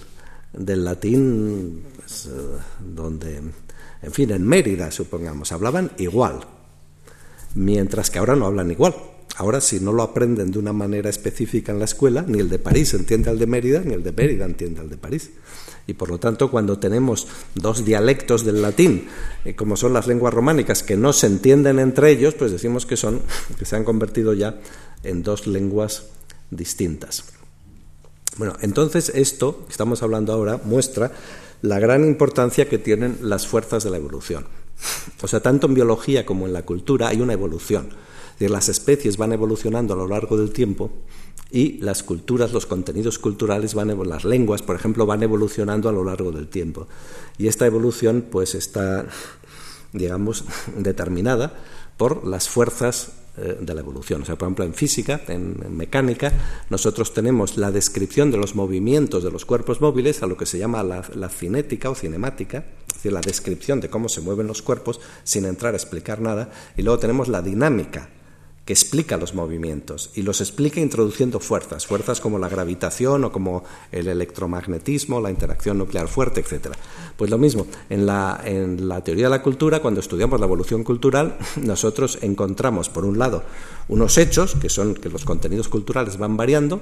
del 0.53 0.85
latín, 0.85 1.83
pues, 1.97 2.29
donde 2.79 3.41
en 4.01 4.11
fin, 4.11 4.31
en 4.31 4.45
Mérida, 4.45 4.91
supongamos, 4.91 5.51
hablaban 5.51 5.91
igual, 5.97 6.41
mientras 7.55 8.11
que 8.11 8.19
ahora 8.19 8.35
no 8.35 8.45
hablan 8.45 8.69
igual. 8.69 8.93
Ahora, 9.37 9.59
si 9.59 9.79
no 9.79 9.91
lo 9.91 10.01
aprenden 10.01 10.51
de 10.51 10.59
una 10.59 10.73
manera 10.73 11.09
específica 11.09 11.71
en 11.71 11.79
la 11.79 11.85
escuela, 11.85 12.23
ni 12.27 12.39
el 12.39 12.49
de 12.49 12.59
París 12.59 12.93
entiende 12.93 13.29
al 13.29 13.37
de 13.37 13.47
Mérida, 13.47 13.81
ni 13.81 13.93
el 13.93 14.03
de 14.03 14.13
Mérida 14.13 14.45
entiende 14.45 14.79
al 14.79 14.89
de 14.89 14.97
París. 14.97 15.31
Y 15.87 15.93
por 15.93 16.09
lo 16.09 16.19
tanto, 16.19 16.49
cuando 16.49 16.79
tenemos 16.79 17.27
dos 17.53 17.85
dialectos 17.85 18.45
del 18.45 18.61
latín, 18.61 19.07
eh, 19.43 19.55
como 19.55 19.77
son 19.77 19.93
las 19.93 20.07
lenguas 20.07 20.33
románicas, 20.33 20.83
que 20.83 20.97
no 20.97 21.13
se 21.13 21.27
entienden 21.27 21.79
entre 21.79 22.11
ellos, 22.11 22.33
pues 22.33 22.51
decimos 22.51 22.85
que 22.85 22.97
son, 22.97 23.21
que 23.59 23.65
se 23.65 23.75
han 23.75 23.83
convertido 23.83 24.33
ya 24.33 24.59
en 25.03 25.21
dos 25.21 25.47
lenguas 25.47 26.07
distintas. 26.49 27.25
Bueno, 28.37 28.55
entonces 28.61 29.11
esto 29.13 29.65
que 29.65 29.71
estamos 29.71 30.01
hablando 30.01 30.33
ahora 30.33 30.59
muestra 30.63 31.11
la 31.61 31.79
gran 31.79 32.03
importancia 32.03 32.67
que 32.67 32.77
tienen 32.77 33.17
las 33.21 33.47
fuerzas 33.47 33.83
de 33.83 33.89
la 33.89 33.97
evolución. 33.97 34.45
O 35.21 35.27
sea, 35.27 35.39
tanto 35.39 35.67
en 35.67 35.73
biología 35.73 36.25
como 36.25 36.45
en 36.45 36.53
la 36.53 36.63
cultura 36.63 37.07
hay 37.07 37.21
una 37.21 37.33
evolución. 37.33 37.89
Las 38.39 38.69
especies 38.69 39.17
van 39.17 39.33
evolucionando 39.33 39.93
a 39.93 39.97
lo 39.97 40.07
largo 40.07 40.37
del 40.37 40.51
tiempo 40.51 40.91
y 41.51 41.77
las 41.79 42.03
culturas, 42.03 42.51
los 42.51 42.65
contenidos 42.65 43.19
culturales, 43.19 43.73
van, 43.73 43.97
las 44.07 44.25
lenguas, 44.25 44.61
por 44.61 44.75
ejemplo, 44.75 45.05
van 45.05 45.23
evolucionando 45.23 45.87
a 45.87 45.91
lo 45.91 46.03
largo 46.03 46.31
del 46.31 46.47
tiempo. 46.47 46.87
Y 47.37 47.47
esta 47.47 47.65
evolución, 47.65 48.25
pues, 48.29 48.55
está, 48.55 49.05
digamos, 49.93 50.43
determinada 50.77 51.53
por 51.97 52.27
las 52.27 52.49
fuerzas 52.49 53.13
eh, 53.37 53.57
de 53.61 53.73
la 53.73 53.81
evolución. 53.81 54.23
O 54.23 54.25
sea, 54.25 54.37
por 54.37 54.47
ejemplo, 54.47 54.65
en 54.65 54.73
física, 54.73 55.21
en, 55.27 55.75
mecánica, 55.75 56.33
nosotros 56.69 57.13
tenemos 57.13 57.57
la 57.57 57.71
descripción 57.71 58.31
de 58.31 58.37
los 58.37 58.55
movimientos 58.55 59.23
de 59.23 59.31
los 59.31 59.45
cuerpos 59.45 59.81
móviles 59.81 60.23
a 60.23 60.27
lo 60.27 60.37
que 60.37 60.45
se 60.45 60.57
llama 60.57 60.83
la, 60.83 61.03
la 61.15 61.29
cinética 61.29 61.89
o 61.89 61.95
cinemática, 61.95 62.65
es 62.87 62.95
decir, 62.95 63.13
la 63.13 63.21
descripción 63.21 63.79
de 63.81 63.89
cómo 63.89 64.09
se 64.09 64.21
mueven 64.21 64.47
los 64.47 64.61
cuerpos 64.61 64.99
sin 65.23 65.45
entrar 65.45 65.73
a 65.73 65.77
explicar 65.77 66.21
nada, 66.21 66.49
y 66.75 66.81
luego 66.81 66.99
tenemos 66.99 67.27
la 67.27 67.41
dinámica, 67.41 68.09
que 68.65 68.73
explica 68.73 69.15
los 69.17 69.35
movimientos 69.35 70.09
y 70.15 70.23
los 70.23 70.41
explica 70.41 70.79
introduciendo 70.79 71.39
fuerzas, 71.39 71.85
fuerzas 71.85 72.19
como 72.19 72.39
la 72.39 72.49
gravitación 72.49 73.23
o 73.23 73.31
como 73.31 73.63
el 73.91 74.07
electromagnetismo, 74.07 75.21
la 75.21 75.29
interacción 75.29 75.77
nuclear 75.77 76.07
fuerte, 76.07 76.41
etc. 76.41 76.69
Pues 77.15 77.29
lo 77.29 77.37
mismo, 77.37 77.67
en 77.89 78.07
la, 78.07 78.41
en 78.43 78.87
la 78.89 79.03
teoría 79.03 79.25
de 79.25 79.29
la 79.29 79.43
cultura, 79.43 79.81
cuando 79.81 79.99
estudiamos 79.99 80.39
la 80.39 80.47
evolución 80.47 80.83
cultural, 80.83 81.37
nosotros 81.61 82.17
encontramos, 82.23 82.89
por 82.89 83.05
un 83.05 83.19
lado, 83.19 83.43
unos 83.87 84.17
hechos, 84.17 84.55
que 84.55 84.69
son 84.69 84.95
que 84.95 85.09
los 85.09 85.25
contenidos 85.25 85.67
culturales 85.67 86.17
van 86.17 86.35
variando, 86.35 86.81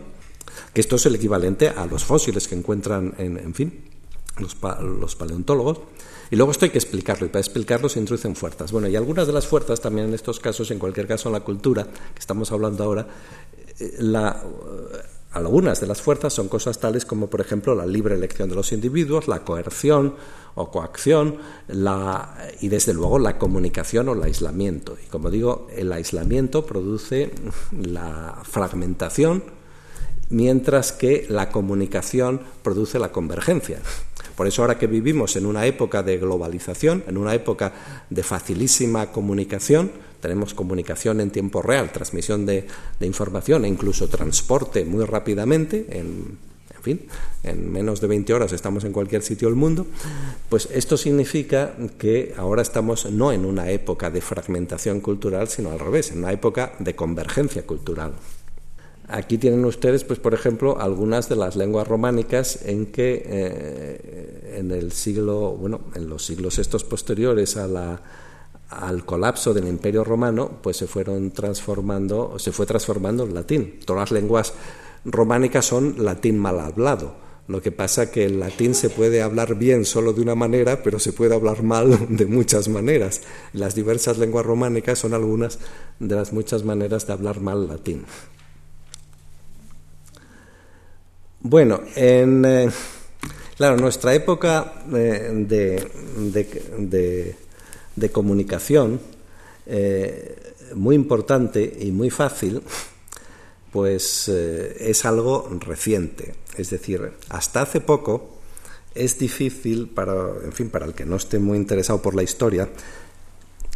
que 0.74 0.80
esto 0.80 0.96
es 0.96 1.06
el 1.06 1.16
equivalente 1.16 1.68
a 1.68 1.86
los 1.86 2.06
fósiles 2.06 2.48
que 2.48 2.56
encuentran, 2.56 3.14
en, 3.18 3.38
en 3.38 3.54
fin, 3.54 3.84
los, 4.40 4.56
los 4.82 5.16
paleontólogos, 5.18 5.80
y 6.34 6.36
luego 6.36 6.52
esto 6.52 6.66
hay 6.66 6.72
que 6.72 6.80
explicarlo, 6.80 7.28
y 7.28 7.30
para 7.30 7.42
explicarlo 7.42 7.88
se 7.88 8.00
introducen 8.00 8.36
fuerzas. 8.36 8.72
Bueno, 8.72 8.88
y 8.88 8.96
algunas 8.96 9.28
de 9.28 9.34
las 9.34 9.46
fuerzas 9.46 9.80
también 9.80 10.08
en 10.08 10.16
estos 10.16 10.40
casos, 10.40 10.72
en 10.72 10.80
cualquier 10.80 11.06
caso 11.06 11.30
en 11.30 11.34
la 11.34 11.42
cultura 11.42 11.84
que 11.84 12.20
estamos 12.20 12.52
hablando 12.52 12.84
ahora, 12.84 13.06
eh, 13.80 13.98
eh, 14.00 14.34
algunas 15.32 15.80
de 15.80 15.86
las 15.86 16.02
fuerzas 16.02 16.34
son 16.34 16.48
cosas 16.48 16.80
tales 16.80 17.06
como, 17.06 17.30
por 17.30 17.40
ejemplo, 17.40 17.76
la 17.76 17.86
libre 17.86 18.16
elección 18.16 18.50
de 18.50 18.56
los 18.56 18.72
individuos, 18.72 19.28
la 19.28 19.46
coerción 19.46 20.16
o 20.56 20.72
coacción, 20.72 21.38
la, 21.68 22.36
y 22.62 22.68
desde 22.68 22.96
luego 22.96 23.20
la 23.20 23.38
comunicación 23.38 24.10
o 24.10 24.14
el 24.14 24.24
aislamiento. 24.24 24.98
Y 25.06 25.10
como 25.10 25.30
digo, 25.30 25.68
el 25.76 25.92
aislamiento 25.92 26.66
produce 26.66 27.32
la 27.80 28.42
fragmentación, 28.42 29.44
mientras 30.34 30.92
que 30.92 31.26
la 31.30 31.50
comunicación 31.50 32.42
produce 32.64 33.00
la 33.00 33.12
convergencia. 33.12 33.80
Por 34.36 34.48
eso 34.48 34.64
ahora 34.64 34.80
que 34.80 34.88
vivimos 34.88 35.36
en 35.36 35.46
una 35.46 35.66
época 35.68 36.02
de 36.02 36.18
globalización, 36.18 37.04
en 37.08 37.18
una 37.18 37.36
época 37.36 37.72
de 38.10 38.24
facilísima 38.24 39.12
comunicación, 39.12 39.92
tenemos 40.20 40.56
comunicación 40.56 41.22
en 41.22 41.30
tiempo 41.30 41.62
real, 41.62 41.92
transmisión 41.92 42.46
de, 42.46 42.66
información 43.02 43.64
e 43.64 43.68
incluso 43.68 44.08
transporte 44.08 44.86
muy 44.86 45.06
rápidamente, 45.06 45.86
en, 45.92 46.40
fin, 46.82 47.02
en 47.44 47.72
menos 47.72 48.02
de 48.02 48.08
20 48.08 48.34
horas 48.34 48.52
estamos 48.54 48.84
en 48.86 48.92
cualquier 48.92 49.22
sitio 49.22 49.50
del 49.50 49.56
mundo, 49.56 49.86
pues 50.50 50.68
esto 50.72 50.98
significa 50.98 51.76
que 52.00 52.34
ahora 52.36 52.62
estamos 52.62 53.06
no 53.12 53.32
en 53.32 53.46
una 53.46 53.70
época 53.70 54.10
de 54.10 54.20
fragmentación 54.20 55.00
cultural, 55.00 55.48
sino 55.48 55.72
al 55.72 55.80
revés, 55.80 56.12
en 56.12 56.20
una 56.20 56.32
época 56.32 56.74
de 56.80 56.96
convergencia 56.96 57.68
cultural. 57.68 58.14
Aquí 59.14 59.38
tienen 59.38 59.64
ustedes, 59.64 60.04
pues, 60.04 60.18
por 60.18 60.34
ejemplo, 60.34 60.80
algunas 60.80 61.30
de 61.30 61.36
las 61.36 61.56
lenguas 61.56 61.88
románicas 61.88 62.66
en 62.66 62.88
que 62.88 63.22
eh, 63.24 64.56
en 64.58 64.72
el 64.72 64.92
siglo, 64.92 65.52
bueno, 65.52 65.82
en 65.94 66.10
los 66.10 66.26
siglos 66.26 66.58
estos 66.58 66.84
posteriores 66.84 67.56
a 67.58 68.02
al 68.70 69.06
colapso 69.06 69.54
del 69.54 69.68
Imperio 69.68 70.04
Romano, 70.04 70.58
pues 70.64 70.78
se 70.78 70.88
fueron 70.88 71.30
transformando, 71.30 72.40
se 72.40 72.52
fue 72.52 72.66
transformando 72.66 73.24
en 73.24 73.36
latín. 73.36 73.80
Todas 73.86 74.10
las 74.10 74.12
lenguas 74.20 74.54
románicas 75.06 75.64
son 75.64 76.04
latín 76.04 76.40
mal 76.40 76.60
hablado. 76.60 77.14
Lo 77.48 77.62
que 77.62 77.72
pasa 77.72 78.10
que 78.10 78.26
el 78.26 78.40
latín 78.40 78.74
se 78.74 78.90
puede 78.90 79.22
hablar 79.22 79.54
bien 79.54 79.86
solo 79.86 80.14
de 80.14 80.22
una 80.22 80.34
manera, 80.34 80.82
pero 80.82 80.98
se 80.98 81.14
puede 81.14 81.36
hablar 81.36 81.62
mal 81.62 82.08
de 82.10 82.26
muchas 82.26 82.68
maneras. 82.68 83.22
Las 83.54 83.76
diversas 83.76 84.18
lenguas 84.18 84.44
románicas 84.44 84.98
son 84.98 85.14
algunas 85.14 85.60
de 86.00 86.16
las 86.16 86.34
muchas 86.34 86.64
maneras 86.64 87.06
de 87.06 87.14
hablar 87.14 87.42
mal 87.42 87.68
latín. 87.68 88.06
Bueno, 91.46 91.82
en 91.98 92.46
eh, 92.46 92.70
claro, 93.58 93.76
nuestra 93.76 94.16
época 94.16 94.86
eh, 94.96 95.84
de, 97.96 98.12
comunicación, 98.14 99.02
eh, 99.66 100.54
muy 100.74 100.96
importante 100.96 101.80
y 101.82 101.92
muy 101.92 102.10
fácil, 102.10 102.62
pues 103.74 104.30
es 104.30 105.04
algo 105.04 105.50
reciente. 105.60 106.34
Es 106.56 106.70
decir, 106.70 107.12
hasta 107.28 107.64
hace 107.64 107.82
poco 107.82 108.38
es 108.96 109.20
difícil 109.20 109.90
para, 109.90 110.14
en 110.46 110.54
fin, 110.54 110.70
para 110.70 110.86
el 110.86 110.94
que 110.94 111.06
no 111.06 111.18
esté 111.18 111.40
muy 111.40 111.58
interesado 111.58 112.02
por 112.02 112.16
la 112.16 112.24
historia, 112.24 112.70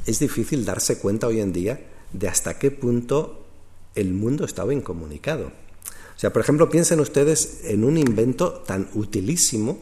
es 0.05 0.19
difícil 0.19 0.63
darse 0.63 0.99
cuenta 0.99 1.27
hoy 1.27 1.41
en 1.41 1.51
día 1.51 1.81
de 2.13 2.29
hasta 2.29 2.57
qué 2.57 2.71
punto 2.71 3.45
el 3.93 4.13
mundo 4.13 4.45
estaba 4.45 4.73
incomunicado. 4.73 5.66
O 6.17 6.19
sea, 6.19 6.33
por 6.33 6.41
ejemplo, 6.41 6.67
piensen 6.67 6.99
ustedes 6.99 7.61
en 7.65 7.83
un 7.83 7.95
invento 7.95 8.63
tan 8.65 8.89
utilísimo 8.95 9.77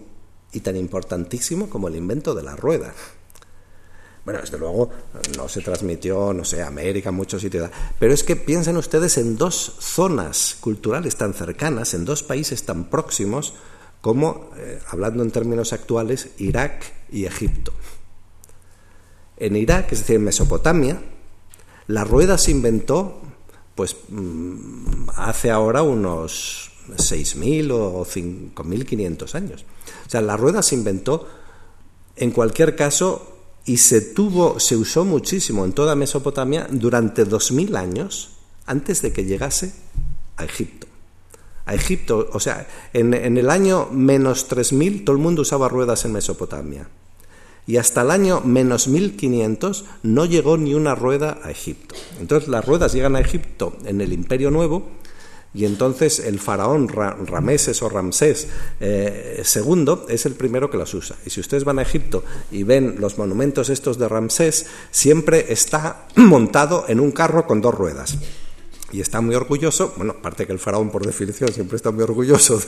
y 0.51 0.59
tan 0.59 0.75
importantísimo 0.75 1.69
como 1.69 1.87
el 1.87 1.95
invento 1.95 2.35
de 2.35 2.43
la 2.43 2.57
rueda. 2.57 2.93
Bueno, 4.25 4.41
desde 4.41 4.57
luego 4.57 4.89
no 5.37 5.47
se 5.47 5.61
transmitió, 5.61 6.33
no 6.33 6.43
sé, 6.43 6.61
a 6.61 6.67
América, 6.67 7.11
muchos 7.11 7.41
sitios, 7.41 7.69
pero 7.99 8.13
es 8.13 8.23
que 8.23 8.35
piensen 8.35 8.75
ustedes 8.75 9.17
en 9.17 9.37
dos 9.37 9.77
zonas 9.79 10.57
culturales 10.59 11.15
tan 11.15 11.33
cercanas, 11.33 11.93
en 11.93 12.03
dos 12.03 12.21
países 12.21 12.63
tan 12.63 12.89
próximos 12.89 13.53
como, 14.01 14.49
eh, 14.57 14.79
hablando 14.89 15.23
en 15.23 15.31
términos 15.31 15.71
actuales, 15.71 16.31
Irak 16.37 16.91
y 17.11 17.25
Egipto. 17.25 17.71
En 19.37 19.55
Irak, 19.55 19.93
es 19.93 19.99
decir, 19.99 20.17
en 20.17 20.25
Mesopotamia, 20.25 21.01
la 21.87 22.03
rueda 22.03 22.37
se 22.37 22.51
inventó 22.51 23.21
pues 23.75 23.95
mm, 24.09 25.09
hace 25.15 25.51
ahora 25.51 25.83
unos 25.83 26.71
6.000 26.89 27.71
o 27.71 28.05
5.500 28.05 29.35
años. 29.35 29.65
O 30.05 30.09
sea, 30.09 30.21
la 30.21 30.37
rueda 30.37 30.63
se 30.63 30.75
inventó 30.75 31.27
en 32.15 32.31
cualquier 32.31 32.75
caso 32.75 33.33
y 33.65 33.77
se 33.77 34.01
tuvo, 34.01 34.59
se 34.59 34.77
usó 34.77 35.03
muchísimo 35.03 35.65
en 35.65 35.73
toda 35.73 35.95
Mesopotamia 35.95 36.67
durante 36.71 37.27
2.000 37.27 37.75
años 37.75 38.37
antes 38.65 39.01
de 39.01 39.11
que 39.11 39.25
llegase 39.25 39.73
a 40.37 40.45
Egipto. 40.45 40.87
A 41.65 41.73
Egipto, 41.73 42.29
o 42.31 42.39
sea, 42.39 42.67
en, 42.93 43.13
en 43.13 43.37
el 43.37 43.49
año 43.49 43.89
menos 43.91 44.49
3.000 44.49 45.03
todo 45.03 45.15
el 45.15 45.21
mundo 45.21 45.41
usaba 45.41 45.67
ruedas 45.67 46.05
en 46.05 46.13
Mesopotamia 46.13 46.87
y 47.67 47.77
hasta 47.77 48.01
el 48.01 48.11
año 48.11 48.41
menos 48.41 48.87
1500 48.87 49.85
no 50.03 50.25
llegó 50.25 50.57
ni 50.57 50.73
una 50.73 50.95
rueda 50.95 51.39
a 51.43 51.51
Egipto. 51.51 51.95
Entonces 52.19 52.47
las 52.49 52.65
ruedas 52.65 52.93
llegan 52.93 53.15
a 53.15 53.21
Egipto 53.21 53.75
en 53.85 54.01
el 54.01 54.13
Imperio 54.13 54.51
Nuevo 54.51 54.87
Y 55.53 55.63
entonces 55.63 56.19
el 56.19 56.39
faraón 56.39 56.89
Rameses 56.89 57.81
o 57.81 57.87
Ramsés 57.87 58.49
eh, 58.81 59.41
II 59.55 59.99
es 60.09 60.25
el 60.25 60.33
primero 60.33 60.69
que 60.69 60.77
las 60.77 60.93
usa. 60.93 61.15
Y 61.25 61.29
si 61.29 61.39
ustedes 61.39 61.63
van 61.63 61.79
a 61.79 61.81
Egipto 61.81 62.25
y 62.51 62.63
ven 62.63 62.97
los 62.99 63.17
monumentos 63.17 63.69
estos 63.69 63.97
de 63.97 64.09
Ramsés, 64.09 64.65
siempre 64.91 65.53
está 65.53 66.07
montado 66.15 66.83
en 66.89 66.99
un 66.99 67.11
carro 67.11 67.47
con 67.47 67.61
dos 67.61 67.73
ruedas 67.73 68.17
y 68.91 69.01
está 69.01 69.19
muy 69.19 69.35
orgulloso, 69.35 69.93
bueno, 69.97 70.15
aparte 70.17 70.45
que 70.45 70.53
el 70.53 70.59
faraón 70.59 70.91
por 70.91 71.05
definición 71.05 71.51
siempre 71.51 71.75
está 71.75 71.91
muy 71.91 72.03
orgulloso 72.03 72.61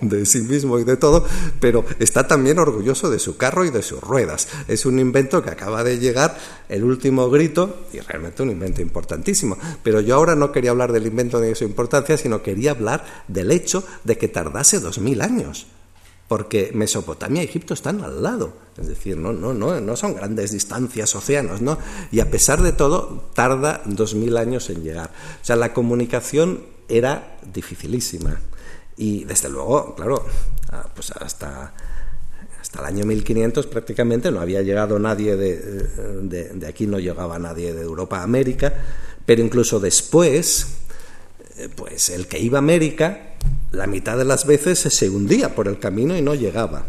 de, 0.00 0.26
sí 0.26 0.40
mismo 0.40 0.78
y 0.78 0.84
de 0.84 0.96
todo, 0.96 1.24
pero 1.60 1.84
está 1.98 2.26
también 2.26 2.58
orgulloso 2.58 3.10
de 3.10 3.18
su 3.18 3.36
carro 3.36 3.64
y 3.64 3.70
de 3.70 3.82
sus 3.82 4.00
ruedas. 4.00 4.48
Es 4.68 4.86
un 4.86 4.98
invento 4.98 5.42
que 5.42 5.50
acaba 5.50 5.84
de 5.84 5.98
llegar, 5.98 6.36
el 6.68 6.84
último 6.84 7.28
grito, 7.30 7.86
y 7.92 8.00
realmente 8.00 8.42
un 8.42 8.50
invento 8.50 8.80
importantísimo. 8.80 9.58
Pero 9.82 10.00
yo 10.00 10.14
ahora 10.16 10.34
no 10.34 10.50
quería 10.50 10.70
hablar 10.70 10.92
del 10.92 11.06
invento 11.06 11.40
de 11.40 11.54
su 11.54 11.64
importancia, 11.64 12.16
sino 12.16 12.42
quería 12.42 12.72
hablar 12.72 13.04
del 13.28 13.50
hecho 13.50 13.84
de 14.04 14.16
que 14.16 14.28
tardase 14.28 14.80
dos 14.80 14.98
mil 14.98 15.20
años 15.20 15.66
porque 16.30 16.70
Mesopotamia 16.72 17.42
y 17.42 17.46
Egipto 17.46 17.74
están 17.74 18.04
al 18.04 18.22
lado, 18.22 18.52
es 18.78 18.86
decir, 18.86 19.16
no, 19.16 19.32
no, 19.32 19.52
no, 19.52 19.80
no 19.80 19.96
son 19.96 20.14
grandes 20.14 20.52
distancias, 20.52 21.12
océanos, 21.16 21.60
¿no? 21.60 21.76
Y 22.12 22.20
a 22.20 22.30
pesar 22.30 22.62
de 22.62 22.70
todo, 22.70 23.30
tarda 23.34 23.82
dos 23.84 24.14
mil 24.14 24.36
años 24.36 24.70
en 24.70 24.84
llegar. 24.84 25.10
O 25.42 25.44
sea, 25.44 25.56
la 25.56 25.72
comunicación 25.72 26.62
era 26.88 27.36
dificilísima. 27.52 28.38
Y 28.96 29.24
desde 29.24 29.48
luego, 29.48 29.96
claro, 29.96 30.24
pues 30.94 31.10
hasta, 31.10 31.74
hasta 32.60 32.78
el 32.78 32.84
año 32.84 33.06
1500 33.06 33.66
prácticamente 33.66 34.30
no 34.30 34.40
había 34.40 34.62
llegado 34.62 35.00
nadie 35.00 35.34
de, 35.34 35.58
de, 35.58 36.44
de 36.50 36.66
aquí, 36.68 36.86
no 36.86 37.00
llegaba 37.00 37.40
nadie 37.40 37.74
de 37.74 37.82
Europa 37.82 38.20
a 38.20 38.22
América, 38.22 38.72
pero 39.26 39.42
incluso 39.42 39.80
después, 39.80 40.76
eh, 41.56 41.68
pues 41.74 42.08
el 42.08 42.28
que 42.28 42.38
iba 42.38 42.58
a 42.58 42.60
América, 42.60 43.29
la 43.72 43.86
mitad 43.86 44.16
de 44.18 44.24
las 44.24 44.46
veces 44.46 44.78
se 44.78 45.08
hundía 45.08 45.54
por 45.54 45.68
el 45.68 45.78
camino 45.78 46.16
y 46.16 46.22
no 46.22 46.34
llegaba. 46.34 46.84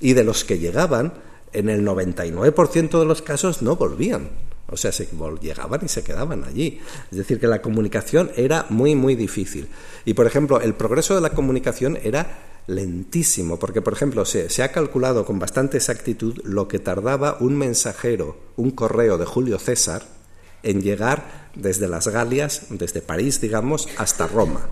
Y 0.00 0.12
de 0.12 0.24
los 0.24 0.44
que 0.44 0.58
llegaban, 0.58 1.12
en 1.52 1.68
el 1.68 1.84
99% 1.84 2.98
de 2.98 3.04
los 3.04 3.22
casos 3.22 3.62
no 3.62 3.76
volvían. 3.76 4.30
O 4.70 4.76
sea, 4.76 4.92
se 4.92 5.08
llegaban 5.40 5.80
y 5.82 5.88
se 5.88 6.04
quedaban 6.04 6.44
allí. 6.44 6.80
Es 7.10 7.16
decir, 7.16 7.40
que 7.40 7.46
la 7.46 7.62
comunicación 7.62 8.30
era 8.36 8.66
muy, 8.68 8.94
muy 8.94 9.14
difícil. 9.14 9.68
Y, 10.04 10.14
por 10.14 10.26
ejemplo, 10.26 10.60
el 10.60 10.74
progreso 10.74 11.14
de 11.14 11.22
la 11.22 11.30
comunicación 11.30 11.98
era 12.02 12.60
lentísimo, 12.66 13.58
porque, 13.58 13.80
por 13.80 13.94
ejemplo, 13.94 14.26
se, 14.26 14.50
se 14.50 14.62
ha 14.62 14.70
calculado 14.70 15.24
con 15.24 15.38
bastante 15.38 15.78
exactitud 15.78 16.38
lo 16.44 16.68
que 16.68 16.78
tardaba 16.78 17.38
un 17.40 17.56
mensajero, 17.56 18.36
un 18.56 18.70
correo 18.70 19.16
de 19.16 19.24
Julio 19.24 19.58
César, 19.58 20.02
en 20.62 20.82
llegar 20.82 21.50
desde 21.54 21.88
las 21.88 22.08
Galias, 22.08 22.66
desde 22.68 23.00
París, 23.00 23.40
digamos, 23.40 23.88
hasta 23.96 24.26
Roma. 24.26 24.68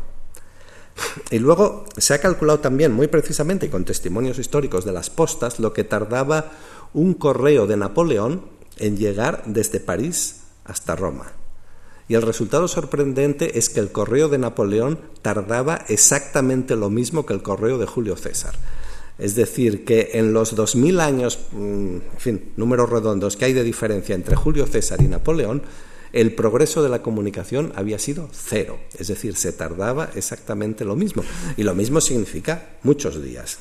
Y 1.31 1.39
luego 1.39 1.85
se 1.97 2.15
ha 2.15 2.19
calculado 2.19 2.61
también, 2.61 2.93
muy 2.93 3.09
precisamente, 3.09 3.71
con 3.71 3.85
testimonios 3.85 4.39
históricos 4.39 4.85
de 4.85 4.93
las 4.93 5.11
postas, 5.11 5.59
lo 5.59 5.73
que 5.73 5.85
tardaba 5.85 6.53
un 6.95 7.15
correo 7.15 7.67
de 7.67 7.77
Napoleón 7.77 8.43
en 8.79 8.97
llegar 8.97 9.43
desde 9.47 9.81
París 9.81 10.43
hasta 10.65 10.97
Roma. 10.97 11.33
Y 12.09 12.15
el 12.15 12.23
resultado 12.23 12.69
sorprendente 12.69 13.59
es 13.59 13.69
que 13.69 13.81
el 13.81 13.91
correo 13.91 14.29
de 14.29 14.39
Napoleón 14.39 15.01
tardaba 15.23 15.85
exactamente 15.89 16.77
lo 16.77 16.89
mismo 16.89 17.27
que 17.27 17.35
el 17.35 17.43
correo 17.43 17.79
de 17.79 17.87
Julio 17.87 18.17
César. 18.17 18.55
Es 19.19 19.35
decir, 19.35 19.85
que 19.85 20.11
en 20.15 20.33
los 20.33 20.55
2000 20.55 21.01
años, 21.01 21.39
mm, 21.53 21.97
en 21.97 22.19
fin, 22.19 22.53
números 22.57 22.91
redondos 22.91 23.37
que 23.37 23.47
hay 23.47 23.55
de 23.55 23.65
diferencia 23.65 24.15
entre 24.15 24.37
Julio 24.37 24.67
César 24.67 25.01
y 25.03 25.09
Napoleón, 25.09 25.63
el 26.13 26.35
progreso 26.35 26.83
de 26.83 26.89
la 26.89 27.03
comunicación 27.03 27.73
había 27.75 27.99
sido 27.99 28.29
cero, 28.33 28.79
es 28.99 29.09
decir, 29.09 29.37
se 29.37 29.53
tardaba 29.53 30.11
exactamente 30.15 30.85
lo 30.85 30.97
mismo. 30.97 31.23
Y 31.57 31.63
lo 31.63 31.75
mismo 31.75 32.01
significa 32.01 32.77
muchos 32.83 33.23
días. 33.23 33.59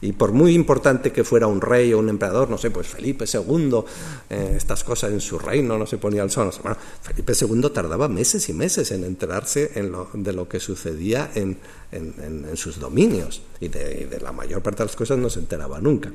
Y 0.00 0.12
por 0.12 0.32
muy 0.32 0.54
importante 0.54 1.12
que 1.12 1.24
fuera 1.24 1.46
un 1.46 1.60
rey 1.60 1.92
o 1.92 1.98
un 1.98 2.08
emperador, 2.08 2.50
no 2.50 2.58
sé, 2.58 2.70
pues 2.70 2.88
Felipe 2.88 3.24
II, 3.32 3.84
eh, 4.28 4.54
estas 4.56 4.84
cosas 4.84 5.12
en 5.12 5.20
su 5.20 5.38
reino 5.38 5.78
no 5.78 5.86
se 5.86 5.98
ponía 5.98 6.22
al 6.22 6.30
sol. 6.30 6.50
Felipe 7.02 7.32
II 7.40 7.70
tardaba 7.72 8.08
meses 8.08 8.48
y 8.48 8.52
meses 8.52 8.90
en 8.90 9.04
enterarse 9.04 9.70
de 10.12 10.32
lo 10.32 10.48
que 10.48 10.60
sucedía 10.60 11.30
en, 11.34 11.56
sus 12.54 12.78
dominios. 12.78 13.42
Y 13.60 13.68
de 13.68 14.18
la 14.20 14.32
mayor 14.32 14.62
parte 14.62 14.82
de 14.82 14.86
las 14.86 14.96
cosas 14.96 15.18
no 15.18 15.30
se 15.30 15.38
enteraba 15.38 15.80
nunca. 15.80 16.12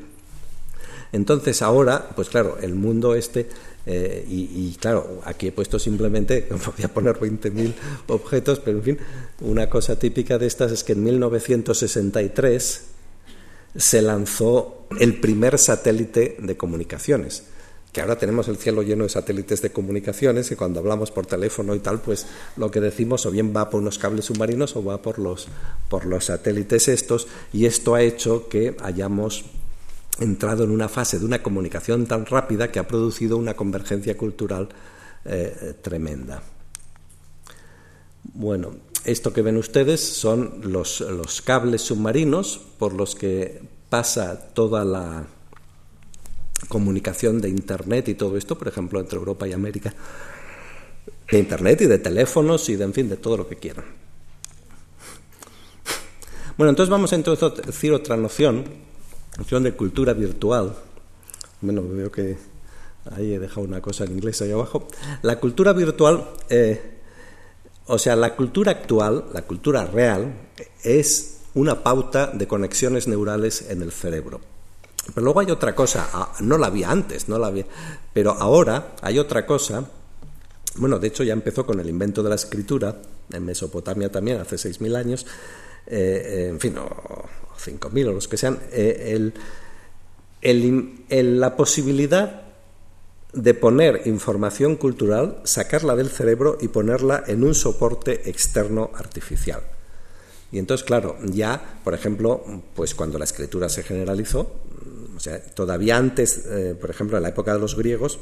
Entonces 1.12 1.62
ahora, 1.62 2.10
pues 2.16 2.30
claro, 2.30 2.58
el 2.62 2.76
mundo 2.76 3.16
este, 3.16 3.50
eh, 3.86 4.26
y, 4.28 4.76
claro, 4.80 5.22
aquí 5.26 5.48
he 5.48 5.52
puesto 5.52 5.80
simplemente, 5.80 6.48
voy 6.50 6.86
a 6.86 6.94
poner 6.94 7.20
20.000 7.20 7.74
objetos, 8.08 8.60
pero 8.60 8.78
en 8.78 8.84
fin, 8.84 8.98
una 9.42 9.70
cosa 9.70 9.98
típica 9.98 10.38
de 10.38 10.48
estas 10.48 10.72
es 10.72 10.84
que 10.84 10.94
en 10.94 11.04
1963 11.04 12.82
se 13.76 14.02
lanzó 14.02 14.88
el 15.00 15.20
primer 15.20 15.58
satélite 15.58 16.38
de 16.40 16.58
comunicaciones 16.58 17.44
que 17.92 18.02
ahora 18.02 18.18
tenemos 18.18 18.48
el 18.48 18.58
cielo 18.58 18.84
lleno 18.84 19.04
de 19.04 19.10
satélites 19.10 19.62
de 19.62 19.72
comunicaciones 19.72 20.52
y 20.52 20.56
cuando 20.56 20.80
hablamos 20.80 21.10
por 21.10 21.26
teléfono 21.26 21.74
y 21.74 21.80
tal, 21.80 22.02
pues 22.02 22.28
lo 22.56 22.70
que 22.70 22.82
decimos 22.82 23.26
o 23.26 23.32
bien 23.32 23.54
va 23.56 23.70
por 23.70 23.82
unos 23.82 23.98
cables 23.98 24.26
submarinos 24.26 24.76
o 24.76 24.84
va 24.84 25.02
por 25.02 25.18
los, 25.18 25.48
por 25.90 26.06
los 26.06 26.26
satélites 26.26 26.88
estos 26.88 27.28
y 27.52 27.66
esto 27.66 27.96
ha 27.96 28.04
hecho 28.04 28.48
que 28.48 28.76
hayamos 28.84 29.46
entrado 30.20 30.64
en 30.64 30.72
una 30.72 30.90
fase 30.90 31.20
de 31.20 31.26
una 31.26 31.42
comunicación 31.42 32.06
tan 32.06 32.26
rápida 32.26 32.72
que 32.72 32.80
ha 32.80 32.88
producido 32.88 33.38
una 33.38 33.56
convergencia 33.56 34.18
cultural 34.18 34.70
eh, 35.26 35.74
tremenda. 35.82 36.42
Bueno, 38.24 38.76
esto 39.06 39.34
que 39.34 39.42
ven 39.42 39.58
ustedes 39.58 40.02
son 40.02 40.62
los, 40.64 41.02
los, 41.02 41.42
cables 41.42 41.82
submarinos 41.82 42.60
por 42.78 42.94
los 42.94 43.16
que 43.16 43.62
pasa 43.90 44.54
toda 44.54 44.84
la 44.84 45.26
comunicación 46.68 47.42
de 47.42 47.50
Internet 47.50 48.10
y 48.10 48.16
todo 48.16 48.38
esto, 48.38 48.58
por 48.58 48.68
ejemplo, 48.68 49.00
entre 49.00 49.18
Europa 49.18 49.48
y 49.48 49.54
América, 49.54 49.94
de 51.32 51.40
Internet 51.40 51.82
y 51.82 51.86
de 51.86 52.00
teléfonos 52.00 52.68
y 52.70 52.76
de, 52.76 52.84
en 52.84 52.94
fin, 52.94 53.10
de 53.10 53.18
todo 53.18 53.38
lo 53.38 53.48
que 53.48 53.56
quieran. 53.56 53.86
Bueno, 56.58 56.72
entonces 56.72 56.90
vamos 56.90 57.14
a 57.14 57.16
introducir 57.16 57.94
otra 57.94 58.18
noción 58.18 58.89
noción 59.40 59.64
de 59.64 59.72
cultura 59.72 60.14
virtual. 60.14 60.76
Bueno, 61.62 61.82
veo 61.88 62.12
que 62.12 62.38
ahí 63.16 63.34
he 63.34 63.40
dejado 63.40 63.62
una 63.62 63.82
cosa 63.82 64.04
en 64.04 64.12
inglés 64.12 64.42
ahí 64.42 64.52
abajo. 64.52 64.88
La 65.22 65.40
cultura 65.40 65.72
virtual, 65.72 66.32
eh, 66.50 67.00
o 67.88 67.98
sea, 67.98 68.18
la 68.18 68.36
cultura 68.36 68.74
actual, 68.74 69.26
la 69.34 69.44
cultura 69.44 69.86
real, 69.86 70.34
es 70.84 71.40
una 71.54 71.84
pauta 71.84 72.28
de 72.28 72.48
conexiones 72.48 73.08
neurales 73.08 73.66
en 73.70 73.82
el 73.82 73.94
cerebro. 73.94 74.42
Pero 75.16 75.24
luego 75.24 75.40
hay 75.40 75.52
otra 75.52 75.74
cosa, 75.74 76.10
ah, 76.14 76.34
no 76.42 76.58
la 76.58 76.68
había 76.68 76.92
antes, 76.92 77.30
no 77.30 77.40
la 77.40 77.48
había, 77.48 77.66
pero 78.14 78.32
ahora 78.32 78.96
hay 79.02 79.18
otra 79.20 79.46
cosa. 79.46 79.86
Bueno, 80.76 81.00
de 81.00 81.08
hecho 81.08 81.24
ya 81.24 81.34
empezó 81.34 81.66
con 81.66 81.80
el 81.80 81.90
invento 81.90 82.22
de 82.22 82.30
la 82.30 82.36
escritura, 82.36 83.02
en 83.32 83.46
Mesopotamia 83.46 84.12
también, 84.12 84.40
hace 84.40 84.58
6.000 84.58 84.96
años, 84.98 85.26
eh, 85.88 86.50
en 86.50 86.60
fin, 86.60 86.76
5.000 87.60 88.08
o 88.08 88.12
los 88.14 88.28
que 88.28 88.38
sean, 88.38 88.60
eh, 88.72 89.32
la 90.42 91.56
posibilidad 91.56 92.44
de 93.34 93.54
poner 93.54 94.02
información 94.06 94.76
cultural, 94.76 95.42
sacarla 95.44 95.96
del 95.96 96.10
cerebro 96.10 96.58
y 96.60 96.70
ponerla 96.70 97.24
en 97.28 97.44
un 97.44 97.54
soporte 97.54 98.30
externo 98.30 98.90
artificial. 98.96 99.62
Y 100.52 100.58
entonces, 100.58 100.86
claro, 100.86 101.18
ya, 101.24 101.80
por 101.84 101.94
ejemplo, 101.94 102.44
pues 102.76 102.96
cuando 102.96 103.20
la 103.20 103.26
escritura 103.26 103.70
se 103.70 103.84
generalizó, 103.84 104.44
mm, 104.44 105.18
o 105.18 105.20
sea, 105.20 105.40
todavía 105.42 105.98
antes, 105.98 106.46
eh, 106.48 106.76
por 106.80 106.90
ejemplo, 106.90 107.18
en 107.18 107.24
la 107.24 107.30
época 107.30 107.54
de 107.54 107.60
los 107.60 107.76
griegos, 107.76 108.20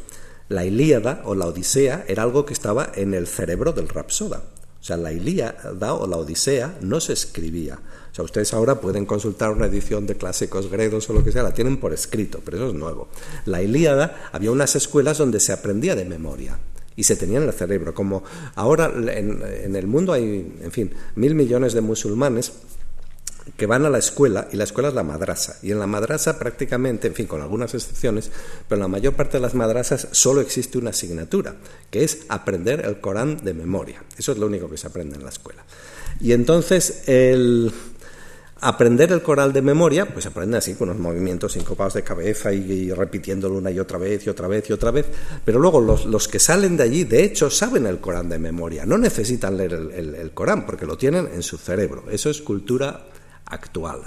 la 0.49 0.65
Ilíada 0.65 1.21
o 1.25 1.35
la 1.35 1.45
Odisea 1.45 2.05
era 2.07 2.23
algo 2.23 2.45
que 2.45 2.53
estaba 2.53 2.91
en 2.95 3.13
el 3.13 3.27
cerebro 3.27 3.71
del 3.71 3.88
rapsoda. 3.88 4.43
O 4.79 4.83
sea, 4.83 4.97
la 4.97 5.11
Ilíada 5.11 5.93
o 5.93 6.07
la 6.07 6.17
Odisea 6.17 6.77
no 6.81 6.99
se 6.99 7.13
escribía, 7.13 7.79
sea, 8.18 8.26
ustedes 8.26 8.53
ahora 8.53 8.82
pueden 8.82 9.05
consultar 9.05 9.51
una 9.51 9.68
edición 9.68 10.07
de 10.07 10.15
clásicos 10.15 10.70
gredos 10.70 11.09
o 11.09 11.13
lo 11.13 11.24
que 11.24 11.32
sea, 11.32 11.43
la 11.43 11.53
tienen 11.53 11.78
por 11.78 11.93
escrito, 11.93 12.41
pero 12.43 12.57
eso 12.57 12.68
es 12.70 12.74
nuevo. 12.74 13.07
La 13.45 13.61
Ilíada, 13.61 14.30
había 14.32 14.51
unas 14.51 14.76
escuelas 14.76 15.18
donde 15.18 15.39
se 15.39 15.53
aprendía 15.53 15.95
de 15.95 16.05
memoria 16.05 16.57
y 16.95 17.03
se 17.03 17.15
tenía 17.15 17.38
en 17.38 17.43
el 17.43 17.53
cerebro. 17.53 17.93
Como 17.93 18.24
ahora 18.55 18.91
en, 18.95 19.41
en 19.41 19.76
el 19.76 19.88
mundo 19.88 20.13
hay, 20.13 20.51
en 20.61 20.72
fin, 20.72 20.91
mil 21.15 21.36
millones 21.36 21.74
de 21.74 21.82
musulmanes 21.82 22.53
que 23.55 23.65
van 23.65 23.86
a 23.86 23.89
la 23.89 23.99
escuela 23.99 24.49
y 24.51 24.57
la 24.57 24.65
escuela 24.65 24.89
es 24.89 24.95
la 24.95 25.03
madrasa. 25.03 25.57
Y 25.61 25.72
en 25.72 25.80
la 25.80 25.88
madrasa 25.88 26.38
prácticamente, 26.38 27.07
en 27.07 27.13
fin, 27.13 27.28
con 27.28 27.41
algunas 27.41 27.74
excepciones, 27.74 28.32
pero 28.68 28.78
en 28.78 28.82
la 28.82 28.88
mayor 28.88 29.13
parte 29.13 29.38
de 29.38 29.41
las 29.41 29.53
madrasas 29.53 30.07
solo 30.11 30.41
existe 30.41 30.78
una 30.78 30.89
asignatura, 30.89 31.55
que 31.89 32.03
es 32.03 32.26
aprender 32.30 32.86
el 32.86 32.99
Corán 32.99 33.38
de 33.38 33.53
memoria. 33.53 34.03
Eso 34.18 34.32
es 34.32 34.38
lo 34.38 34.47
único 34.47 34.70
que 34.70 34.78
se 34.78 34.88
aprende 34.88 35.15
en 35.15 35.24
la 35.24 35.30
escuela. 35.30 35.63
Y 36.20 36.32
entonces 36.32 37.03
el, 37.07 37.72
Aprender 38.60 39.12
el 39.12 39.22
coral 39.22 39.53
de 39.53 39.62
memoria, 39.62 40.08
pues 40.08 40.26
aprende 40.26 40.58
así, 40.58 40.74
con 40.74 40.89
unos 40.89 41.01
movimientos 41.01 41.53
sincopados 41.53 41.93
de 41.93 42.03
cabeza 42.03 42.51
y, 42.51 42.91
repitiéndolo 42.91 43.55
una 43.55 43.70
y 43.70 43.80
otra 43.80 43.99
vez 43.99 44.26
y 44.26 44.30
otra 44.30 44.47
vez 44.47 44.68
y 44.70 44.74
otra 44.74 44.89
vez. 44.91 45.05
Pero 45.45 45.60
luego 45.60 45.80
los, 45.80 46.28
que 46.28 46.39
salen 46.39 46.76
de 46.76 46.84
allí, 46.84 47.03
de 47.03 47.24
hecho, 47.24 47.49
saben 47.49 47.86
el 47.86 47.99
Corán 47.99 48.30
de 48.30 48.39
memoria. 48.39 48.86
No 48.86 48.97
necesitan 48.97 49.58
leer 49.58 49.74
el, 49.74 50.32
Corán 50.34 50.66
porque 50.66 50.86
lo 50.86 50.97
tienen 50.97 51.30
en 51.34 51.43
su 51.43 51.58
cerebro. 51.58 52.05
Eso 52.10 52.30
es 52.30 52.41
cultura 52.41 53.05
actual. 53.45 54.01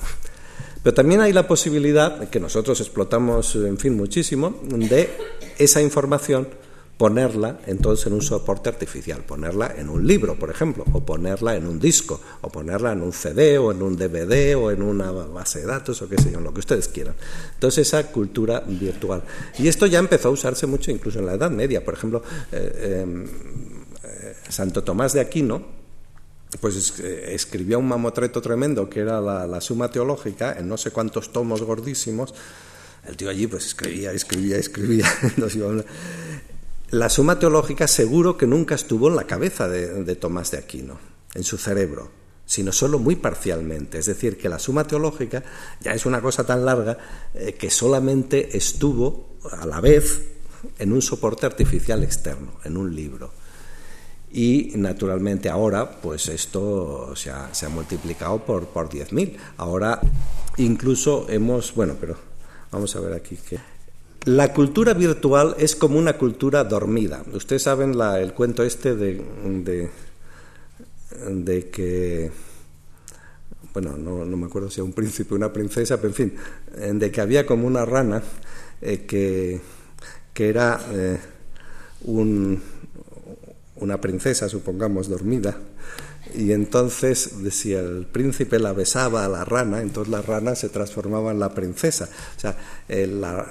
Pero 0.82 0.94
también 0.94 1.20
hay 1.20 1.32
la 1.32 1.46
posibilidad, 1.46 2.28
que 2.28 2.40
nosotros 2.40 2.80
explotamos, 2.80 3.54
en 3.54 3.78
fin, 3.78 3.96
muchísimo, 3.96 4.60
de 4.64 5.10
esa 5.58 5.80
información 5.80 6.48
ponerla 7.00 7.60
entonces 7.64 8.08
en 8.08 8.12
un 8.12 8.20
soporte 8.20 8.68
artificial, 8.68 9.22
ponerla 9.22 9.72
en 9.74 9.88
un 9.88 10.06
libro, 10.06 10.38
por 10.38 10.50
ejemplo, 10.50 10.84
o 10.92 11.00
ponerla 11.00 11.56
en 11.56 11.66
un 11.66 11.80
disco, 11.80 12.20
o 12.42 12.50
ponerla 12.50 12.92
en 12.92 13.00
un 13.00 13.14
CD 13.14 13.56
o 13.56 13.72
en 13.72 13.80
un 13.80 13.96
DVD 13.96 14.54
o 14.54 14.70
en 14.70 14.82
una 14.82 15.10
base 15.10 15.60
de 15.60 15.66
datos 15.66 16.02
o 16.02 16.08
qué 16.10 16.20
sé 16.20 16.30
yo, 16.30 16.40
lo 16.40 16.52
que 16.52 16.60
ustedes 16.60 16.88
quieran. 16.88 17.14
Entonces 17.54 17.88
esa 17.88 18.12
cultura 18.12 18.60
virtual. 18.66 19.22
Y 19.58 19.68
esto 19.68 19.86
ya 19.86 19.98
empezó 19.98 20.28
a 20.28 20.32
usarse 20.32 20.66
mucho 20.66 20.90
incluso 20.90 21.20
en 21.20 21.24
la 21.24 21.32
Edad 21.32 21.50
Media, 21.50 21.82
por 21.82 21.94
ejemplo, 21.94 22.22
eh, 22.52 23.24
eh, 24.04 24.34
Santo 24.50 24.84
Tomás 24.84 25.14
de 25.14 25.20
Aquino, 25.20 25.64
pues 26.60 27.00
eh, 27.00 27.30
escribió 27.32 27.78
un 27.78 27.88
mamotreto 27.88 28.42
tremendo 28.42 28.90
que 28.90 29.00
era 29.00 29.22
la, 29.22 29.46
la, 29.46 29.62
Suma 29.62 29.90
Teológica 29.90 30.52
en 30.58 30.68
no 30.68 30.76
sé 30.76 30.90
cuántos 30.90 31.32
tomos 31.32 31.62
gordísimos. 31.62 32.34
El 33.08 33.16
tío 33.16 33.30
allí 33.30 33.46
pues 33.46 33.64
escribía, 33.64 34.12
escribía, 34.12 34.58
escribía. 34.58 35.06
La 36.90 37.08
suma 37.08 37.38
teológica 37.38 37.86
seguro 37.86 38.36
que 38.36 38.48
nunca 38.48 38.74
estuvo 38.74 39.06
en 39.06 39.14
la 39.14 39.22
cabeza 39.22 39.68
de, 39.68 40.16
Tomás 40.16 40.50
de 40.50 40.58
Aquino, 40.58 40.98
en 41.34 41.44
su 41.44 41.56
cerebro, 41.56 42.10
sino 42.44 42.72
solo 42.72 42.98
muy 42.98 43.14
parcialmente. 43.14 43.98
Es 43.98 44.06
decir, 44.06 44.36
que 44.36 44.48
la 44.48 44.58
suma 44.58 44.84
teológica 44.84 45.44
ya 45.80 45.92
es 45.92 46.04
una 46.04 46.20
cosa 46.20 46.44
tan 46.44 46.64
larga 46.64 46.98
eh, 47.32 47.54
que 47.54 47.70
solamente 47.70 48.56
estuvo 48.56 49.36
a 49.52 49.66
la 49.66 49.80
vez 49.80 50.20
en 50.80 50.92
un 50.92 51.00
soporte 51.00 51.46
artificial 51.46 52.02
externo, 52.02 52.54
en 52.64 52.76
un 52.76 52.92
libro. 52.92 53.30
Y 54.32 54.72
naturalmente 54.74 55.48
ahora, 55.48 56.00
pues 56.00 56.28
esto 56.28 57.14
se 57.14 57.30
ha, 57.30 57.68
multiplicado 57.68 58.44
por, 58.44 58.66
por 58.66 58.88
10.000. 58.88 59.36
Ahora 59.58 60.00
incluso 60.56 61.26
hemos, 61.28 61.72
bueno, 61.72 61.94
pero 62.00 62.16
vamos 62.72 62.96
a 62.96 63.00
ver 63.00 63.12
aquí 63.12 63.36
que 63.36 63.58
la 64.24 64.52
cultura 64.52 64.92
virtual 64.94 65.54
es 65.58 65.74
como 65.74 65.98
una 65.98 66.14
cultura 66.14 66.64
dormida. 66.64 67.22
Ustedes 67.32 67.62
saben 67.62 67.94
el 68.00 68.34
cuento 68.34 68.62
este 68.62 68.94
de, 68.94 69.22
de, 71.28 71.70
que, 71.70 72.30
bueno, 73.72 73.96
no, 73.96 74.24
me 74.36 74.46
acuerdo 74.46 74.70
si 74.70 74.80
era 74.80 74.84
un 74.84 74.92
príncipe 74.92 75.34
o 75.34 75.36
una 75.36 75.52
princesa, 75.52 75.96
pero 75.96 76.08
en 76.08 76.14
fin, 76.14 76.34
de 76.98 77.10
que 77.10 77.20
había 77.20 77.46
como 77.46 77.66
una 77.66 77.84
rana 77.84 78.22
eh, 78.82 79.06
que, 79.06 79.60
que, 80.34 80.48
era 80.48 80.80
eh, 80.92 81.18
un, 82.04 82.60
una 83.76 84.00
princesa, 84.00 84.48
supongamos, 84.48 85.08
dormida, 85.08 85.56
y 86.34 86.52
entonces, 86.52 87.30
si 87.50 87.72
el 87.72 88.06
príncipe 88.06 88.58
la 88.58 88.72
besaba 88.72 89.24
a 89.24 89.28
la 89.28 89.44
rana, 89.44 89.80
entonces 89.80 90.10
la 90.10 90.22
rana 90.22 90.54
se 90.54 90.68
transformaba 90.68 91.30
en 91.30 91.40
la 91.40 91.54
princesa. 91.54 92.08
O 92.36 92.40
sea, 92.40 92.56
la, 92.88 93.46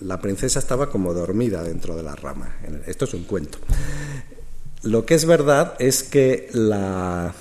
la 0.00 0.20
princesa 0.20 0.58
estaba 0.58 0.90
como 0.90 1.14
dormida 1.14 1.62
dentro 1.62 1.96
de 1.96 2.02
la 2.02 2.14
rama. 2.14 2.56
Esto 2.86 3.04
es 3.04 3.14
un 3.14 3.24
cuento. 3.24 3.58
Lo 4.82 5.04
que 5.06 5.14
es 5.14 5.24
verdad 5.24 5.74
es 5.78 6.02
que 6.02 6.48
la, 6.52 7.34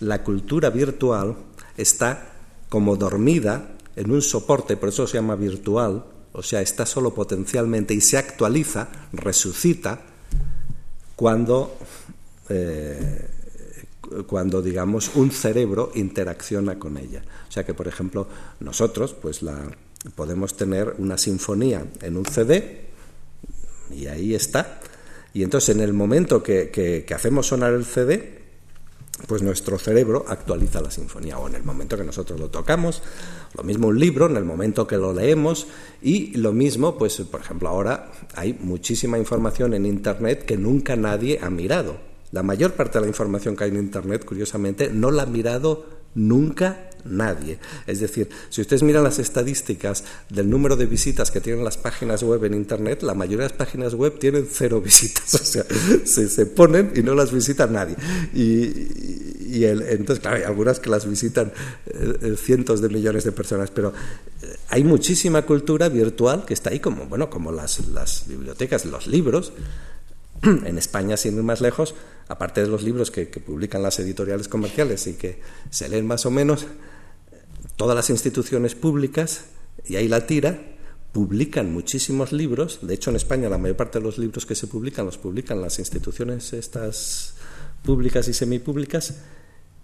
la 0.00 0.22
cultura 0.22 0.70
virtual 0.70 1.36
está 1.76 2.32
como 2.68 2.96
dormida 2.96 3.72
en 3.96 4.10
un 4.10 4.22
soporte, 4.22 4.76
por 4.76 4.90
eso 4.90 5.06
se 5.06 5.18
llama 5.18 5.34
virtual, 5.34 6.04
o 6.32 6.42
sea, 6.42 6.62
está 6.62 6.86
solo 6.86 7.12
potencialmente 7.12 7.92
y 7.92 8.00
se 8.00 8.16
actualiza, 8.16 8.88
resucita, 9.12 10.00
cuando 11.16 11.76
eh, 12.50 13.28
cuando 14.26 14.60
digamos 14.60 15.12
un 15.14 15.30
cerebro 15.30 15.92
interacciona 15.94 16.78
con 16.78 16.96
ella. 16.96 17.22
O 17.48 17.52
sea 17.52 17.64
que, 17.64 17.74
por 17.74 17.88
ejemplo, 17.88 18.26
nosotros, 18.60 19.14
pues 19.14 19.42
la 19.42 19.56
podemos 20.14 20.56
tener 20.56 20.94
una 20.98 21.18
sinfonía 21.18 21.84
en 22.02 22.16
un 22.16 22.24
CD 22.24 22.88
y 23.90 24.06
ahí 24.06 24.34
está. 24.34 24.80
Y 25.32 25.42
entonces 25.42 25.76
en 25.76 25.82
el 25.82 25.92
momento 25.92 26.42
que, 26.42 26.70
que, 26.70 27.14
hacemos 27.14 27.46
sonar 27.46 27.72
el 27.72 27.84
CD, 27.84 28.40
pues 29.28 29.42
nuestro 29.42 29.78
cerebro 29.78 30.24
actualiza 30.28 30.80
la 30.80 30.90
sinfonía 30.90 31.38
o 31.38 31.46
en 31.46 31.54
el 31.54 31.62
momento 31.62 31.96
que 31.96 32.04
nosotros 32.04 32.40
lo 32.40 32.48
tocamos, 32.48 33.02
lo 33.56 33.62
mismo 33.62 33.88
un 33.88 34.00
libro, 34.00 34.26
en 34.26 34.36
el 34.36 34.44
momento 34.44 34.86
que 34.86 34.96
lo 34.96 35.12
leemos 35.12 35.66
y 36.02 36.36
lo 36.36 36.52
mismo, 36.52 36.96
pues 36.98 37.20
por 37.20 37.42
ejemplo 37.42 37.68
ahora 37.68 38.10
hay 38.34 38.54
muchísima 38.54 39.18
información 39.18 39.74
en 39.74 39.86
Internet 39.86 40.44
que 40.44 40.56
nunca 40.56 40.96
nadie 40.96 41.38
ha 41.40 41.50
mirado. 41.50 42.09
La 42.32 42.42
mayor 42.42 42.72
parte 42.72 42.98
de 42.98 43.02
la 43.02 43.08
información 43.08 43.56
que 43.56 43.64
hay 43.64 43.70
en 43.70 43.76
Internet, 43.76 44.24
curiosamente, 44.24 44.90
no 44.90 45.10
la 45.10 45.24
ha 45.24 45.26
mirado 45.26 45.86
nunca 46.14 46.90
nadie. 47.04 47.58
Es 47.86 48.00
decir, 48.00 48.28
si 48.48 48.60
ustedes 48.60 48.82
miran 48.82 49.04
las 49.04 49.18
estadísticas 49.18 50.04
del 50.28 50.48
número 50.48 50.76
de 50.76 50.86
visitas 50.86 51.30
que 51.30 51.40
tienen 51.40 51.64
las 51.64 51.76
páginas 51.76 52.22
web 52.22 52.44
en 52.44 52.54
Internet, 52.54 53.02
la 53.02 53.14
mayoría 53.14 53.44
de 53.44 53.50
las 53.50 53.58
páginas 53.58 53.94
web 53.94 54.18
tienen 54.18 54.46
cero 54.50 54.80
visitas. 54.84 55.34
O 55.34 55.38
sea, 55.38 55.64
se, 56.04 56.46
ponen 56.46 56.92
y 56.94 57.02
no 57.02 57.14
las 57.14 57.32
visita 57.32 57.66
nadie. 57.66 57.96
Y, 58.34 59.64
entonces, 59.64 60.20
claro, 60.20 60.36
hay 60.36 60.44
algunas 60.44 60.78
que 60.78 60.90
las 60.90 61.08
visitan 61.08 61.52
eh, 61.86 62.18
eh, 62.22 62.36
cientos 62.36 62.80
de 62.80 62.88
millones 62.88 63.24
de 63.24 63.32
personas, 63.32 63.70
pero 63.70 63.92
eh, 64.42 64.56
hay 64.68 64.84
muchísima 64.84 65.42
cultura 65.42 65.88
virtual 65.88 66.44
que 66.44 66.54
está 66.54 66.70
ahí, 66.70 66.78
como, 66.78 67.06
bueno, 67.06 67.28
como 67.30 67.50
las 67.50 68.24
bibliotecas, 68.28 68.84
los 68.84 69.06
libros. 69.06 69.52
en 70.42 70.78
España, 70.78 71.16
sin 71.16 71.36
ir 71.36 71.42
más 71.42 71.60
lejos, 71.60 71.94
aparte 72.28 72.60
de 72.62 72.68
los 72.68 72.82
libros 72.82 73.10
que, 73.10 73.26
publican 73.26 73.82
las 73.82 73.98
editoriales 73.98 74.48
comerciales 74.48 75.06
y 75.06 75.14
que 75.14 75.40
se 75.70 75.88
leen 75.88 76.06
más 76.06 76.26
o 76.26 76.30
menos, 76.30 76.66
todas 77.76 77.96
las 77.96 78.10
instituciones 78.10 78.74
públicas, 78.74 79.44
y 79.86 79.96
ahí 79.96 80.08
la 80.08 80.26
tira, 80.26 80.60
publican 81.12 81.72
muchísimos 81.72 82.32
libros. 82.32 82.80
De 82.82 82.94
hecho, 82.94 83.10
en 83.10 83.16
España 83.16 83.48
la 83.48 83.58
mayor 83.58 83.76
parte 83.76 83.98
de 83.98 84.04
los 84.04 84.18
libros 84.18 84.46
que 84.46 84.54
se 84.54 84.66
publican 84.66 85.06
los 85.06 85.18
publican 85.18 85.60
las 85.60 85.78
instituciones 85.78 86.52
estas 86.52 87.34
públicas 87.82 88.28
y 88.28 88.34
semipúblicas 88.34 89.14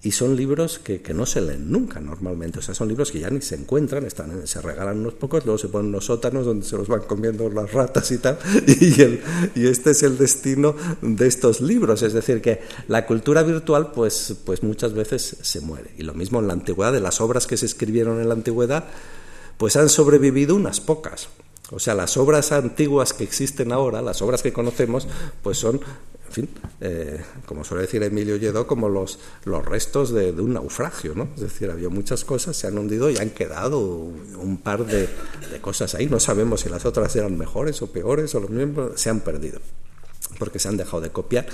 y 0.07 0.13
son 0.13 0.37
libros 0.37 0.79
que, 0.79 1.03
que, 1.03 1.13
no 1.13 1.27
se 1.27 1.41
leen 1.41 1.69
nunca 1.69 1.99
normalmente, 1.99 2.61
o 2.61 2.63
sea, 2.63 2.77
son 2.77 2.87
libros 2.87 3.11
que 3.11 3.19
ya 3.19 3.29
ni 3.29 3.41
se 3.41 3.57
encuentran, 3.57 4.07
están, 4.07 4.47
se 4.47 4.63
regalan 4.63 5.01
unos 5.01 5.15
pocos, 5.15 5.45
luego 5.45 5.59
se 5.59 5.67
ponen 5.67 5.91
los 5.91 6.05
sótanos 6.05 6.47
donde 6.47 6.65
se 6.65 6.77
los 6.77 6.87
van 6.87 7.01
comiendo 7.01 7.51
las 7.51 7.73
ratas 7.73 8.13
y 8.13 8.19
tal, 8.19 8.39
y, 8.69 9.21
y 9.57 9.67
este 9.67 9.91
es 9.91 10.05
el 10.05 10.17
destino 10.17 10.77
de 11.03 11.27
estos 11.27 11.61
libros, 11.61 12.03
es 12.03 12.13
decir, 12.13 12.41
que 12.41 12.61
la 12.87 13.05
cultura 13.05 13.43
virtual 13.43 13.91
pues, 13.91 14.37
pues 14.45 14.63
muchas 14.63 14.93
veces 14.93 15.39
se 15.43 15.61
muere, 15.61 15.91
y 15.99 16.05
lo 16.05 16.15
mismo 16.15 16.39
en 16.39 16.47
la 16.47 16.53
antigüedad, 16.53 16.93
de 16.93 17.01
las 17.01 17.21
obras 17.21 17.49
que 17.49 17.57
se 17.57 17.67
escribieron 17.67 18.21
en 18.21 18.29
la 18.29 18.35
antigüedad, 18.35 18.85
pues 19.59 19.75
han 19.75 19.89
sobrevivido 19.89 20.55
unas 20.55 20.79
pocas, 20.79 21.31
o 21.73 21.81
sea, 21.81 21.97
las 21.97 22.17
obras 22.17 22.53
antiguas 22.53 23.13
que 23.13 23.25
existen 23.25 23.73
ahora, 23.73 24.03
las 24.03 24.23
obras 24.23 24.41
que 24.41 24.53
conocemos, 24.53 25.09
pues 25.43 25.59
son 25.59 25.81
en 25.81 25.81
fin, 26.37 26.49
eh, 26.83 27.19
como 27.47 27.65
suele 27.65 27.83
decir 27.83 28.03
Emilio 28.03 28.37
Lledó, 28.37 28.67
como 28.67 28.91
los, 28.91 29.19
los 29.45 29.65
restos 29.65 30.13
de, 30.13 30.33
un 30.33 30.53
naufragio, 30.53 31.15
¿no? 31.15 31.29
Es 31.35 31.41
decir, 31.41 31.71
había 31.71 31.89
muchas 31.89 32.25
cosas, 32.25 32.57
se 32.57 32.67
han 32.67 32.77
hundido 32.77 33.09
y 33.09 33.17
han 33.17 33.31
quedado 33.31 33.81
un 33.81 34.61
par 34.63 34.85
de, 34.85 35.09
cosas 35.63 35.95
ahí. 35.95 36.07
No 36.07 36.21
sabemos 36.21 36.61
si 36.61 36.69
las 36.69 36.85
otras 36.85 37.17
eran 37.17 37.39
mejores 37.39 37.81
o 37.81 37.91
peores 37.91 38.35
o 38.35 38.41
los 38.41 38.51
mismos, 38.51 39.01
se 39.01 39.09
han 39.09 39.21
perdido, 39.21 39.61
porque 40.39 40.59
se 40.59 40.69
han 40.69 40.77
dejado 40.77 41.01
de 41.01 41.11
copiar 41.11 41.47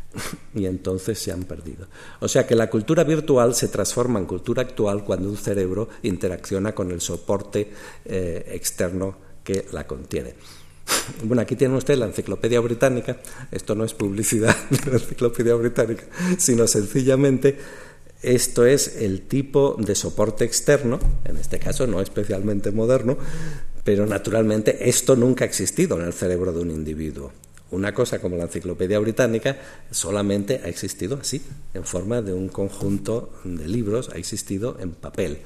y 0.54 0.64
entonces 0.64 1.18
se 1.18 1.30
han 1.30 1.42
perdido. 1.42 1.86
O 2.20 2.28
sea 2.28 2.46
que 2.46 2.54
la 2.54 2.70
cultura 2.70 3.04
virtual 3.04 3.54
se 3.54 3.68
transforma 3.68 4.18
en 4.18 4.24
cultura 4.24 4.62
actual 4.62 5.04
cuando 5.04 5.28
un 5.28 5.36
cerebro 5.36 5.90
interacciona 6.02 6.74
con 6.74 6.90
el 6.90 7.02
soporte 7.02 7.70
eh, 8.06 8.50
externo 8.54 9.14
que 9.44 9.66
la 9.72 9.86
contiene. 9.86 10.34
Bueno, 11.24 11.42
aquí 11.42 11.56
tienen 11.56 11.76
ustedes 11.76 11.98
la 11.98 12.06
enciclopedia 12.06 12.60
británica. 12.60 13.18
Esto 13.50 13.74
no 13.74 13.84
es 13.84 13.94
publicidad 13.94 14.56
de 14.70 14.90
la 14.90 14.98
enciclopedia 14.98 15.54
británica, 15.54 16.04
sino 16.38 16.66
sencillamente 16.66 17.58
esto 18.22 18.64
es 18.64 18.98
el 18.98 19.22
tipo 19.22 19.76
de 19.78 19.94
soporte 19.94 20.44
externo, 20.44 21.00
en 21.24 21.36
este 21.36 21.58
caso 21.58 21.86
no 21.88 22.00
especialmente 22.00 22.70
moderno, 22.70 23.18
pero 23.82 24.06
naturalmente 24.06 24.88
esto 24.88 25.16
nunca 25.16 25.44
ha 25.44 25.48
existido 25.48 25.98
en 25.98 26.06
el 26.06 26.12
cerebro 26.12 26.52
de 26.52 26.60
un 26.60 26.70
individuo. 26.70 27.32
Una 27.72 27.92
cosa 27.92 28.20
como 28.20 28.36
la 28.36 28.44
enciclopedia 28.44 28.98
británica 28.98 29.56
solamente 29.90 30.60
ha 30.62 30.68
existido 30.68 31.18
así, 31.20 31.42
en 31.74 31.84
forma 31.84 32.22
de 32.22 32.32
un 32.32 32.48
conjunto 32.48 33.32
de 33.44 33.66
libros, 33.66 34.10
ha 34.10 34.18
existido 34.18 34.76
en 34.78 34.92
papel. 34.92 35.38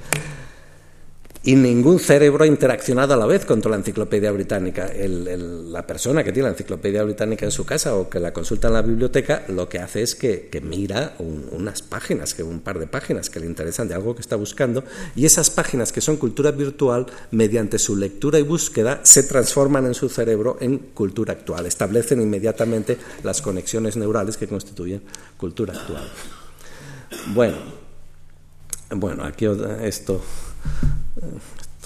Y 1.46 1.54
ningún 1.54 2.00
cerebro 2.00 2.42
ha 2.42 2.46
interaccionado 2.48 3.14
a 3.14 3.16
la 3.16 3.24
vez 3.24 3.44
con 3.44 3.60
la 3.60 3.76
enciclopedia 3.76 4.32
británica. 4.32 4.90
la 4.92 5.86
persona 5.86 6.24
que 6.24 6.32
tiene 6.32 6.48
la 6.48 6.54
enciclopedia 6.54 7.04
británica 7.04 7.46
en 7.46 7.52
su 7.52 7.64
casa 7.64 7.94
o 7.94 8.10
que 8.10 8.18
la 8.18 8.32
consulta 8.32 8.66
en 8.66 8.74
la 8.74 8.82
biblioteca, 8.82 9.44
lo 9.46 9.68
que 9.68 9.78
hace 9.78 10.02
es 10.02 10.16
que, 10.16 10.50
mira 10.60 11.14
unas 11.52 11.82
páginas, 11.82 12.34
que 12.34 12.42
un 12.42 12.60
par 12.60 12.80
de 12.80 12.88
páginas 12.88 13.30
que 13.30 13.38
le 13.38 13.46
interesan 13.46 13.86
de 13.86 13.94
algo 13.94 14.16
que 14.16 14.22
está 14.22 14.34
buscando, 14.34 14.82
y 15.14 15.24
esas 15.24 15.50
páginas 15.50 15.92
que 15.92 16.00
son 16.00 16.16
cultura 16.16 16.50
virtual, 16.50 17.06
mediante 17.30 17.78
su 17.78 17.94
lectura 17.94 18.40
y 18.40 18.42
búsqueda, 18.42 18.98
se 19.04 19.22
transforman 19.22 19.86
en 19.86 19.94
su 19.94 20.08
cerebro 20.08 20.56
en 20.60 20.78
cultura 20.78 21.34
actual, 21.34 21.66
establecen 21.66 22.20
inmediatamente 22.20 22.98
las 23.22 23.40
conexiones 23.40 23.96
neurales 23.96 24.36
que 24.36 24.48
constituyen 24.48 25.00
cultura 25.36 25.74
actual. 25.74 26.10
Bueno, 27.28 27.56
bueno, 28.90 29.24
aquí 29.24 29.46
esto 29.82 30.20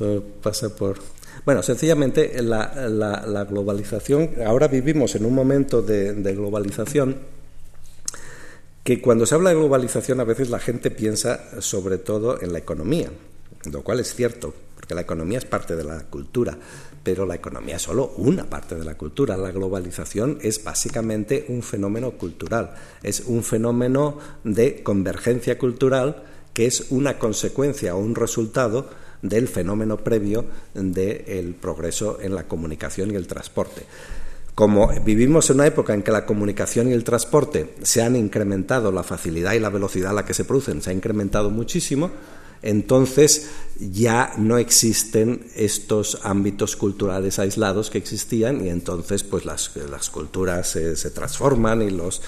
esto 0.01 0.24
pasa 0.43 0.74
por... 0.74 0.99
Bueno, 1.45 1.62
sencillamente 1.62 2.43
la, 2.43 3.47
globalización, 3.49 4.31
ahora 4.47 4.68
vivimos 4.68 5.14
en 5.14 5.24
un 5.24 5.35
momento 5.35 5.83
de, 5.83 6.14
globalización 6.35 7.16
que 8.85 9.01
cuando 9.01 9.26
se 9.26 9.35
habla 9.35 9.51
de 9.51 9.57
globalización 9.57 10.20
a 10.20 10.24
veces 10.24 10.51
la 10.51 10.59
gente 10.59 10.91
piensa 10.91 11.61
sobre 11.61 11.99
todo 11.99 12.41
en 12.41 12.53
la 12.53 12.59
economía, 12.59 13.11
lo 13.70 13.83
cual 13.83 14.01
es 14.01 14.14
cierto, 14.14 14.55
porque 14.74 14.95
la 14.95 15.03
economía 15.03 15.39
es 15.39 15.45
parte 15.45 15.76
de 15.76 15.85
la 15.85 16.01
cultura, 16.05 16.57
pero 17.03 17.26
la 17.26 17.35
economía 17.35 17.76
es 17.76 17.83
solo 17.83 18.14
una 18.16 18.45
parte 18.45 18.74
de 18.74 18.85
la 18.85 18.97
cultura. 18.97 19.37
La 19.37 19.53
globalización 19.53 20.39
es 20.43 20.62
básicamente 20.64 21.47
un 21.49 21.62
fenómeno 21.62 22.12
cultural, 22.12 22.74
es 23.03 23.20
un 23.20 23.43
fenómeno 23.43 24.18
de 24.45 24.83
convergencia 24.83 25.59
cultural 25.59 26.24
que 26.61 26.66
es 26.66 26.88
una 26.90 27.18
consecuencia 27.18 27.94
o 27.94 27.98
un 28.00 28.14
resultado 28.14 28.90
del 29.22 29.48
fenómeno 29.48 29.96
previo 29.96 30.44
del 30.74 31.54
progreso 31.54 32.18
en 32.20 32.34
la 32.34 32.46
comunicación 32.46 33.11
y 33.11 33.14
el 33.14 33.26
transporte. 33.26 33.86
Como 34.54 34.88
vivimos 35.02 35.48
en 35.48 35.56
una 35.56 35.66
época 35.66 35.94
en 35.94 36.02
que 36.02 36.12
la 36.12 36.26
comunicación 36.26 36.90
y 36.90 36.92
el 36.92 37.02
transporte 37.02 37.76
se 37.80 38.02
han 38.02 38.14
incrementado, 38.14 38.92
la 38.92 39.02
facilidad 39.02 39.54
y 39.54 39.58
la 39.58 39.70
velocidad 39.70 40.11
a 40.11 40.16
la 40.16 40.26
que 40.26 40.34
se 40.34 40.44
producen 40.44 40.82
se 40.82 40.90
ha 40.90 40.92
incrementado 40.92 41.48
muchísimo, 41.48 42.11
entonces 42.61 43.48
ya 43.78 44.34
no 44.36 44.58
existen 44.58 45.46
estos 45.56 46.18
ámbitos 46.24 46.76
culturales 46.76 47.38
aislados 47.38 47.88
que 47.88 47.96
existían 47.96 48.62
y 48.62 48.68
entonces 48.68 49.24
pues 49.24 49.46
las, 49.46 49.70
culturas 50.11 50.68
se 50.68 51.11
transforman 51.11 51.80
y 51.80 51.88
los 51.88 52.20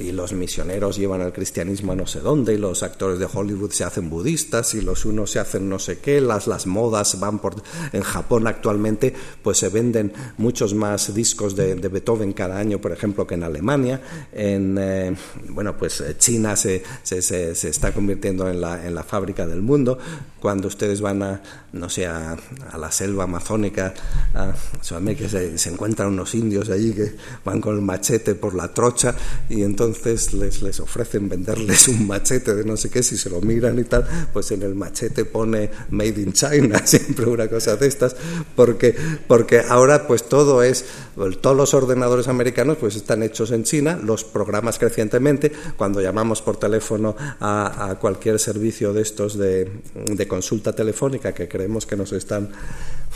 y 0.00 0.12
los 0.12 0.32
misioneros 0.32 0.96
llevan 0.96 1.20
al 1.20 1.32
cristianismo 1.32 1.92
a 1.92 1.96
no 1.96 2.06
sé 2.06 2.20
dónde, 2.20 2.54
y 2.54 2.58
los 2.58 2.82
actores 2.82 3.18
de 3.18 3.28
Hollywood 3.32 3.70
se 3.72 3.84
hacen 3.84 4.10
budistas, 4.10 4.74
y 4.74 4.80
los 4.80 5.04
unos 5.04 5.30
se 5.30 5.38
hacen 5.38 5.68
no 5.68 5.78
sé 5.78 5.98
qué, 5.98 6.20
las, 6.20 6.46
las 6.46 6.66
modas 6.66 7.18
van 7.20 7.38
por... 7.38 7.54
En 7.92 8.02
Japón 8.02 8.46
actualmente 8.46 9.14
pues 9.42 9.58
se 9.58 9.68
venden 9.68 10.12
muchos 10.38 10.74
más 10.74 11.14
discos 11.14 11.56
de, 11.56 11.74
Beethoven 11.74 12.32
cada 12.32 12.58
año, 12.58 12.80
por 12.80 12.92
ejemplo, 12.92 13.26
que 13.26 13.34
en 13.34 13.42
Alemania. 13.42 14.00
En, 14.32 14.76
eh, 14.78 15.14
bueno, 15.48 15.76
pues 15.76 16.00
eh, 16.00 16.16
China 16.18 16.56
se, 16.56 16.82
se, 17.02 17.22
se, 17.22 17.68
está 17.68 17.92
convirtiendo 17.92 18.48
en 18.48 18.60
la, 18.60 18.86
en 18.86 18.94
la 18.94 19.02
fábrica 19.02 19.46
del 19.46 19.62
mundo. 19.62 19.98
Cuando 20.40 20.68
ustedes 20.68 21.00
van 21.00 21.22
a, 21.22 21.42
no 21.72 21.88
sé, 21.88 22.06
a, 22.06 22.36
la 22.78 22.90
selva 22.90 23.24
amazónica, 23.24 23.92
a, 24.34 24.54
se 24.80 25.70
encuentran 25.70 26.08
unos 26.08 26.34
indios 26.34 26.70
allí 26.70 26.92
que 26.92 27.16
van 27.44 27.60
con 27.60 27.74
el 27.74 27.82
machete 27.82 28.34
por 28.34 28.54
la 28.54 28.72
trocha 28.72 29.14
y 29.48 29.62
entonces 29.62 29.89
entonces 29.90 30.32
les, 30.34 30.62
les 30.62 30.78
ofrecen 30.78 31.28
venderles 31.28 31.88
un 31.88 32.06
machete 32.06 32.54
de 32.54 32.64
no 32.64 32.76
sé 32.76 32.90
qué, 32.90 33.02
si 33.02 33.16
se 33.16 33.28
lo 33.28 33.40
miran 33.40 33.78
y 33.78 33.84
tal, 33.84 34.06
pues 34.32 34.50
en 34.52 34.62
el 34.62 34.74
machete 34.74 35.24
pone 35.24 35.68
Made 35.90 36.20
in 36.20 36.32
China, 36.32 36.80
siempre 36.86 37.26
una 37.26 37.48
cosa 37.48 37.76
de 37.76 37.88
estas, 37.88 38.14
porque, 38.54 38.94
porque 39.26 39.60
ahora 39.68 40.06
pues 40.06 40.24
todo 40.28 40.62
es, 40.62 40.84
todos 41.40 41.56
los 41.56 41.74
ordenadores 41.74 42.28
americanos 42.28 42.76
pues 42.78 42.94
están 42.94 43.22
hechos 43.22 43.50
en 43.50 43.64
China, 43.64 43.98
los 44.02 44.22
programas 44.24 44.78
crecientemente, 44.78 45.50
cuando 45.76 46.00
llamamos 46.00 46.40
por 46.40 46.56
teléfono 46.56 47.16
a, 47.40 47.96
cualquier 48.00 48.38
servicio 48.38 48.92
de 48.92 49.02
estos 49.02 49.36
de, 49.36 49.70
de 49.94 50.28
consulta 50.28 50.72
telefónica 50.72 51.32
que 51.34 51.48
creemos 51.48 51.84
que 51.84 51.96
nos 51.96 52.12
están 52.12 52.50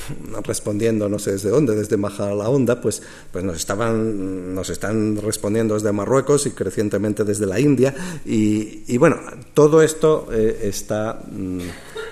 respondiendo 0.44 1.08
no 1.08 1.18
sé 1.18 1.32
desde 1.32 1.50
dónde, 1.50 1.74
desde 1.74 1.96
la 1.96 2.48
Onda, 2.48 2.80
pues, 2.80 3.02
pues 3.32 3.44
nos, 3.44 3.56
estaban, 3.56 4.54
nos 4.54 4.70
están 4.70 5.16
respondiendo 5.16 5.74
desde 5.74 5.92
Marruecos 5.92 6.46
y 6.46 6.50
crecientemente 6.50 7.24
desde 7.24 7.46
la 7.46 7.60
India. 7.60 7.94
Y, 8.24 8.96
bueno, 8.98 9.20
todo 9.54 9.82
esto 9.82 10.28
eh, 10.32 10.60
está, 10.64 11.20
mm, 11.30 11.60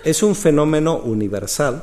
es 0.05 0.23
un 0.23 0.35
fenómeno 0.35 0.99
universal 0.99 1.83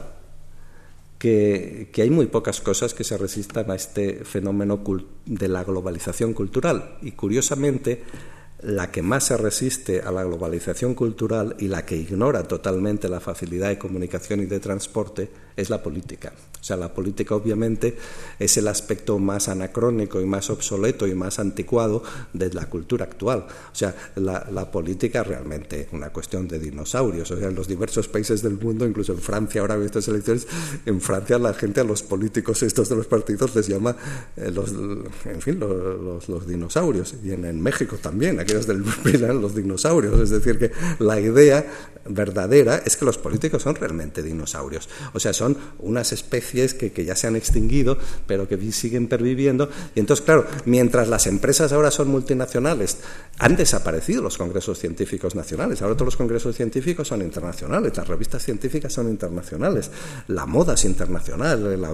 que, 1.17 1.89
que, 1.91 2.01
hay 2.01 2.09
muy 2.09 2.27
pocas 2.27 2.61
cosas 2.61 2.93
que 2.93 3.03
se 3.03 3.17
resistan 3.17 3.69
a 3.69 3.75
este 3.75 4.23
fenómeno 4.23 4.81
de 5.25 5.47
la 5.49 5.63
globalización 5.63 6.33
cultural. 6.33 6.97
Y 7.01 7.11
curiosamente, 7.11 8.03
la 8.61 8.91
que 8.91 9.01
más 9.01 9.25
se 9.25 9.37
resiste 9.37 10.01
a 10.01 10.11
la 10.11 10.23
globalización 10.23 10.93
cultural 10.93 11.55
y 11.59 11.67
la 11.67 11.85
que 11.85 11.95
ignora 11.95 12.43
totalmente 12.43 13.07
la 13.07 13.19
facilidad 13.19 13.69
de 13.69 13.77
comunicación 13.77 14.41
y 14.41 14.45
de 14.45 14.59
transporte 14.59 15.29
es 15.55 15.69
la 15.69 15.81
política. 15.81 16.33
O 16.59 16.63
sea, 16.63 16.75
la 16.75 16.93
política 16.93 17.35
obviamente 17.35 17.95
es 18.37 18.57
el 18.57 18.67
aspecto 18.67 19.17
más 19.17 19.47
anacrónico 19.47 20.19
y 20.19 20.25
más 20.25 20.49
obsoleto 20.49 21.07
y 21.07 21.15
más 21.15 21.39
anticuado 21.39 22.03
de 22.33 22.53
la 22.53 22.65
cultura 22.65 23.05
actual. 23.05 23.45
O 23.71 23.75
sea, 23.75 23.95
la, 24.15 24.69
política 24.69 25.23
realmente 25.23 25.81
es 25.81 25.87
una 25.93 26.09
cuestión 26.09 26.47
de 26.47 26.59
dinosaurios. 26.59 27.31
O 27.31 27.37
sea, 27.37 27.47
en 27.47 27.55
los 27.55 27.67
diversos 27.67 28.09
países 28.09 28.41
del 28.41 28.59
mundo, 28.59 28.85
incluso 28.85 29.13
en 29.13 29.19
Francia, 29.19 29.61
ahora 29.61 29.77
estas 29.83 30.07
elecciones, 30.09 30.47
en 30.85 30.99
Francia 30.99 31.39
la 31.39 31.53
gente 31.53 31.79
a 31.79 31.83
los 31.83 32.03
políticos 32.03 32.61
estos 32.61 32.89
de 32.89 32.97
los 32.97 33.07
partidos 33.07 33.55
les 33.55 33.67
llama, 33.67 33.95
eh, 34.35 34.51
los, 34.51 34.71
en 34.71 35.41
fin, 35.41 35.59
los, 35.59 36.27
los, 36.27 36.47
dinosaurios. 36.47 37.15
Y 37.23 37.31
en, 37.31 37.61
México 37.61 37.97
también, 38.01 38.39
aquellos 38.39 38.67
del 38.67 38.83
los 39.41 39.55
dinosaurios. 39.55 40.19
Es 40.19 40.29
decir, 40.29 40.59
que 40.59 40.71
la 40.99 41.19
idea 41.19 41.65
verdadera 42.07 42.81
es 42.85 42.97
que 42.97 43.05
los 43.05 43.17
políticos 43.17 43.63
son 43.63 43.75
realmente 43.75 44.21
dinosaurios. 44.21 44.89
O 45.13 45.19
sea, 45.19 45.31
son 45.39 45.57
unas 45.79 46.11
especies 46.13 46.73
que, 46.73 46.91
que, 46.91 47.05
ya 47.05 47.15
se 47.15 47.27
han 47.27 47.35
extinguido, 47.35 47.97
pero 48.27 48.47
que 48.47 48.71
siguen 48.71 49.07
perviviendo. 49.07 49.69
Y 49.95 49.99
entonces, 49.99 50.23
claro, 50.23 50.45
mientras 50.65 51.07
las 51.07 51.25
empresas 51.27 51.71
ahora 51.71 51.91
son 51.91 52.09
multinacionales, 52.09 52.97
han 53.39 53.55
desaparecido 53.55 54.21
los 54.21 54.37
congresos 54.37 54.77
científicos 54.77 55.33
nacionales. 55.33 55.81
Ahora 55.81 55.95
todos 55.95 56.07
los 56.07 56.17
congresos 56.17 56.55
científicos 56.55 57.07
son 57.07 57.21
internacionales, 57.21 57.95
las 57.95 58.07
revistas 58.07 58.43
científicas 58.43 58.93
son 58.93 59.09
internacionales, 59.09 59.89
la 60.27 60.45
moda 60.45 60.73
es 60.73 60.85
internacional, 60.85 61.81
la, 61.81 61.93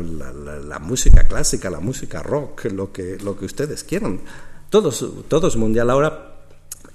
la, 0.60 0.80
música 0.80 1.24
clásica, 1.24 1.70
la 1.70 1.80
música 1.80 2.22
rock, 2.22 2.66
lo 2.66 2.92
que, 2.92 3.18
lo 3.24 3.38
que 3.38 3.46
ustedes 3.46 3.84
quieran. 3.84 4.20
Todos, 4.70 5.06
todo 5.28 5.48
es 5.48 5.56
mundial 5.56 5.90
ahora 5.90 6.35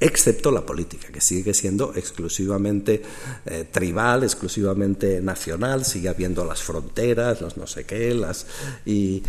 excepto 0.01 0.51
la 0.51 0.65
política, 0.65 1.09
que 1.13 1.21
sigue 1.21 1.53
siendo 1.53 1.93
exclusivamente 1.95 3.03
eh, 3.45 3.67
tribal, 3.71 4.25
exclusivamente 4.25 5.21
nacional, 5.21 5.85
sigue 5.85 6.09
habiendo 6.09 6.45
las 6.45 6.63
fronteras, 6.63 7.43
los 7.43 7.59
no 7.59 7.67
sé 7.67 7.85
qué, 7.85 8.15
las 8.15 8.47
y, 8.87 9.23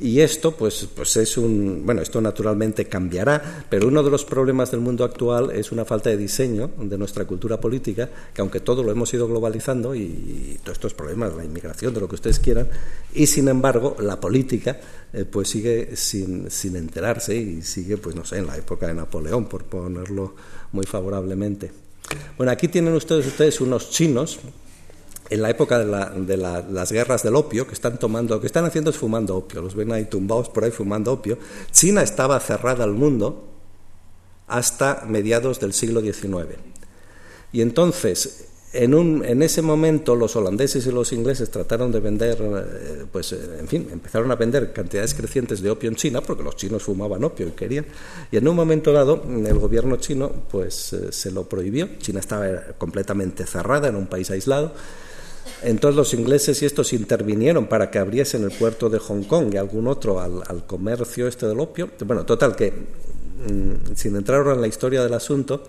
y 0.00 0.20
esto, 0.20 0.52
pues, 0.52 0.88
pues 0.94 1.16
es 1.16 1.36
un. 1.36 1.82
Bueno, 1.84 2.02
esto 2.02 2.20
naturalmente 2.20 2.84
cambiará, 2.84 3.66
pero 3.68 3.88
uno 3.88 4.04
de 4.04 4.10
los 4.10 4.24
problemas 4.24 4.70
del 4.70 4.80
mundo 4.80 5.02
actual 5.02 5.50
es 5.50 5.72
una 5.72 5.84
falta 5.84 6.08
de 6.08 6.16
diseño 6.16 6.70
de 6.78 6.96
nuestra 6.96 7.24
cultura 7.24 7.60
política, 7.60 8.08
que 8.32 8.40
aunque 8.40 8.60
todo 8.60 8.84
lo 8.84 8.92
hemos 8.92 9.12
ido 9.12 9.26
globalizando 9.26 9.96
y, 9.96 10.58
todos 10.62 10.76
estos 10.76 10.94
problemas, 10.94 11.34
la 11.34 11.44
inmigración, 11.44 11.92
de 11.94 12.00
lo 12.00 12.08
que 12.08 12.14
ustedes 12.14 12.38
quieran, 12.38 12.68
y 13.12 13.26
sin 13.26 13.48
embargo, 13.48 13.96
la 13.98 14.20
política, 14.20 14.78
eh, 15.12 15.24
pues 15.24 15.48
sigue 15.48 15.96
sin, 15.96 16.48
sin 16.48 16.76
enterarse 16.76 17.36
y 17.36 17.62
sigue, 17.62 17.96
pues 17.96 18.14
no 18.14 18.24
sé, 18.24 18.38
en 18.38 18.46
la 18.46 18.56
época 18.56 18.86
de 18.86 18.94
Napoleón, 18.94 19.46
por 19.46 19.64
ponerlo 19.64 20.34
muy 20.70 20.86
favorablemente. 20.86 21.72
Bueno, 22.36 22.52
aquí 22.52 22.68
tienen 22.68 22.94
ustedes, 22.94 23.26
ustedes 23.26 23.60
unos 23.60 23.90
chinos 23.90 24.38
en 25.30 25.42
la 25.42 25.50
época 25.50 25.78
de, 25.78 26.36
las 26.36 26.92
guerras 26.92 27.22
del 27.22 27.36
opio, 27.36 27.66
que 27.66 27.74
están 27.74 27.98
tomando, 27.98 28.36
lo 28.36 28.40
que 28.40 28.46
están 28.46 28.64
haciendo 28.64 28.90
es 28.90 28.96
fumando 28.96 29.36
opio, 29.36 29.60
los 29.60 29.74
ven 29.74 29.92
ahí 29.92 30.06
tumbados 30.06 30.48
por 30.48 30.64
ahí 30.64 30.70
fumando 30.70 31.12
opio. 31.12 31.38
China 31.70 32.02
estaba 32.02 32.40
cerrada 32.40 32.84
al 32.84 32.92
mundo 32.92 33.44
hasta 34.46 35.04
mediados 35.06 35.60
del 35.60 35.74
siglo 35.74 36.00
XIX. 36.00 36.56
Y 37.52 37.60
entonces, 37.60 38.46
en, 38.72 38.94
un, 38.94 39.22
en 39.22 39.42
ese 39.42 39.60
momento, 39.60 40.16
los 40.16 40.34
holandeses 40.34 40.86
y 40.86 40.92
los 40.92 41.12
ingleses 41.12 41.50
trataron 41.50 41.92
de 41.92 42.00
vender, 42.00 42.38
eh, 42.40 43.04
pues, 43.12 43.32
eh, 43.32 43.38
en 43.60 43.68
fin, 43.68 43.86
empezaron 43.92 44.30
a 44.30 44.36
vender 44.36 44.72
cantidades 44.72 45.12
crecientes 45.12 45.60
de 45.60 45.68
opio 45.68 45.90
en 45.90 45.96
China, 45.96 46.22
porque 46.22 46.42
los 46.42 46.56
chinos 46.56 46.82
fumaban 46.82 47.22
opio 47.24 47.48
y 47.48 47.50
querían. 47.50 47.84
Y 48.30 48.38
en 48.38 48.48
un 48.48 48.56
momento 48.56 48.94
dado, 48.94 49.22
el 49.28 49.58
gobierno 49.58 49.96
chino, 49.96 50.32
pues, 50.50 50.94
eh, 50.94 51.12
se 51.12 51.30
lo 51.30 51.46
prohibió. 51.46 51.98
China 51.98 52.20
estaba 52.20 52.48
completamente 52.78 53.44
cerrada, 53.44 53.88
en 53.88 53.96
un 53.96 54.06
país 54.06 54.30
aislado 54.30 54.72
entonces 55.62 55.96
los 55.96 56.14
ingleses 56.14 56.62
y 56.62 56.66
estos 56.66 56.92
intervinieron 56.92 57.66
para 57.66 57.90
que 57.90 57.98
abriesen 57.98 58.44
el 58.44 58.50
puerto 58.50 58.88
de 58.88 58.98
Hong 58.98 59.24
Kong 59.24 59.52
y 59.52 59.56
algún 59.56 59.86
otro 59.86 60.20
al, 60.20 60.66
comercio 60.66 61.26
este 61.26 61.46
del 61.46 61.60
opio. 61.60 61.90
Bueno, 62.04 62.24
total 62.24 62.54
que, 62.54 62.70
mm, 62.70 63.94
sin 63.94 64.16
entrar 64.16 64.38
ahora 64.38 64.54
en 64.54 64.60
la 64.60 64.68
historia 64.68 65.02
del 65.02 65.14
asunto, 65.14 65.64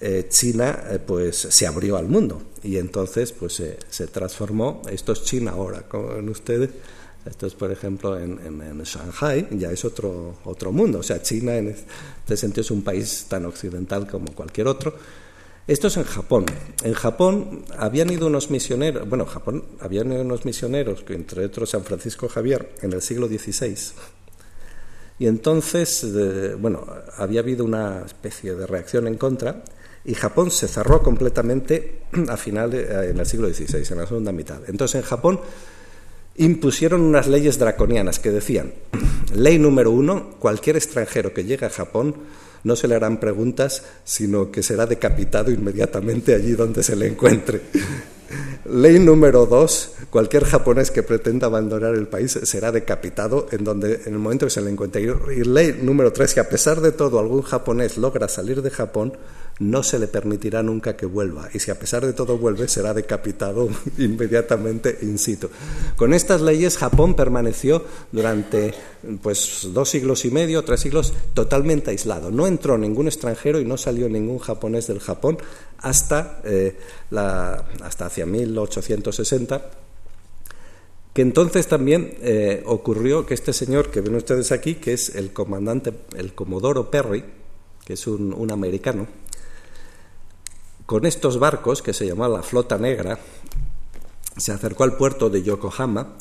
eh, 0.00 0.26
China 0.28 0.84
eh, 0.90 0.98
pues 0.98 1.36
se 1.36 1.66
abrió 1.66 1.96
al 1.96 2.08
mundo 2.08 2.42
y 2.62 2.76
entonces 2.76 3.32
pues 3.32 3.62
se 3.88 4.06
transformó. 4.08 4.82
Esto 4.90 5.12
es 5.12 5.22
China 5.24 5.52
ahora, 5.52 5.82
como 5.88 6.08
ven 6.08 6.28
ustedes. 6.28 6.70
Esto 7.26 7.46
es, 7.46 7.54
por 7.54 7.72
ejemplo, 7.72 8.18
en, 8.18 8.38
en, 8.44 8.82
Shanghai, 8.82 9.48
ya 9.52 9.70
es 9.70 9.84
otro, 9.84 10.36
otro 10.44 10.72
mundo. 10.72 10.98
O 10.98 11.02
sea, 11.02 11.22
China 11.22 11.56
en 11.56 11.68
este 11.68 12.36
sentido 12.36 12.60
es 12.60 12.70
un 12.70 12.82
país 12.82 13.26
tan 13.28 13.46
occidental 13.46 14.06
como 14.06 14.32
cualquier 14.34 14.66
otro. 14.66 14.94
Esto 15.66 15.86
es 15.88 15.96
en 15.96 16.04
Japón. 16.04 16.44
En 16.82 16.92
Japón 16.92 17.64
habían 17.78 18.10
ido 18.10 18.26
unos 18.26 18.50
misioneros, 18.50 19.08
bueno, 19.08 19.24
Japón 19.24 19.64
habían 19.80 20.12
ido 20.12 20.20
unos 20.20 20.44
misioneros, 20.44 21.04
entre 21.08 21.46
otros 21.46 21.70
San 21.70 21.84
Francisco 21.84 22.28
Javier, 22.28 22.74
en 22.82 22.92
el 22.92 23.00
siglo 23.00 23.28
XVI. 23.28 23.74
Y 25.18 25.26
entonces, 25.26 26.06
bueno, 26.58 26.86
había 27.16 27.40
habido 27.40 27.64
una 27.64 28.02
especie 28.04 28.54
de 28.54 28.66
reacción 28.66 29.06
en 29.06 29.16
contra 29.16 29.64
y 30.04 30.14
Japón 30.14 30.50
se 30.50 30.68
cerró 30.68 31.02
completamente 31.02 32.02
a 32.28 32.36
finales, 32.36 32.86
eh, 32.90 33.10
en 33.10 33.18
el 33.18 33.26
siglo 33.26 33.48
XVI, 33.48 33.84
en 33.90 33.98
la 33.98 34.06
segunda 34.06 34.32
mitad. 34.32 34.60
Entonces, 34.68 34.96
en 34.96 35.06
Japón 35.08 35.40
impusieron 36.36 37.00
unas 37.00 37.26
leyes 37.26 37.58
draconianas 37.58 38.18
que 38.18 38.30
decían, 38.30 38.74
ley 39.34 39.58
número 39.58 39.92
uno, 39.92 40.32
cualquier 40.38 40.76
extranjero 40.76 41.32
que 41.32 41.44
llegue 41.44 41.64
a 41.64 41.70
Japón 41.70 42.16
no 42.64 42.76
se 42.76 42.88
le 42.88 42.96
harán 42.96 43.20
preguntas, 43.20 43.82
sino 44.04 44.50
que 44.50 44.62
será 44.62 44.86
decapitado 44.86 45.50
inmediatamente 45.50 46.34
allí 46.34 46.52
donde 46.52 46.82
se 46.82 46.96
le 46.96 47.06
encuentre. 47.06 47.60
Ley 48.64 48.98
número 48.98 49.46
dos, 49.46 49.92
cualquier 50.10 50.44
japonés 50.44 50.90
que 50.90 51.02
pretenda 51.02 51.46
abandonar 51.46 51.94
el 51.94 52.08
país 52.08 52.38
será 52.42 52.72
decapitado 52.72 53.46
en, 53.52 53.62
donde, 53.62 54.00
en 54.06 54.14
el 54.14 54.18
momento 54.18 54.46
que 54.46 54.50
se 54.50 54.62
le 54.62 54.70
encuentre. 54.70 55.02
Y 55.02 55.44
ley 55.44 55.78
número 55.82 56.12
tres, 56.12 56.30
si 56.30 56.40
a 56.40 56.48
pesar 56.48 56.80
de 56.80 56.92
todo 56.92 57.18
algún 57.18 57.42
japonés 57.42 57.98
logra 57.98 58.26
salir 58.28 58.62
de 58.62 58.70
Japón, 58.70 59.16
no 59.60 59.82
se 59.82 59.98
le 59.98 60.08
permitirá 60.08 60.62
nunca 60.62 60.96
que 60.96 61.06
vuelva 61.06 61.48
y 61.52 61.60
si 61.60 61.70
a 61.70 61.78
pesar 61.78 62.04
de 62.04 62.12
todo 62.12 62.38
vuelve 62.38 62.66
será 62.66 62.92
decapitado 62.92 63.68
inmediatamente 63.98 64.98
in 65.02 65.18
situ. 65.18 65.48
Con 65.96 66.12
estas 66.12 66.40
leyes 66.40 66.76
Japón 66.76 67.14
permaneció 67.14 67.84
durante 68.10 68.74
pues 69.22 69.68
dos 69.72 69.88
siglos 69.88 70.24
y 70.24 70.30
medio, 70.30 70.64
tres 70.64 70.80
siglos 70.80 71.12
totalmente 71.34 71.90
aislado. 71.90 72.30
No 72.30 72.46
entró 72.46 72.76
ningún 72.78 73.06
extranjero 73.06 73.60
y 73.60 73.64
no 73.64 73.76
salió 73.76 74.08
ningún 74.08 74.38
japonés 74.38 74.88
del 74.88 75.00
Japón 75.00 75.38
hasta, 75.78 76.40
eh, 76.44 76.76
la, 77.10 77.64
hasta 77.82 78.06
hacia 78.06 78.26
1860 78.26 79.70
que 81.12 81.22
entonces 81.22 81.68
también 81.68 82.16
eh, 82.22 82.64
ocurrió 82.66 83.24
que 83.24 83.34
este 83.34 83.52
señor 83.52 83.92
que 83.92 84.00
ven 84.00 84.16
ustedes 84.16 84.50
aquí, 84.50 84.74
que 84.74 84.94
es 84.94 85.14
el 85.14 85.32
comandante, 85.32 85.92
el 86.16 86.34
Comodoro 86.34 86.90
Perry, 86.90 87.22
que 87.84 87.92
es 87.92 88.08
un 88.08 88.50
americano, 88.50 89.06
con 90.86 91.06
estos 91.06 91.38
barcos, 91.38 91.82
que 91.82 91.92
se 91.92 92.06
llamaba 92.06 92.38
la 92.38 92.42
Flota 92.42 92.78
Negra, 92.78 93.18
se 94.36 94.52
acercó 94.52 94.84
al 94.84 94.96
puerto 94.96 95.30
de 95.30 95.42
Yokohama 95.42 96.16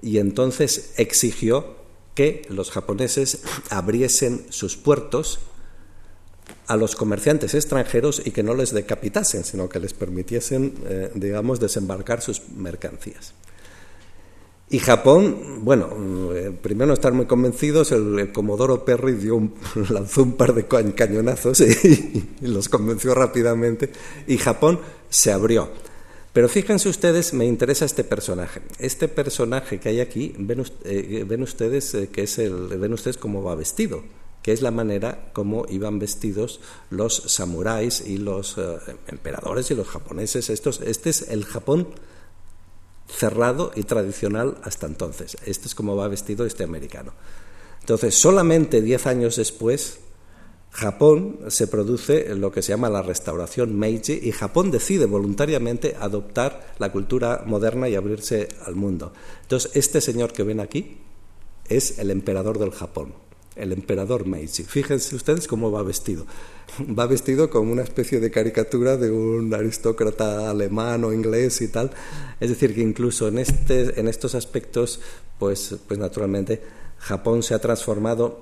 y 0.00 0.18
entonces 0.18 0.94
exigió 0.96 1.76
que 2.14 2.42
los 2.48 2.70
japoneses 2.70 3.42
abriesen 3.70 4.46
sus 4.50 4.76
puertos 4.76 5.40
a 6.66 6.76
los 6.76 6.96
comerciantes 6.96 7.54
extranjeros 7.54 8.22
y 8.24 8.30
que 8.30 8.42
no 8.42 8.54
les 8.54 8.72
decapitasen, 8.72 9.44
sino 9.44 9.68
que 9.68 9.80
les 9.80 9.94
permitiesen, 9.94 10.74
eh, 10.86 11.10
digamos, 11.14 11.60
desembarcar 11.60 12.20
sus 12.20 12.48
mercancías. 12.50 13.34
Y 14.72 14.78
Japón, 14.78 15.60
bueno, 15.66 16.32
eh, 16.34 16.50
primero 16.50 16.86
no 16.86 16.94
estar 16.94 17.12
muy 17.12 17.26
convencidos, 17.26 17.92
el, 17.92 18.32
Comodoro 18.32 18.86
Perry 18.86 19.12
dio 19.12 19.38
lanzó 19.90 20.22
un 20.22 20.32
par 20.32 20.54
de 20.54 20.64
cañonazos 20.64 21.60
y, 21.60 22.38
los 22.40 22.70
convenció 22.70 23.14
rápidamente 23.14 23.90
y 24.26 24.38
Japón 24.38 24.80
se 25.10 25.30
abrió. 25.30 25.68
Pero 26.32 26.48
fíjense 26.48 26.88
ustedes, 26.88 27.34
me 27.34 27.44
interesa 27.44 27.84
este 27.84 28.02
personaje. 28.02 28.62
Este 28.78 29.08
personaje 29.08 29.78
que 29.78 29.90
hay 29.90 30.00
aquí, 30.00 30.34
ven, 30.38 30.64
eh, 30.84 31.26
ven 31.28 31.42
ustedes 31.42 31.92
eh, 31.92 32.08
que 32.10 32.22
es 32.22 32.38
el, 32.38 32.68
ven 32.68 32.94
ustedes 32.94 33.18
cómo 33.18 33.42
va 33.42 33.54
vestido, 33.54 34.02
que 34.42 34.52
es 34.52 34.62
la 34.62 34.70
manera 34.70 35.32
como 35.34 35.66
iban 35.68 35.98
vestidos 35.98 36.60
los 36.88 37.14
samuráis 37.26 38.02
y 38.06 38.16
los 38.16 38.56
emperadores 39.06 39.70
y 39.70 39.74
los 39.74 39.86
japoneses. 39.86 40.48
Estos, 40.48 40.80
este 40.80 41.10
es 41.10 41.28
el 41.28 41.44
Japón 41.44 41.88
cerrado 43.12 43.72
y 43.74 43.82
tradicional 43.82 44.58
hasta 44.62 44.86
entonces. 44.86 45.36
Este 45.44 45.68
es 45.68 45.74
como 45.74 45.96
va 45.96 46.08
vestido 46.08 46.46
este 46.46 46.64
americano. 46.64 47.12
Entonces, 47.80 48.18
solamente 48.18 48.80
diez 48.80 49.06
años 49.06 49.36
después, 49.36 49.98
Japón 50.70 51.40
se 51.48 51.66
produce 51.66 52.34
lo 52.34 52.50
que 52.50 52.62
se 52.62 52.70
llama 52.70 52.88
la 52.88 53.02
restauración 53.02 53.78
Meiji 53.78 54.20
y 54.22 54.32
Japón 54.32 54.70
decide 54.70 55.06
voluntariamente 55.06 55.96
adoptar 56.00 56.74
la 56.78 56.90
cultura 56.90 57.42
moderna 57.46 57.88
y 57.88 57.94
abrirse 57.94 58.48
al 58.64 58.74
mundo. 58.74 59.12
Entonces, 59.42 59.72
este 59.74 60.00
señor 60.00 60.32
que 60.32 60.44
ven 60.44 60.60
aquí 60.60 60.98
es 61.68 61.98
el 61.98 62.10
emperador 62.10 62.58
del 62.58 62.70
Japón 62.70 63.21
el 63.56 63.72
emperador 63.72 64.26
Meiji. 64.26 64.64
Fíjense 64.64 65.14
ustedes 65.14 65.46
cómo 65.46 65.70
va 65.70 65.82
vestido. 65.82 66.26
Va 66.98 67.06
vestido 67.06 67.50
como 67.50 67.70
una 67.70 67.82
especie 67.82 68.18
de 68.18 68.30
caricatura 68.30 68.96
de 68.96 69.10
un 69.10 69.52
aristócrata 69.52 70.48
alemán 70.48 71.04
o 71.04 71.12
inglés 71.12 71.60
y 71.60 71.68
tal. 71.68 71.90
Es 72.40 72.48
decir, 72.48 72.74
que 72.74 72.80
incluso 72.80 73.28
en, 73.28 73.38
este, 73.38 74.00
en 74.00 74.08
estos 74.08 74.34
aspectos, 74.34 75.00
pues, 75.38 75.76
pues 75.86 76.00
naturalmente 76.00 76.62
Japón 76.98 77.42
se 77.42 77.54
ha 77.54 77.58
transformado 77.58 78.40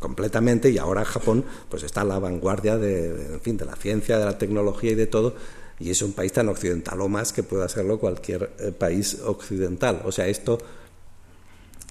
completamente 0.00 0.70
y 0.70 0.78
ahora 0.78 1.04
Japón 1.04 1.44
pues 1.68 1.84
está 1.84 2.00
a 2.00 2.04
la 2.04 2.18
vanguardia 2.18 2.76
de, 2.76 3.38
fin, 3.42 3.56
de 3.56 3.64
la 3.64 3.76
ciencia, 3.76 4.18
de 4.18 4.24
la 4.24 4.36
tecnología 4.36 4.90
y 4.90 4.96
de 4.96 5.06
todo. 5.06 5.34
Y 5.78 5.90
es 5.90 6.02
un 6.02 6.12
país 6.12 6.32
tan 6.32 6.48
occidental 6.48 7.00
o 7.00 7.08
más 7.08 7.32
que 7.32 7.42
pueda 7.42 7.68
serlo 7.68 7.98
cualquier 7.98 8.50
eh, 8.58 8.72
país 8.72 9.18
occidental. 9.24 10.02
O 10.04 10.12
sea, 10.12 10.26
esto 10.26 10.58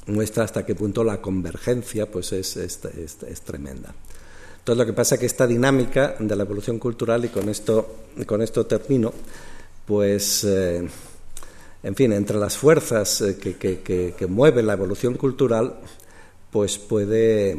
muestra 0.07 0.43
hasta 0.43 0.65
qué 0.65 0.75
punto 0.75 1.03
la 1.03 1.21
convergencia 1.21 2.09
pues 2.09 2.31
es, 2.33 2.57
es, 2.57 2.79
tremenda. 3.43 3.93
Entonces 4.59 4.77
lo 4.77 4.85
que 4.85 4.93
pasa 4.93 5.15
es 5.15 5.19
que 5.19 5.25
esta 5.25 5.47
dinámica 5.47 6.15
de 6.19 6.35
la 6.35 6.43
evolución 6.43 6.79
cultural, 6.79 7.25
y 7.25 7.29
con 7.29 7.49
esto, 7.49 7.95
con 8.25 8.41
esto 8.41 8.65
termino, 8.65 9.13
pues, 9.85 10.43
eh, 10.43 10.87
en 11.81 11.95
fin, 11.95 12.13
entre 12.13 12.37
las 12.37 12.57
fuerzas 12.57 13.21
eh, 13.21 13.37
que, 13.37 13.55
que, 13.55 14.13
que, 14.15 14.27
mueven 14.27 14.67
la 14.67 14.73
evolución 14.73 15.15
cultural, 15.15 15.79
pues 16.51 16.77
puede, 16.77 17.57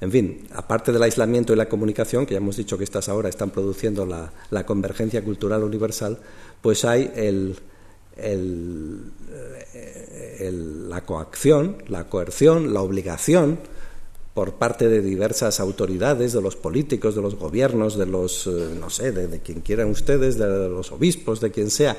en 0.00 0.10
fin, 0.10 0.48
aparte 0.54 0.90
del 0.90 1.02
aislamiento 1.02 1.52
y 1.52 1.56
la 1.56 1.68
comunicación, 1.68 2.26
que 2.26 2.34
ya 2.34 2.38
hemos 2.38 2.56
dicho 2.56 2.78
que 2.78 2.84
estas 2.84 3.08
ahora 3.08 3.28
están 3.28 3.50
produciendo 3.50 4.06
la, 4.06 4.32
la 4.50 4.66
convergencia 4.66 5.22
cultural 5.22 5.62
universal, 5.62 6.18
pues 6.60 6.84
hay 6.84 7.12
el, 7.14 7.56
el, 8.16 9.12
la 10.40 11.04
coacción, 11.04 11.78
la 11.88 12.08
coerción, 12.08 12.72
la 12.72 12.82
obligación 12.82 13.58
por 14.34 14.54
parte 14.54 14.88
de 14.88 15.00
diversas 15.00 15.60
autoridades, 15.60 16.32
de 16.32 16.42
los 16.42 16.56
políticos, 16.56 17.14
de 17.14 17.22
los 17.22 17.36
gobiernos, 17.36 17.96
de 17.96 18.06
los, 18.06 18.46
eh, 18.46 18.76
no 18.78 18.90
sé, 18.90 19.12
de, 19.12 19.40
quien 19.40 19.62
quieran 19.62 19.88
ustedes, 19.88 20.36
de 20.38 20.68
los 20.68 20.92
obispos, 20.92 21.40
de 21.40 21.50
quien 21.50 21.70
sea, 21.70 21.96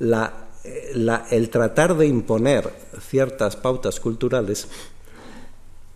el 0.00 1.50
tratar 1.50 1.96
de 1.96 2.06
imponer 2.06 2.70
ciertas 3.00 3.56
pautas 3.56 4.00
culturales 4.00 4.66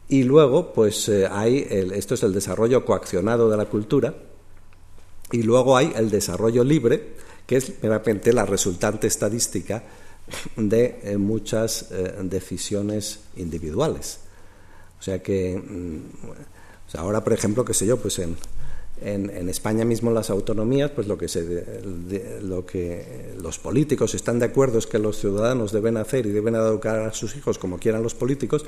y 0.09 0.23
luego, 0.23 0.73
pues 0.73 1.09
eh, 1.09 1.29
hay, 1.31 1.67
esto 1.95 2.15
es 2.15 2.23
el 2.23 2.33
desarrollo 2.33 2.85
coaccionado 2.85 3.51
de 3.51 3.57
la 3.59 3.67
cultura, 3.67 4.15
y 5.31 5.43
luego 5.43 5.77
hay 5.77 5.93
el 5.97 6.11
desarrollo 6.11 6.65
libre, 6.65 7.13
que 7.47 7.57
es 7.57 7.83
meramente 7.83 8.33
la 8.33 8.47
resultante 8.47 9.07
estadística 9.07 9.85
de 10.57 11.01
eh, 11.03 11.17
muchas 11.17 11.91
eh, 11.91 12.15
decisiones 12.23 13.21
individuales. 13.37 14.21
O 14.99 15.03
sea 15.03 15.23
que, 15.23 15.57
mm, 15.57 16.97
ahora, 16.99 17.23
por 17.23 17.33
ejemplo, 17.33 17.65
qué 17.65 17.75
sé 17.75 17.87
yo, 17.87 17.97
pues 17.99 18.19
en, 18.19 18.37
en, 19.03 19.49
España 19.49 19.85
mismo 19.85 20.11
las 20.11 20.31
autonomías, 20.31 20.91
pues 20.91 21.07
lo 21.07 21.17
que, 21.17 21.29
se, 21.29 21.65
lo 22.43 22.67
que 22.67 23.33
los 23.41 23.59
políticos 23.59 24.15
están 24.15 24.39
de 24.39 24.47
acuerdo 24.47 24.79
es 24.79 24.87
que 24.87 24.99
los 24.99 25.19
ciudadanos 25.19 25.73
deben 25.73 25.97
hacer 25.97 26.27
y 26.27 26.31
deben 26.31 26.55
educar 26.55 27.01
a 27.01 27.13
sus 27.13 27.37
hijos 27.37 27.59
como 27.59 27.79
quieran 27.79 28.03
los 28.03 28.15
políticos, 28.15 28.65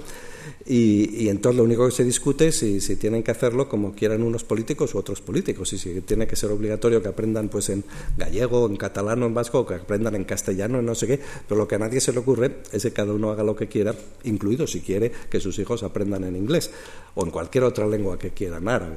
y, 0.67 1.29
entonces 1.29 1.57
lo 1.57 1.65
único 1.65 1.87
que 1.87 1.93
se 1.93 2.05
discute 2.05 2.49
es 2.49 2.59
si, 2.59 2.81
si, 2.81 2.97
tienen 2.97 3.23
que 3.23 3.31
hacerlo 3.31 3.69
como 3.69 3.95
quieran 3.95 4.23
unos 4.23 4.45
políticos 4.45 4.95
u 4.95 4.99
otros 4.99 5.21
políticos, 5.21 5.73
y 5.73 5.79
si 5.79 6.01
tiene 6.03 6.27
que 6.27 6.37
ser 6.37 6.51
obligatorio 6.51 7.03
que 7.03 7.09
aprendan 7.09 7.49
pues 7.49 7.69
en 7.69 7.85
gallego, 8.17 8.67
en 8.67 8.77
catalano, 8.77 9.27
en 9.27 9.35
vasco, 9.35 9.67
que 9.67 9.75
aprendan 9.75 10.15
en 10.15 10.25
castellano, 10.25 10.79
en 10.79 10.87
no 10.87 10.95
sé 10.95 11.07
qué, 11.07 11.21
pero 11.49 11.59
lo 11.59 11.69
que 11.69 11.75
a 11.75 11.79
nadie 11.79 12.01
se 12.01 12.13
le 12.13 12.19
ocurre 12.19 12.59
es 12.73 12.83
que 12.83 12.93
cada 12.93 13.13
uno 13.13 13.31
haga 13.31 13.43
lo 13.43 13.57
que 13.57 13.69
quiera, 13.69 13.95
incluido 14.25 14.67
si 14.67 14.81
quiere 14.81 15.13
que 15.31 15.41
sus 15.41 15.59
hijos 15.59 15.83
aprendan 15.83 16.25
en 16.25 16.37
inglés 16.37 16.71
o 17.15 17.25
en 17.25 17.31
cualquier 17.31 17.65
otra 17.65 17.87
lengua 17.87 18.19
que 18.19 18.31
quieran 18.31 18.69
árabe. 18.69 18.97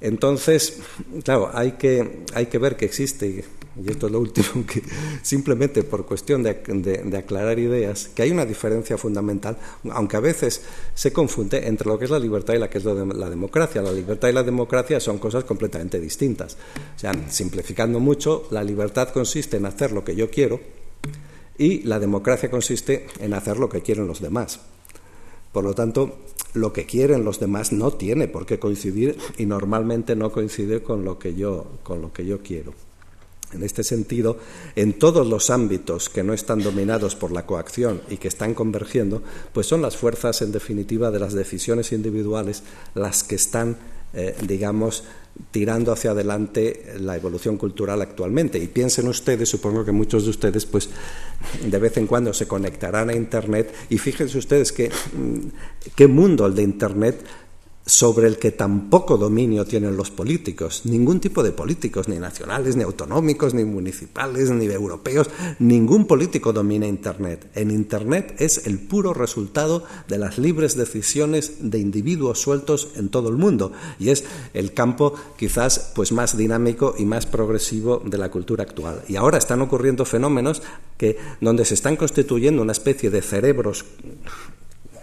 Entonces, 0.00 0.73
Claro, 1.22 1.50
hay 1.52 1.72
que, 1.72 2.24
hay 2.34 2.46
que 2.46 2.58
ver 2.58 2.76
que 2.76 2.84
existe, 2.84 3.44
y 3.82 3.90
esto 3.90 4.06
es 4.06 4.12
lo 4.12 4.20
último, 4.20 4.66
que 4.66 4.82
simplemente 5.22 5.82
por 5.82 6.06
cuestión 6.06 6.42
de, 6.42 6.54
de, 6.54 7.16
aclarar 7.16 7.58
ideas, 7.58 8.08
que 8.14 8.22
hay 8.22 8.30
una 8.30 8.46
diferencia 8.46 8.96
fundamental, 8.96 9.56
aunque 9.90 10.16
a 10.16 10.20
veces 10.20 10.62
se 10.94 11.12
confunde 11.12 11.66
entre 11.66 11.88
lo 11.88 11.98
que 11.98 12.04
es 12.04 12.10
la 12.10 12.18
libertad 12.18 12.54
y 12.54 12.58
la 12.58 12.70
que 12.70 12.78
es 12.78 12.84
la 12.84 13.30
democracia. 13.30 13.82
La 13.82 13.92
libertad 13.92 14.28
y 14.28 14.32
la 14.32 14.42
democracia 14.42 15.00
son 15.00 15.18
cosas 15.18 15.44
completamente 15.44 16.00
distintas. 16.00 16.56
O 16.96 16.98
sea, 16.98 17.12
simplificando 17.28 18.00
mucho, 18.00 18.46
la 18.50 18.62
libertad 18.62 19.08
consiste 19.08 19.56
en 19.56 19.66
hacer 19.66 19.92
lo 19.92 20.04
que 20.04 20.14
yo 20.14 20.30
quiero 20.30 20.60
y 21.58 21.82
la 21.82 21.98
democracia 21.98 22.50
consiste 22.50 23.06
en 23.20 23.34
hacer 23.34 23.58
lo 23.58 23.68
que 23.68 23.82
quieren 23.82 24.06
los 24.06 24.20
demás. 24.20 24.60
Por 25.52 25.64
lo 25.64 25.74
tanto, 25.74 26.18
lo 26.54 26.72
que 26.72 26.86
quieren 26.86 27.24
los 27.24 27.40
demás 27.40 27.72
no 27.72 27.92
tiene 27.92 28.28
por 28.28 28.46
qué 28.46 28.58
coincidir 28.58 29.18
y 29.36 29.46
normalmente 29.46 30.16
no 30.16 30.32
coincide 30.32 30.82
con 30.82 31.04
lo 31.04 31.18
que 31.18 31.34
yo, 31.34 31.66
con 31.82 32.00
lo 32.00 32.12
que 32.12 32.24
yo 32.24 32.40
quiero. 32.42 32.72
En 33.52 33.62
este 33.62 33.84
sentido, 33.84 34.38
en 34.74 34.94
todos 34.94 35.26
los 35.26 35.50
ámbitos 35.50 36.08
que 36.08 36.24
no 36.24 36.32
están 36.32 36.60
dominados 36.60 37.14
por 37.14 37.30
la 37.30 37.46
coacción 37.46 38.00
y 38.08 38.16
que 38.16 38.28
están 38.28 38.54
convergiendo, 38.54 39.22
pues 39.52 39.66
son 39.66 39.80
las 39.82 39.96
fuerzas, 39.96 40.42
en 40.42 40.50
definitiva, 40.50 41.10
de 41.10 41.20
las 41.20 41.34
decisiones 41.34 41.92
individuales 41.92 42.64
las 42.94 43.22
que 43.22 43.36
están, 43.36 43.76
eh, 44.12 44.34
digamos, 44.46 45.04
tirando 45.50 45.92
hacia 45.92 46.12
adelante 46.12 46.94
la 46.98 47.16
evolución 47.16 47.56
cultural 47.56 48.02
actualmente. 48.02 48.58
Y 48.58 48.66
piensen 48.66 49.08
ustedes, 49.08 49.48
supongo 49.48 49.84
que 49.84 49.92
muchos 49.92 50.24
de 50.24 50.30
ustedes, 50.30 50.66
pues 50.66 50.88
de 51.64 51.78
vez 51.78 51.96
en 51.96 52.06
cuando 52.06 52.32
se 52.32 52.46
conectarán 52.46 53.10
a 53.10 53.14
Internet. 53.14 53.74
Y 53.88 53.98
fíjense 53.98 54.38
ustedes 54.38 54.72
mm, 54.72 55.38
qué 55.94 56.06
mundo 56.06 56.46
el 56.46 56.54
de 56.54 56.62
Internet 56.62 57.24
sobre 57.86 58.28
el 58.28 58.38
que 58.38 58.50
tampoco 58.50 59.18
dominio 59.18 59.64
tienen 59.66 59.96
los 59.96 60.10
políticos, 60.10 60.82
ningún 60.84 61.20
tipo 61.20 61.42
de 61.42 61.52
políticos, 61.52 62.08
ni 62.08 62.18
nacionales, 62.18 62.76
ni 62.76 62.82
autonómicos, 62.82 63.52
ni 63.52 63.64
municipales, 63.64 64.50
ni 64.50 64.64
europeos, 64.66 65.28
ningún 65.58 66.06
político 66.06 66.52
domina 66.52 66.86
Internet. 66.86 67.50
En 67.54 67.70
Internet 67.70 68.36
es 68.38 68.66
el 68.66 68.78
puro 68.78 69.12
resultado 69.12 69.84
de 70.08 70.18
las 70.18 70.38
libres 70.38 70.76
decisiones 70.76 71.56
de 71.60 71.78
individuos 71.78 72.40
sueltos 72.40 72.88
en 72.96 73.10
todo 73.10 73.28
el 73.28 73.36
mundo 73.36 73.72
y 73.98 74.08
es 74.08 74.24
el 74.54 74.72
campo 74.72 75.14
quizás 75.36 75.92
pues 75.94 76.12
más 76.12 76.36
dinámico 76.36 76.94
y 76.98 77.04
más 77.04 77.26
progresivo 77.26 78.02
de 78.04 78.18
la 78.18 78.30
cultura 78.30 78.64
actual. 78.64 79.02
Y 79.08 79.16
ahora 79.16 79.38
están 79.38 79.60
ocurriendo 79.60 80.04
fenómenos 80.04 80.62
que 80.96 81.18
donde 81.40 81.64
se 81.64 81.74
están 81.74 81.96
constituyendo 81.96 82.62
una 82.62 82.72
especie 82.72 83.10
de 83.10 83.20
cerebros 83.20 83.84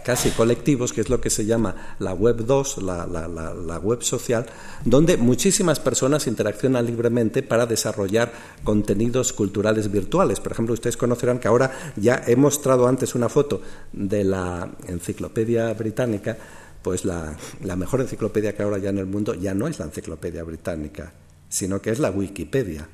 casi 0.04 0.30
colectivos, 0.30 0.92
que 0.92 1.00
es 1.00 1.08
lo 1.08 1.20
que 1.20 1.30
se 1.30 1.44
llama 1.44 1.96
la 1.98 2.12
Web 2.12 2.44
2, 2.44 2.82
la, 2.82 3.80
web 3.82 4.02
social, 4.02 4.46
donde 4.84 5.16
muchísimas 5.16 5.80
personas 5.80 6.26
interaccionan 6.26 6.86
libremente 6.86 7.42
para 7.42 7.66
desarrollar 7.66 8.32
contenidos 8.64 9.32
culturales 9.32 9.90
virtuales. 9.90 10.40
Por 10.40 10.52
ejemplo, 10.52 10.74
ustedes 10.74 10.96
conocerán 10.96 11.38
que 11.38 11.48
ahora 11.48 11.92
ya 11.96 12.22
he 12.26 12.36
mostrado 12.36 12.86
antes 12.86 13.14
una 13.14 13.28
foto 13.28 13.60
de 13.92 14.24
la 14.24 14.70
Enciclopedia 14.88 15.72
Británica, 15.74 16.36
pues 16.82 17.04
la, 17.04 17.36
la 17.62 17.76
mejor 17.76 18.00
enciclopedia 18.00 18.54
que 18.54 18.62
ahora 18.62 18.78
ya 18.78 18.90
en 18.90 18.98
el 18.98 19.06
mundo 19.06 19.34
ya 19.34 19.54
no 19.54 19.68
es 19.68 19.78
la 19.78 19.86
Enciclopedia 19.86 20.42
Británica, 20.42 21.12
sino 21.48 21.80
que 21.80 21.90
es 21.90 21.98
la 21.98 22.10
Wikipedia. 22.10 22.88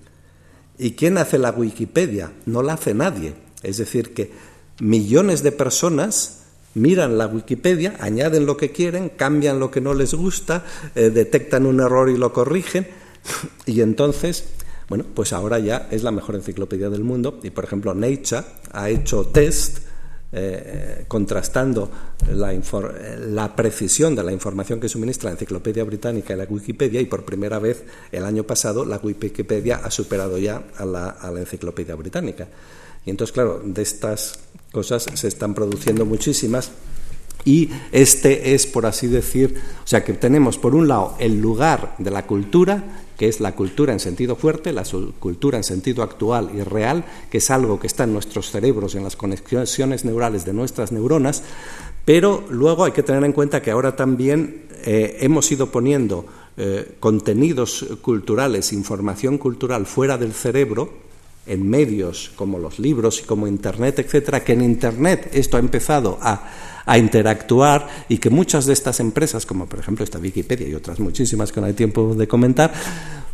¿Y 0.79 0.93
quién 0.93 1.19
hace 1.19 1.39
la 1.39 1.51
Wikipedia? 1.51 2.33
No 2.47 2.63
la 2.63 2.75
hace 2.75 2.95
nadie. 2.95 3.35
Es 3.63 3.79
decir, 3.79 4.15
que 4.15 4.31
millones 4.81 5.43
de 5.43 5.53
personas 5.53 6.38
miran 6.75 7.19
la 7.19 7.27
Wikipedia, 7.27 7.97
añaden 8.01 8.47
lo 8.47 8.57
que 8.57 8.71
quieren, 8.71 9.11
cambian 9.11 9.59
lo 9.59 9.71
que 9.71 9.81
no 9.81 9.95
les 9.95 10.15
gusta, 10.15 10.65
eh, 10.95 11.11
detectan 11.11 11.67
un 11.67 11.81
error 11.81 12.09
y 12.11 12.17
lo 12.17 12.33
corrigen, 12.33 12.87
y 13.67 13.81
entonces, 13.81 14.45
bueno, 14.89 15.05
pues 15.15 15.33
ahora 15.33 15.59
ya 15.59 15.89
es 15.91 16.03
la 16.03 16.11
mejor 16.11 16.35
enciclopedia 16.35 16.91
del 16.91 17.05
mundo, 17.05 17.41
y 17.43 17.51
por 17.51 17.65
ejemplo 17.65 17.95
Nature 17.95 18.45
ha 18.73 18.89
hecho 18.91 19.27
test 19.27 19.89
eh, 20.31 21.07
contrastando 21.09 21.91
la, 22.31 22.53
la, 23.29 23.57
precisión 23.57 24.15
de 24.15 24.23
la 24.23 24.31
información 24.31 24.79
que 24.79 24.87
suministra 24.87 25.31
la 25.31 25.37
Enciclopedia 25.37 25.85
Británica 25.85 26.35
y 26.35 26.37
la 26.37 26.45
Wikipedia. 26.45 27.01
Y 27.01 27.07
por 27.07 27.25
primera 27.25 27.59
vez 27.59 27.83
el 28.13 28.27
año 28.27 28.45
pasado 28.45 28.85
la 28.85 29.01
Wikipedia 29.03 29.77
ha 29.83 29.91
superado 29.91 30.37
ya 30.37 30.65
a 30.77 30.85
la, 30.85 31.09
a 31.09 31.31
la 31.31 31.41
Enciclopedia 31.41 31.95
Británica. 31.95 32.47
Y 33.05 33.11
entonces, 33.11 33.33
claro, 33.33 33.61
de 33.65 33.83
estas 33.83 34.39
cosas 34.73 35.07
se 35.15 35.29
están 35.29 35.55
produciendo 35.55 36.05
muchísimas. 36.05 36.73
Y 37.45 37.71
este 37.93 38.55
es, 38.55 38.67
por 38.67 38.85
así 38.85 39.07
decir, 39.07 39.61
o 39.85 39.87
sea 39.87 40.05
que 40.05 40.13
tenemos 40.13 40.59
por 40.59 40.75
un 40.75 40.89
lado 40.89 41.15
el 41.19 41.41
lugar 41.41 41.95
de 41.99 42.11
la 42.11 42.27
cultura, 42.27 42.85
que 43.17 43.29
es 43.29 43.41
la 43.41 43.55
cultura 43.55 43.93
en 43.93 44.01
sentido 44.01 44.37
fuerte, 44.37 44.73
la 44.73 44.85
cultura 45.19 45.57
en 45.57 45.65
sentido 45.65 46.03
actual 46.03 46.51
y 46.55 46.63
real, 46.63 47.05
que 47.31 47.39
es 47.39 47.51
algo 47.51 47.81
que 47.81 47.87
está 47.87 48.05
en 48.05 48.13
nuestros 48.13 48.51
cerebros, 48.51 48.95
en 48.95 49.05
las 49.05 49.17
conexiones 49.17 50.05
neurales 50.05 50.45
de 50.45 50.53
nuestras 50.53 50.93
neuronas, 50.93 51.43
pero 52.05 52.45
luego 52.51 52.85
hay 52.85 52.93
que 52.93 53.03
tener 53.03 53.25
en 53.25 53.33
cuenta 53.33 53.61
que 53.61 53.71
ahora 53.71 53.97
también 53.97 54.67
eh, 54.85 55.19
hemos 55.21 55.51
ido 55.51 55.71
poniendo 55.71 56.27
eh, 56.57 56.97
contenidos 57.01 57.87
culturales, 58.03 58.73
información 58.73 59.37
cultural 59.39 59.87
fuera 59.87 60.17
del 60.17 60.33
cerebro, 60.33 61.08
en 61.49 61.69
medios 61.69 62.31
como 62.37 62.59
los 62.59 62.79
libros 62.79 63.21
y 63.21 63.25
como 63.25 63.47
Internet, 63.47 63.99
etcétera, 63.99 64.45
que 64.45 64.53
en 64.53 64.63
Internet 64.63 65.31
esto 65.33 65.57
ha 65.57 65.61
empezado 65.61 66.19
a, 66.21 66.49
a, 66.85 66.99
interactuar 66.99 67.89
y 68.09 68.19
que 68.19 68.31
muchas 68.31 68.67
de 68.67 68.73
estas 68.73 69.01
empresas, 69.01 69.47
como 69.47 69.67
por 69.67 69.81
ejemplo 69.81 70.05
esta 70.05 70.19
Wikipedia 70.19 70.69
y 70.69 70.75
otras 70.75 71.01
muchísimas 71.01 71.53
que 71.53 71.61
no 71.61 71.67
hay 71.67 71.75
tiempo 71.75 72.15
de 72.15 72.29
comentar, 72.29 72.73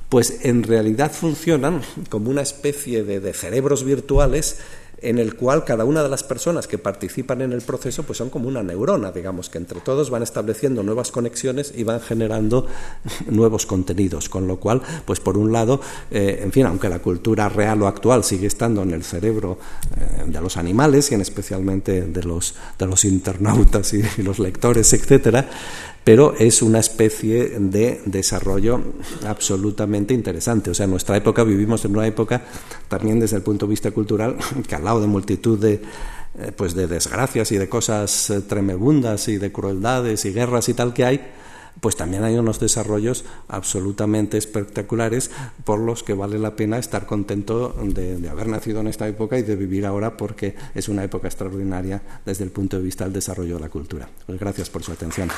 pues 0.09 0.41
en 0.43 0.62
realidad 0.62 1.12
funcionan 1.12 1.83
como 2.09 2.31
una 2.31 2.43
especie 2.43 3.05
de, 3.05 3.21
de 3.21 3.33
cerebros 3.33 3.85
virtuales 3.85 4.59
en 5.05 5.19
el 5.19 5.37
cual 5.37 5.65
cada 5.65 5.85
una 5.85 6.03
de 6.03 6.09
las 6.09 6.25
personas 6.25 6.67
que 6.67 6.79
participan 6.79 7.43
en 7.43 7.53
el 7.53 7.63
proceso 7.63 8.03
pues 8.03 8.19
son 8.19 8.31
como 8.31 8.49
una 8.49 8.63
neurona, 8.63 9.13
digamos, 9.13 9.49
que 9.49 9.59
entre 9.59 9.81
todos 9.81 10.11
van 10.11 10.23
estableciendo 10.23 10.83
nuevas 10.83 11.13
conexiones 11.13 11.73
y 11.77 11.85
van 11.85 12.01
generando 12.01 12.67
nuevos 13.27 13.67
contenidos, 13.67 14.29
con 14.29 14.47
lo 14.47 14.59
cual, 14.59 14.83
pues 15.05 15.21
por 15.21 15.37
un 15.37 15.53
lado, 15.53 15.81
eh, 16.11 16.41
en 16.43 16.53
fin, 16.53 16.67
aunque 16.67 16.89
la 16.89 17.01
cultura 17.01 17.49
real 17.49 17.83
o 17.83 17.87
actual 17.87 18.25
sigue 18.25 18.47
estando 18.47 18.83
en 18.83 18.93
el 18.93 19.05
cerebro 19.05 19.59
eh, 19.97 20.25
de 20.27 20.41
los 20.41 20.57
animales 20.57 21.11
y 21.11 21.15
en 21.15 21.21
especialmente 21.21 22.03
de 22.03 22.23
los, 22.23 22.55
de 22.79 22.87
los 22.87 23.05
internautas 23.05 23.93
y, 23.95 24.03
y 24.19 24.23
los 24.23 24.39
lectores, 24.39 24.93
etcétera, 24.93 25.49
pero 26.05 26.35
es 26.39 26.61
una 26.61 26.79
especie 26.79 27.59
de 27.59 28.03
desarrollo 28.05 28.81
absolutamente 29.27 30.13
interesante. 30.13 30.71
O 30.71 30.75
sea, 30.75 30.85
en 30.85 30.91
nuestra 30.91 31.17
época 31.17 31.43
vivimos 31.45 31.85
en 31.87 31.97
una 31.97 32.07
época 32.07 32.43
también 32.89 33.19
desde 33.19 33.37
el 33.37 33.43
punto 33.43 33.67
de 33.67 33.71
vista 33.71 33.91
cultural 33.91 34.37
que 34.69 34.75
al 34.75 34.85
lado 34.85 35.01
de 35.01 35.07
multitud 35.07 35.59
de 35.59 35.81
eh, 36.37 36.51
pues 36.51 36.75
de 36.75 36.89
desgracias 36.89 37.53
y 37.53 37.59
de 37.59 37.69
cosas 37.69 38.29
eh, 38.31 38.41
tremebundas 38.41 39.29
y 39.29 39.39
de 39.39 39.53
crueldades 39.53 40.25
y 40.25 40.33
guerras 40.33 40.69
y 40.69 40.75
tal 40.75 40.93
que 40.93 41.05
hay, 41.05 41.21
pues 41.81 41.95
también 41.95 42.25
hay 42.25 42.37
unos 42.37 42.59
desarrollos 42.59 43.25
absolutamente 43.47 44.37
espectaculares 44.37 45.31
por 45.63 45.79
los 45.79 46.03
que 46.03 46.13
vale 46.13 46.41
la 46.41 46.57
pena 46.57 46.79
estar 46.79 47.07
contento 47.07 47.77
de, 47.85 48.17
de, 48.17 48.29
haber 48.29 48.49
nacido 48.49 48.81
en 48.81 48.89
esta 48.89 49.07
época 49.07 49.39
y 49.39 49.43
de 49.43 49.55
vivir 49.55 49.87
ahora 49.87 50.17
porque 50.17 50.57
es 50.75 50.89
una 50.89 51.05
época 51.05 51.29
extraordinaria 51.29 52.03
desde 52.27 52.43
el 52.43 52.51
punto 52.51 52.79
de 52.79 52.83
vista 52.83 53.05
del 53.05 53.13
desarrollo 53.13 53.55
de 53.55 53.61
la 53.61 53.69
cultura. 53.69 54.09
Pues 54.27 54.41
gracias 54.41 54.71
por 54.71 54.83
su 54.83 54.91
atención. 54.91 55.29